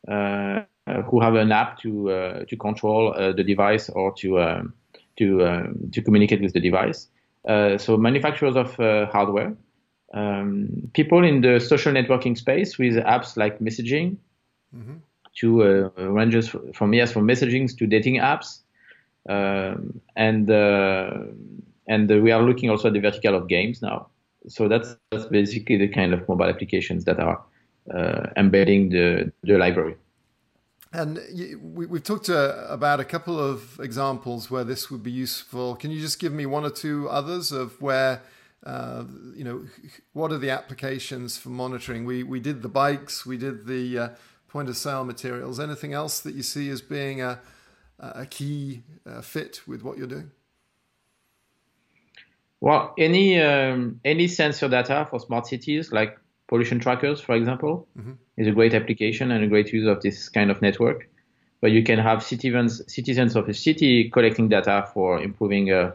uh, 0.07 0.61
who 1.09 1.21
have 1.21 1.35
an 1.35 1.51
app 1.51 1.79
to 1.79 2.11
uh, 2.11 2.45
to 2.45 2.57
control 2.57 3.13
uh, 3.13 3.31
the 3.31 3.43
device 3.43 3.89
or 3.89 4.13
to 4.15 4.39
um, 4.39 4.73
to 5.17 5.45
um, 5.45 5.91
to 5.91 6.01
communicate 6.01 6.41
with 6.41 6.53
the 6.53 6.59
device. 6.59 7.07
Uh, 7.47 7.77
so 7.77 7.95
manufacturers 7.95 8.55
of 8.55 8.79
uh, 8.79 9.05
hardware, 9.07 9.55
um, 10.15 10.89
people 10.93 11.23
in 11.23 11.41
the 11.41 11.59
social 11.59 11.93
networking 11.93 12.35
space 12.35 12.79
with 12.79 12.95
apps 12.95 13.37
like 13.37 13.59
messaging, 13.59 14.17
mm-hmm. 14.75 14.95
to 15.39 15.63
uh, 15.63 16.03
ranges 16.09 16.49
from 16.73 16.93
yes 16.93 17.11
from 17.11 17.27
messaging 17.27 17.77
to 17.77 17.85
dating 17.85 18.15
apps, 18.15 18.61
um, 19.29 20.01
and 20.15 20.49
and 21.87 22.09
we 22.23 22.31
are 22.31 22.41
looking 22.41 22.69
also 22.69 22.87
at 22.87 22.93
the 22.93 22.99
vertical 22.99 23.35
of 23.35 23.47
games 23.47 23.81
now. 23.81 24.07
So 24.47 24.67
that's, 24.67 24.95
that's 25.11 25.25
basically 25.25 25.77
the 25.77 25.87
kind 25.87 26.13
of 26.13 26.27
mobile 26.27 26.45
applications 26.45 27.05
that 27.05 27.19
are 27.19 27.43
uh, 27.93 28.27
embedding 28.37 28.89
the, 28.89 29.31
the 29.43 29.57
library. 29.57 29.95
And 30.93 31.19
we, 31.61 31.87
have 31.87 32.03
talked 32.03 32.29
uh, 32.29 32.65
about 32.69 32.99
a 32.99 33.05
couple 33.05 33.37
of 33.37 33.79
examples 33.81 34.49
where 34.49 34.63
this 34.63 34.89
would 34.89 35.03
be 35.03 35.11
useful. 35.11 35.75
Can 35.75 35.91
you 35.91 35.99
just 35.99 36.19
give 36.19 36.31
me 36.31 36.45
one 36.45 36.63
or 36.63 36.69
two 36.69 37.09
others 37.09 37.51
of 37.51 37.81
where, 37.81 38.21
uh, 38.65 39.03
you 39.35 39.43
know, 39.43 39.65
what 40.13 40.31
are 40.31 40.37
the 40.37 40.49
applications 40.49 41.37
for 41.37 41.49
monitoring? 41.49 42.05
We 42.05 42.23
we 42.23 42.39
did 42.39 42.61
the 42.61 42.69
bikes, 42.69 43.25
we 43.25 43.37
did 43.37 43.67
the 43.67 43.97
uh, 43.97 44.09
point 44.47 44.69
of 44.69 44.77
sale 44.77 45.03
materials. 45.03 45.59
Anything 45.59 45.93
else 45.93 46.19
that 46.21 46.35
you 46.35 46.43
see 46.43 46.69
as 46.69 46.81
being 46.81 47.21
a 47.21 47.39
a 47.99 48.25
key 48.25 48.83
uh, 49.05 49.21
fit 49.21 49.61
with 49.67 49.83
what 49.83 49.97
you're 49.97 50.07
doing? 50.07 50.31
Well, 52.61 52.93
any 52.97 53.41
um, 53.41 53.99
any 54.03 54.27
sensor 54.27 54.67
data 54.67 55.07
for 55.09 55.19
smart 55.19 55.47
cities, 55.47 55.91
like 55.91 56.17
pollution 56.47 56.79
trackers, 56.79 57.21
for 57.21 57.35
example, 57.35 57.87
mm-hmm. 57.97 58.13
is 58.37 58.47
a 58.47 58.51
great 58.51 58.73
application 58.73 59.31
and 59.31 59.43
a 59.43 59.47
great 59.47 59.71
use 59.71 59.87
of 59.87 60.01
this 60.01 60.29
kind 60.29 60.51
of 60.51 60.61
network. 60.61 61.09
But 61.61 61.71
you 61.71 61.83
can 61.83 61.99
have 61.99 62.23
citizens 62.23 62.81
citizens 62.91 63.35
of 63.35 63.47
a 63.49 63.53
city 63.53 64.09
collecting 64.09 64.49
data 64.49 64.87
for 64.93 65.21
improving, 65.21 65.71
uh, 65.71 65.91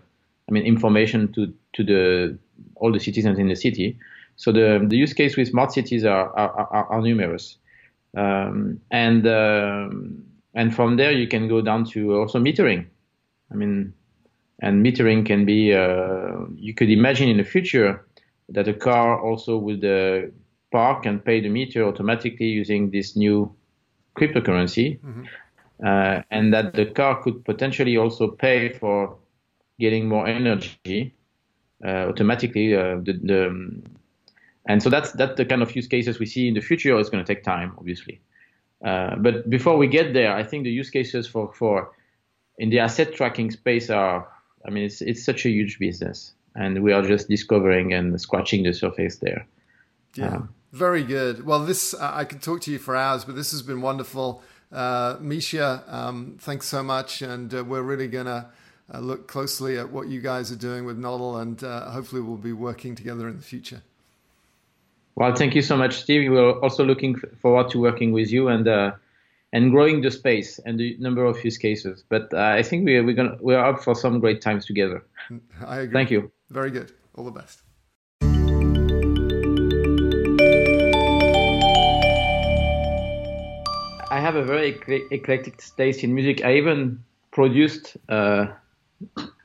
I 0.48 0.52
mean, 0.52 0.64
information 0.64 1.32
to 1.32 1.52
to 1.74 1.84
the 1.84 2.38
all 2.76 2.92
the 2.92 3.00
citizens 3.00 3.38
in 3.38 3.48
the 3.48 3.56
city. 3.56 3.98
So 4.36 4.52
the 4.52 4.84
the 4.88 4.96
use 4.96 5.12
case 5.12 5.36
with 5.36 5.48
smart 5.48 5.72
cities 5.72 6.04
are 6.04 6.30
are, 6.36 6.68
are, 6.72 6.86
are 6.86 7.02
numerous, 7.02 7.58
um, 8.16 8.80
and 8.90 9.26
um, 9.26 10.24
and 10.54 10.74
from 10.74 10.96
there 10.96 11.12
you 11.12 11.28
can 11.28 11.48
go 11.48 11.60
down 11.60 11.84
to 11.86 12.16
also 12.16 12.38
metering. 12.38 12.86
I 13.52 13.56
mean, 13.56 13.92
and 14.60 14.84
metering 14.84 15.26
can 15.26 15.44
be, 15.44 15.74
uh, 15.74 16.46
you 16.54 16.74
could 16.74 16.90
imagine 16.90 17.28
in 17.28 17.38
the 17.38 17.44
future 17.44 18.04
that 18.50 18.68
a 18.68 18.74
car 18.74 19.20
also 19.20 19.56
would 19.56 19.84
uh, 19.84 20.28
park 20.70 21.06
and 21.06 21.24
pay 21.24 21.40
the 21.40 21.48
meter 21.48 21.84
automatically 21.84 22.46
using 22.46 22.90
this 22.90 23.16
new 23.16 23.54
cryptocurrency. 24.16 25.00
Mm-hmm. 25.00 25.24
Uh, 25.84 26.22
and 26.30 26.52
that 26.52 26.74
the 26.74 26.86
car 26.86 27.22
could 27.22 27.42
potentially 27.44 27.96
also 27.96 28.28
pay 28.28 28.68
for 28.68 29.16
getting 29.78 30.08
more 30.08 30.26
energy 30.26 31.14
uh, 31.14 31.19
automatically. 31.88 32.74
Uh, 32.74 32.96
the, 33.02 33.12
the, 33.22 33.82
and 34.68 34.82
so 34.82 34.90
that's 34.90 35.12
that's 35.12 35.36
the 35.36 35.44
kind 35.44 35.62
of 35.62 35.74
use 35.74 35.86
cases 35.86 36.18
we 36.18 36.26
see 36.26 36.48
in 36.48 36.54
the 36.54 36.60
future. 36.60 36.98
It's 36.98 37.10
going 37.10 37.24
to 37.24 37.34
take 37.34 37.42
time, 37.42 37.74
obviously. 37.78 38.20
Uh, 38.84 39.16
but 39.16 39.48
before 39.50 39.76
we 39.76 39.86
get 39.86 40.12
there, 40.14 40.34
I 40.34 40.42
think 40.42 40.64
the 40.64 40.70
use 40.70 40.90
cases 40.90 41.26
for, 41.26 41.52
for 41.52 41.92
in 42.58 42.70
the 42.70 42.78
asset 42.78 43.14
tracking 43.14 43.50
space 43.50 43.90
are 43.90 44.26
I 44.66 44.70
mean, 44.70 44.84
it's 44.84 45.00
it's 45.00 45.24
such 45.24 45.46
a 45.46 45.48
huge 45.48 45.78
business, 45.78 46.32
and 46.54 46.82
we 46.82 46.92
are 46.92 47.02
just 47.02 47.28
discovering 47.28 47.92
and 47.92 48.20
scratching 48.20 48.62
the 48.62 48.72
surface 48.72 49.16
there. 49.16 49.46
Yeah, 50.14 50.36
um, 50.36 50.54
very 50.72 51.02
good. 51.02 51.46
Well, 51.46 51.64
this 51.64 51.94
I 51.94 52.24
could 52.24 52.42
talk 52.42 52.60
to 52.62 52.70
you 52.70 52.78
for 52.78 52.94
hours, 52.96 53.24
but 53.24 53.36
this 53.36 53.52
has 53.52 53.62
been 53.62 53.80
wonderful. 53.80 54.42
Uh, 54.70 55.16
Micha, 55.16 55.90
um, 55.92 56.36
thanks 56.38 56.66
so 56.66 56.82
much, 56.82 57.22
and 57.22 57.52
uh, 57.54 57.64
we're 57.64 57.82
really 57.82 58.08
gonna 58.08 58.50
uh, 58.92 58.98
look 58.98 59.28
closely 59.28 59.78
at 59.78 59.90
what 59.90 60.08
you 60.08 60.20
guys 60.20 60.50
are 60.50 60.56
doing 60.56 60.84
with 60.84 60.98
Nodle, 60.98 61.38
and 61.38 61.62
uh, 61.62 61.90
hopefully 61.90 62.22
we'll 62.22 62.36
be 62.36 62.52
working 62.52 62.94
together 62.94 63.28
in 63.28 63.36
the 63.36 63.42
future. 63.42 63.82
Well, 65.14 65.34
thank 65.34 65.54
you 65.54 65.62
so 65.62 65.76
much, 65.76 66.00
Steve. 66.00 66.30
We're 66.30 66.58
also 66.60 66.84
looking 66.84 67.16
forward 67.40 67.70
to 67.70 67.80
working 67.80 68.12
with 68.12 68.30
you, 68.30 68.48
and 68.48 68.66
uh, 68.66 68.92
and 69.52 69.70
growing 69.70 70.00
the 70.00 70.10
space 70.10 70.58
and 70.64 70.78
the 70.78 70.96
number 70.98 71.24
of 71.24 71.44
use 71.44 71.58
cases. 71.58 72.04
But 72.08 72.32
uh, 72.32 72.38
I 72.38 72.62
think 72.62 72.84
we 72.84 72.96
are, 72.96 73.04
we're 73.04 73.14
gonna 73.14 73.36
we 73.40 73.54
are 73.54 73.66
up 73.66 73.82
for 73.82 73.94
some 73.94 74.20
great 74.20 74.40
times 74.40 74.66
together. 74.66 75.04
I 75.66 75.78
agree. 75.80 75.92
Thank 75.92 76.10
you. 76.10 76.30
Very 76.50 76.70
good. 76.70 76.92
All 77.14 77.24
the 77.24 77.30
best. 77.30 77.62
I 84.12 84.18
have 84.18 84.34
a 84.34 84.42
very 84.42 84.80
eclectic 85.12 85.62
taste 85.76 86.02
in 86.02 86.14
music. 86.14 86.44
I 86.44 86.54
even 86.54 87.02
produced 87.30 87.96
uh, 88.08 88.46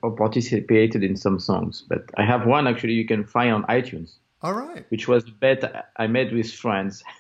or 0.02 0.12
participated 0.12 1.04
in 1.04 1.16
some 1.16 1.40
songs, 1.40 1.84
but 1.88 2.10
I 2.18 2.26
have 2.26 2.46
one 2.46 2.68
actually 2.68 2.94
you 2.94 3.06
can 3.06 3.24
find 3.24 3.54
on 3.54 3.64
iTunes. 3.64 4.16
All 4.42 4.54
right. 4.54 4.86
Which 4.90 5.08
was 5.08 5.24
a 5.28 5.32
bet 5.32 5.90
I 5.98 6.08
made 6.08 6.34
with 6.34 6.52
friends. 6.52 7.04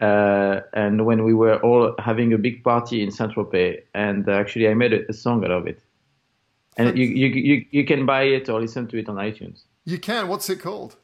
Uh, 0.00 0.60
and 0.74 1.04
when 1.06 1.24
we 1.24 1.34
were 1.34 1.56
all 1.56 1.92
having 1.98 2.32
a 2.32 2.38
big 2.38 2.62
party 2.62 3.02
in 3.02 3.10
Saint 3.10 3.32
Tropez, 3.32 3.82
and 3.94 4.28
uh, 4.28 4.32
actually 4.32 4.68
I 4.68 4.74
made 4.74 4.92
a, 4.92 5.10
a, 5.10 5.12
song 5.12 5.44
out 5.44 5.50
of 5.50 5.66
it. 5.66 5.82
And 6.76 6.96
you, 6.96 7.04
you, 7.04 7.26
you, 7.26 7.64
you 7.72 7.84
can 7.84 8.06
buy 8.06 8.22
it 8.22 8.48
or 8.48 8.60
listen 8.60 8.86
to 8.88 8.96
it 8.96 9.08
on 9.08 9.16
iTunes. 9.16 9.62
You 9.84 9.98
can. 9.98 10.28
What's 10.28 10.48
it 10.48 10.60
called? 10.60 10.96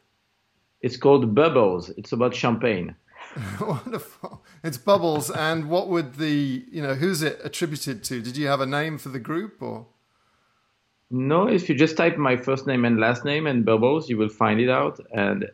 It's 0.80 0.96
called 0.96 1.34
Bubbles. 1.34 1.90
It's 1.96 2.12
about 2.12 2.36
champagne. 2.36 2.94
Wonderful. 3.60 4.44
It's 4.62 4.78
Bubbles. 4.78 5.28
and 5.28 5.68
what 5.68 5.88
would 5.88 6.14
the, 6.14 6.64
you 6.70 6.80
know, 6.80 6.94
who's 6.94 7.20
it 7.22 7.40
attributed 7.42 8.04
to? 8.04 8.22
Did 8.22 8.36
you 8.36 8.46
have 8.46 8.60
a 8.60 8.66
name 8.66 8.98
for 8.98 9.08
the 9.08 9.18
group 9.18 9.60
or? 9.60 9.86
No, 11.14 11.46
if 11.46 11.68
you 11.68 11.76
just 11.76 11.96
type 11.96 12.16
my 12.16 12.36
first 12.36 12.66
name 12.66 12.84
and 12.84 12.98
last 12.98 13.24
name 13.24 13.46
and 13.46 13.64
Bubbles, 13.64 14.10
you 14.10 14.16
will 14.16 14.28
find 14.28 14.60
it 14.60 14.68
out. 14.68 14.98
And 15.12 15.48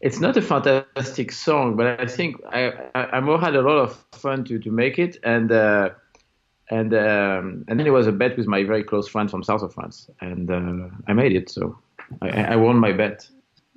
it's 0.00 0.20
not 0.20 0.38
a 0.38 0.40
fantastic 0.40 1.32
song, 1.32 1.76
but 1.76 2.00
I 2.00 2.06
think 2.06 2.36
I, 2.48 2.72
I, 2.94 3.18
I 3.18 3.40
had 3.44 3.56
a 3.56 3.60
lot 3.60 3.76
of 3.76 4.02
fun 4.12 4.42
to, 4.44 4.58
to 4.58 4.70
make 4.70 4.98
it, 4.98 5.18
and 5.22 5.52
uh, 5.52 5.90
and 6.70 6.94
um, 6.94 7.66
and 7.68 7.78
then 7.78 7.86
it 7.86 7.90
was 7.90 8.06
a 8.06 8.12
bet 8.12 8.38
with 8.38 8.46
my 8.46 8.64
very 8.64 8.82
close 8.82 9.06
friend 9.06 9.30
from 9.30 9.42
south 9.42 9.60
of 9.60 9.74
France, 9.74 10.08
and 10.22 10.50
uh, 10.50 10.88
I 11.06 11.12
made 11.12 11.36
it, 11.36 11.50
so 11.50 11.78
I, 12.22 12.54
I, 12.54 12.56
won 12.56 12.78
my 12.78 12.92
bet. 12.92 13.28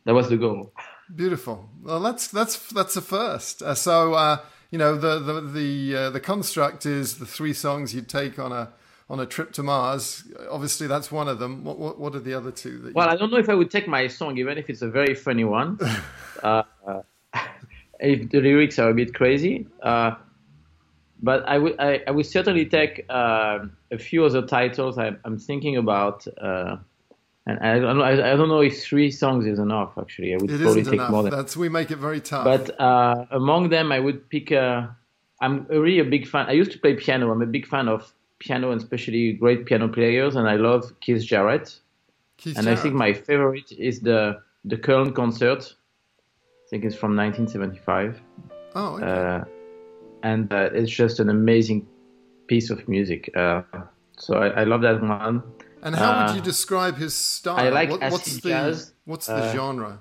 That 0.06 0.14
was 0.14 0.30
the 0.30 0.38
goal. 0.38 0.72
Beautiful. 1.14 1.70
Well, 1.82 2.00
that's 2.00 2.30
that's 2.30 2.70
that's 2.70 2.96
a 2.96 3.02
first. 3.02 3.62
Uh, 3.62 3.76
so 3.76 4.14
uh, 4.14 4.38
you 4.72 4.78
know 4.78 4.96
the 4.96 5.20
the 5.20 5.42
the 5.42 5.96
uh, 5.98 6.10
the 6.12 6.22
construct 6.22 6.86
is 6.86 7.18
the 7.18 7.26
three 7.26 7.54
songs 7.54 7.94
you'd 7.94 8.08
take 8.08 8.40
on 8.40 8.54
a 8.54 8.70
on 9.14 9.20
a 9.20 9.28
trip 9.28 9.54
to 9.54 9.62
Mars. 9.62 10.24
Obviously, 10.50 10.88
that's 10.88 11.12
one 11.12 11.28
of 11.28 11.38
them. 11.38 11.64
What 11.64 11.78
what, 11.78 12.00
what 12.00 12.16
are 12.16 12.20
the 12.20 12.34
other 12.34 12.52
two? 12.52 12.92
well, 12.96 13.08
I 13.08 13.16
don't 13.16 13.32
know 13.32 13.38
if 13.38 13.48
I 13.48 13.54
would 13.54 13.70
take 13.70 13.88
my 13.88 14.08
song, 14.08 14.40
even 14.40 14.58
if 14.58 14.72
it's 14.72 14.82
a 14.82 14.90
very 14.90 15.14
funny 15.14 15.44
one. 15.44 15.80
uh, 16.44 16.64
if 18.00 18.30
the 18.32 18.42
lyrics 18.42 18.80
are 18.80 18.90
a 18.90 18.94
bit 18.94 19.14
crazy. 19.14 19.68
Uh, 19.84 20.16
but 21.22 21.48
I 21.48 21.60
would 21.60 21.80
I, 21.80 22.02
I, 22.08 22.12
would 22.12 22.26
certainly 22.26 22.66
take 22.66 23.06
uh, 23.08 23.60
a 23.92 24.00
few 24.00 24.26
other 24.26 24.42
titles 24.42 24.98
I, 24.98 25.12
am 25.26 25.38
thinking 25.38 25.78
about. 25.78 26.28
Uh, 26.42 26.78
and 27.46 27.60
I 27.60 27.80
don't 27.80 27.98
know. 28.00 28.04
I, 28.04 28.14
I, 28.14 28.36
don't 28.36 28.50
know 28.50 28.62
if 28.62 28.82
three 28.82 29.12
songs 29.12 29.46
is 29.46 29.60
enough. 29.60 29.94
Actually, 30.00 30.34
I 30.34 30.38
would 30.38 30.50
it 30.50 30.60
probably 30.60 30.84
take 30.84 30.94
enough. 30.94 31.12
more 31.12 31.24
than. 31.24 31.32
That's 31.32 31.56
we 31.56 31.70
make 31.70 31.92
it 31.92 32.00
very 32.00 32.20
tough. 32.20 32.46
But 32.46 32.80
uh, 32.80 33.26
among 33.30 33.70
them, 33.70 33.92
I 33.92 34.00
would 34.00 34.28
pick. 34.30 34.52
Uh, 34.52 34.88
I'm 35.40 35.66
really 35.68 36.00
a 36.00 36.06
big 36.06 36.28
fan. 36.28 36.48
I 36.48 36.54
used 36.54 36.72
to 36.72 36.80
play 36.80 36.96
piano. 36.96 37.32
I'm 37.32 37.44
a 37.44 37.46
big 37.46 37.68
fan 37.68 37.88
of 37.88 38.12
piano 38.44 38.72
and 38.72 38.82
especially 38.82 39.34
great 39.34 39.66
piano 39.66 39.88
players, 39.88 40.36
and 40.36 40.46
I 40.48 40.56
love 40.58 40.84
Keith 41.02 41.24
Jarrett. 41.32 41.68
Keith 42.38 42.58
and 42.58 42.66
Jarrett. 42.66 42.80
I 42.80 42.82
think 42.84 42.96
my 42.96 43.14
favorite 43.14 43.72
is 43.90 44.00
the 44.02 44.20
the 44.66 44.78
Köln 44.78 45.14
concert. 45.16 45.62
I 46.66 46.66
think 46.70 46.86
it's 46.86 46.96
from 46.96 47.16
1975, 47.16 48.22
Oh, 48.76 48.96
okay. 48.96 49.06
uh, 49.06 49.44
and 50.24 50.52
uh, 50.52 50.70
it's 50.74 50.92
just 50.92 51.20
an 51.20 51.30
amazing 51.30 51.86
piece 52.48 52.70
of 52.72 52.88
music. 52.88 53.30
Uh, 53.36 53.62
so 54.18 54.32
I, 54.46 54.62
I 54.62 54.64
love 54.64 54.82
that 54.82 55.00
one. 55.02 55.44
and 55.84 55.96
how 55.96 56.12
would 56.24 56.32
uh, 56.32 56.36
you 56.36 56.42
describe 56.42 56.96
his 56.98 57.14
style? 57.14 57.60
I 57.60 57.70
like 57.70 57.90
What- 57.92 58.02
what's 58.12 58.34
the 58.42 58.50
jazz. 58.50 58.94
what's 59.06 59.28
the 59.28 59.34
Uh, 59.36 59.54
genre? 59.54 59.92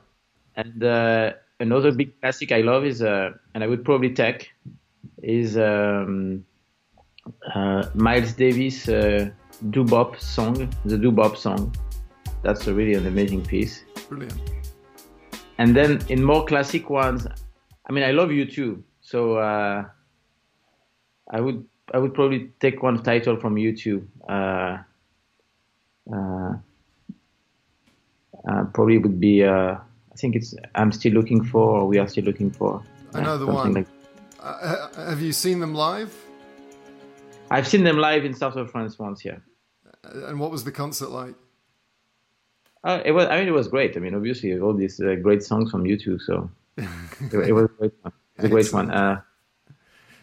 And 0.57 0.82
uh, 0.84 1.32
another 1.61 1.93
big 1.93 2.18
classic 2.20 2.53
I 2.53 2.61
love 2.62 2.84
is, 2.86 3.03
uh, 3.03 3.30
and 3.55 3.62
I 3.64 3.66
would 3.66 3.84
probably 3.84 4.12
take, 4.14 4.40
is 5.22 5.57
um, 5.57 6.45
uh, 6.49 6.51
Miles 7.95 8.33
Davis' 8.33 8.89
uh, 8.89 9.31
Doo-Bop 9.70 10.18
song, 10.20 10.68
the 10.85 10.99
Doo-Bop 10.99 11.37
song. 11.37 11.75
That's 12.43 12.66
a 12.66 12.75
really 12.75 12.95
an 12.95 13.07
amazing 13.07 13.43
piece. 13.45 13.85
Brilliant. 14.09 14.41
And 15.59 15.77
then 15.77 16.01
in 16.09 16.25
more 16.25 16.45
classic 16.45 16.91
ones, 16.91 17.27
I 17.89 17.93
mean, 17.93 18.05
I 18.05 18.11
love 18.11 18.31
U2. 18.31 18.83
So 19.01 19.37
uh, 19.37 19.85
I 21.31 21.41
would 21.41 21.64
I 21.95 21.99
would 21.99 22.14
probably 22.14 22.51
take 22.61 22.83
one 22.83 23.03
title 23.03 23.37
from 23.37 23.57
U2. 23.57 24.03
Uh, 24.29 24.79
uh, 26.12 26.55
uh, 28.49 28.64
probably 28.73 28.99
would 28.99 29.20
be 29.20 29.45
uh, 29.45 29.77
I 29.77 30.16
think 30.16 30.35
it's 30.37 30.55
I'm 30.75 30.91
still 30.93 31.12
looking 31.12 31.45
for 31.45 31.79
or 31.81 31.87
we 31.87 31.99
are 31.99 32.09
still 32.09 32.25
looking 32.25 32.51
for. 32.51 32.83
Know 33.14 33.47
one. 33.47 33.75
like- 33.75 33.87
Uh, 34.41 34.89
have 35.11 35.20
you 35.23 35.33
seen 35.33 35.61
them 35.61 35.75
live? 35.75 36.12
I've 37.57 37.68
seen 37.68 37.84
them 37.84 37.98
live 37.98 38.24
in 38.24 38.34
south 38.34 38.57
of 38.57 38.70
France 38.70 38.98
once. 38.98 39.24
Yeah. 39.24 39.38
Uh, 40.05 40.26
And 40.28 40.40
what 40.40 40.50
was 40.50 40.64
the 40.64 40.72
concert 40.72 41.11
like? 41.11 41.34
Uh, 42.84 43.00
it 43.05 43.12
was. 43.12 43.26
I 43.28 43.38
mean, 43.38 43.48
it 43.48 43.53
was 43.53 43.68
great. 43.68 43.96
I 43.96 44.00
mean, 44.00 44.14
obviously, 44.14 44.59
all 44.59 44.74
these 44.74 44.98
uh, 45.00 45.14
great 45.22 45.42
songs 45.42 45.70
from 45.70 45.84
U2. 45.84 46.20
So 46.20 46.50
it, 46.76 47.48
it 47.48 47.53
was 47.53 47.64
a 47.66 47.68
great 47.78 47.92
one. 48.03 48.12
It 48.38 48.42
was 48.42 48.44
a 48.44 48.48
great 48.48 48.72
one. 48.72 48.90
Uh, 48.90 49.20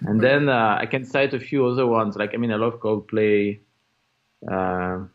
and 0.01 0.19
then 0.21 0.49
uh, 0.49 0.77
I 0.79 0.85
can 0.85 1.05
cite 1.05 1.33
a 1.33 1.39
few 1.39 1.65
other 1.65 1.85
ones. 1.87 2.15
Like, 2.15 2.33
I 2.33 2.37
mean, 2.37 2.51
I 2.51 2.55
love 2.55 2.79
Coldplay. 2.79 3.59
Uh, 4.49 5.05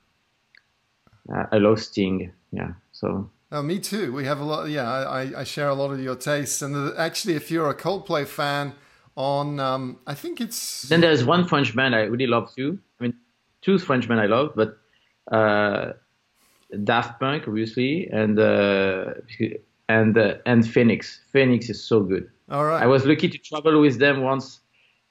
uh, 1.33 1.47
I 1.53 1.57
love 1.59 1.81
Sting. 1.81 2.33
Yeah. 2.53 2.73
So 2.93 3.31
Oh, 3.53 3.63
me 3.63 3.79
too. 3.79 4.13
We 4.13 4.25
have 4.25 4.41
a 4.41 4.45
lot. 4.45 4.69
Yeah, 4.69 4.91
I, 4.91 5.41
I- 5.41 5.45
share 5.45 5.69
a 5.69 5.75
lot 5.75 5.91
of 5.93 6.01
your 6.01 6.17
tastes. 6.17 6.61
And 6.63 6.97
actually, 6.99 7.35
if 7.35 7.51
you're 7.51 7.69
a 7.71 7.75
Coldplay 7.75 8.27
fan, 8.27 8.73
on 9.17 9.61
um, 9.61 9.99
I 10.07 10.15
think 10.15 10.41
it's 10.41 10.83
then 10.83 11.01
there's 11.01 11.25
one 11.25 11.47
French 11.47 11.75
band 11.75 11.95
I 11.95 12.01
really 12.03 12.27
love 12.27 12.55
too. 12.55 12.79
I 13.01 13.05
mean, 13.05 13.15
two 13.63 13.79
French 13.79 14.09
band 14.09 14.21
I 14.21 14.27
love, 14.27 14.53
but 14.57 14.79
uh, 15.31 15.93
Daft 16.83 17.21
Punk, 17.21 17.47
obviously, 17.47 18.09
and 18.11 18.39
uh, 18.39 19.15
and 19.89 20.19
uh, 20.19 20.35
and 20.47 20.67
Phoenix. 20.69 21.21
Phoenix 21.33 21.71
is 21.71 21.83
so 21.83 22.01
good. 22.01 22.29
all 22.51 22.65
right. 22.65 22.83
I 22.83 22.87
was 22.87 23.05
lucky 23.07 23.29
to 23.29 23.39
travel 23.39 23.81
with 23.81 23.99
them 23.99 24.23
once 24.23 24.61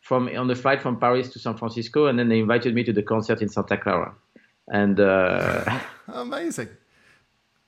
from 0.01 0.27
on 0.35 0.47
the 0.47 0.55
flight 0.55 0.81
from 0.81 0.99
Paris 0.99 1.29
to 1.29 1.39
San 1.39 1.55
Francisco, 1.57 2.07
and 2.07 2.19
then 2.19 2.27
they 2.29 2.39
invited 2.39 2.75
me 2.75 2.83
to 2.83 2.91
the 2.93 3.03
concert 3.03 3.41
in 3.41 3.49
Santa 3.49 3.77
Clara. 3.77 4.13
And 4.67 4.99
uh, 4.99 5.79
Amazing. 6.07 6.69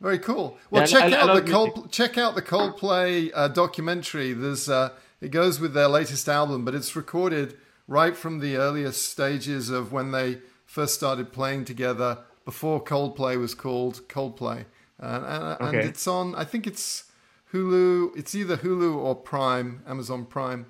Very 0.01 0.19
cool. 0.19 0.57
Well, 0.69 0.81
Yeah, 0.83 0.87
check 0.87 1.03
I- 1.13 1.15
I 1.15 1.21
out 1.29 1.45
the 1.45 1.51
Cold, 1.51 1.91
check 1.91 2.17
out 2.17 2.35
the 2.35 2.41
Coldplay 2.41 3.31
uh, 3.33 3.47
documentary. 3.47 4.33
There's 4.33 4.67
uh, 4.69 4.89
it 5.21 5.31
goes 5.31 5.59
with 5.59 5.73
their 5.73 5.87
latest 5.87 6.27
album, 6.27 6.65
but 6.65 6.75
it's 6.75 6.95
recorded 6.95 7.57
right 7.87 8.15
from 8.15 8.39
the 8.39 8.57
earliest 8.57 9.09
stages 9.09 9.69
of 9.69 9.91
when 9.91 10.11
they 10.11 10.39
first 10.65 10.95
started 10.95 11.31
playing 11.31 11.65
together 11.65 12.19
before 12.43 12.83
Coldplay 12.83 13.39
was 13.39 13.53
called 13.53 14.07
Coldplay. 14.07 14.65
And, 14.99 15.25
and, 15.25 15.57
and 15.61 15.75
it's 15.77 16.07
on. 16.07 16.35
I 16.35 16.45
think 16.45 16.67
it's 16.67 17.05
Hulu. 17.53 18.17
It's 18.17 18.33
either 18.35 18.57
Hulu 18.57 18.95
or 18.95 19.15
Prime, 19.15 19.81
Amazon 19.87 20.25
Prime. 20.25 20.67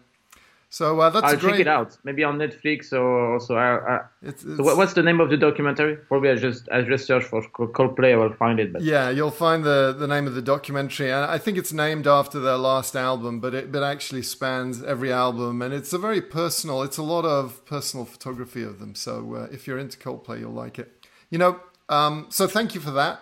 So 0.76 1.00
uh, 1.00 1.10
that's 1.10 1.22
great. 1.22 1.34
I'll 1.34 1.40
great. 1.40 1.52
check 1.52 1.60
it 1.62 1.68
out. 1.70 1.98
Maybe 2.04 2.26
on 2.26 2.38
Netflix 2.38 2.92
or 2.92 3.36
also. 3.36 3.56
I, 3.56 3.96
I, 3.96 4.02
It's, 4.22 4.42
so 4.44 4.76
what's 4.76 4.92
the 4.92 5.04
name 5.04 5.22
of 5.22 5.30
the 5.30 5.38
documentary? 5.38 5.96
Probably 5.96 6.32
I 6.32 6.36
just 6.36 6.68
I 6.70 6.82
just 6.82 7.08
search 7.08 7.24
for 7.24 7.42
Coldplay. 7.44 8.12
I 8.12 8.18
will 8.18 8.34
find 8.34 8.60
it. 8.60 8.74
But 8.74 8.82
Yeah, 8.82 9.10
you'll 9.10 9.32
find 9.32 9.64
the, 9.64 9.96
the 9.98 10.06
name 10.06 10.28
of 10.28 10.36
the 10.36 10.42
documentary, 10.42 11.10
and 11.14 11.32
I 11.32 11.38
think 11.38 11.58
it's 11.58 11.72
named 11.72 12.08
after 12.08 12.42
their 12.42 12.58
last 12.58 12.94
album, 12.94 13.40
but 13.40 13.54
it 13.54 13.72
but 13.72 13.84
actually 13.84 14.24
spans 14.24 14.84
every 14.84 15.14
album, 15.14 15.62
and 15.62 15.74
it's 15.74 15.94
a 15.94 15.98
very 15.98 16.22
personal. 16.22 16.84
It's 16.84 16.98
a 16.98 17.04
lot 17.04 17.24
of 17.24 17.66
personal 17.66 18.06
photography 18.06 18.64
of 18.64 18.80
them. 18.80 18.96
So 18.96 19.34
uh, 19.34 19.48
if 19.54 19.68
you're 19.68 19.80
into 19.80 19.98
Coldplay, 19.98 20.42
you'll 20.42 20.52
like 20.52 20.78
it. 20.78 21.08
You 21.30 21.38
know, 21.38 21.62
um, 21.88 22.26
so 22.30 22.48
thank 22.48 22.76
you 22.76 22.82
for 22.82 22.92
that. 22.92 23.22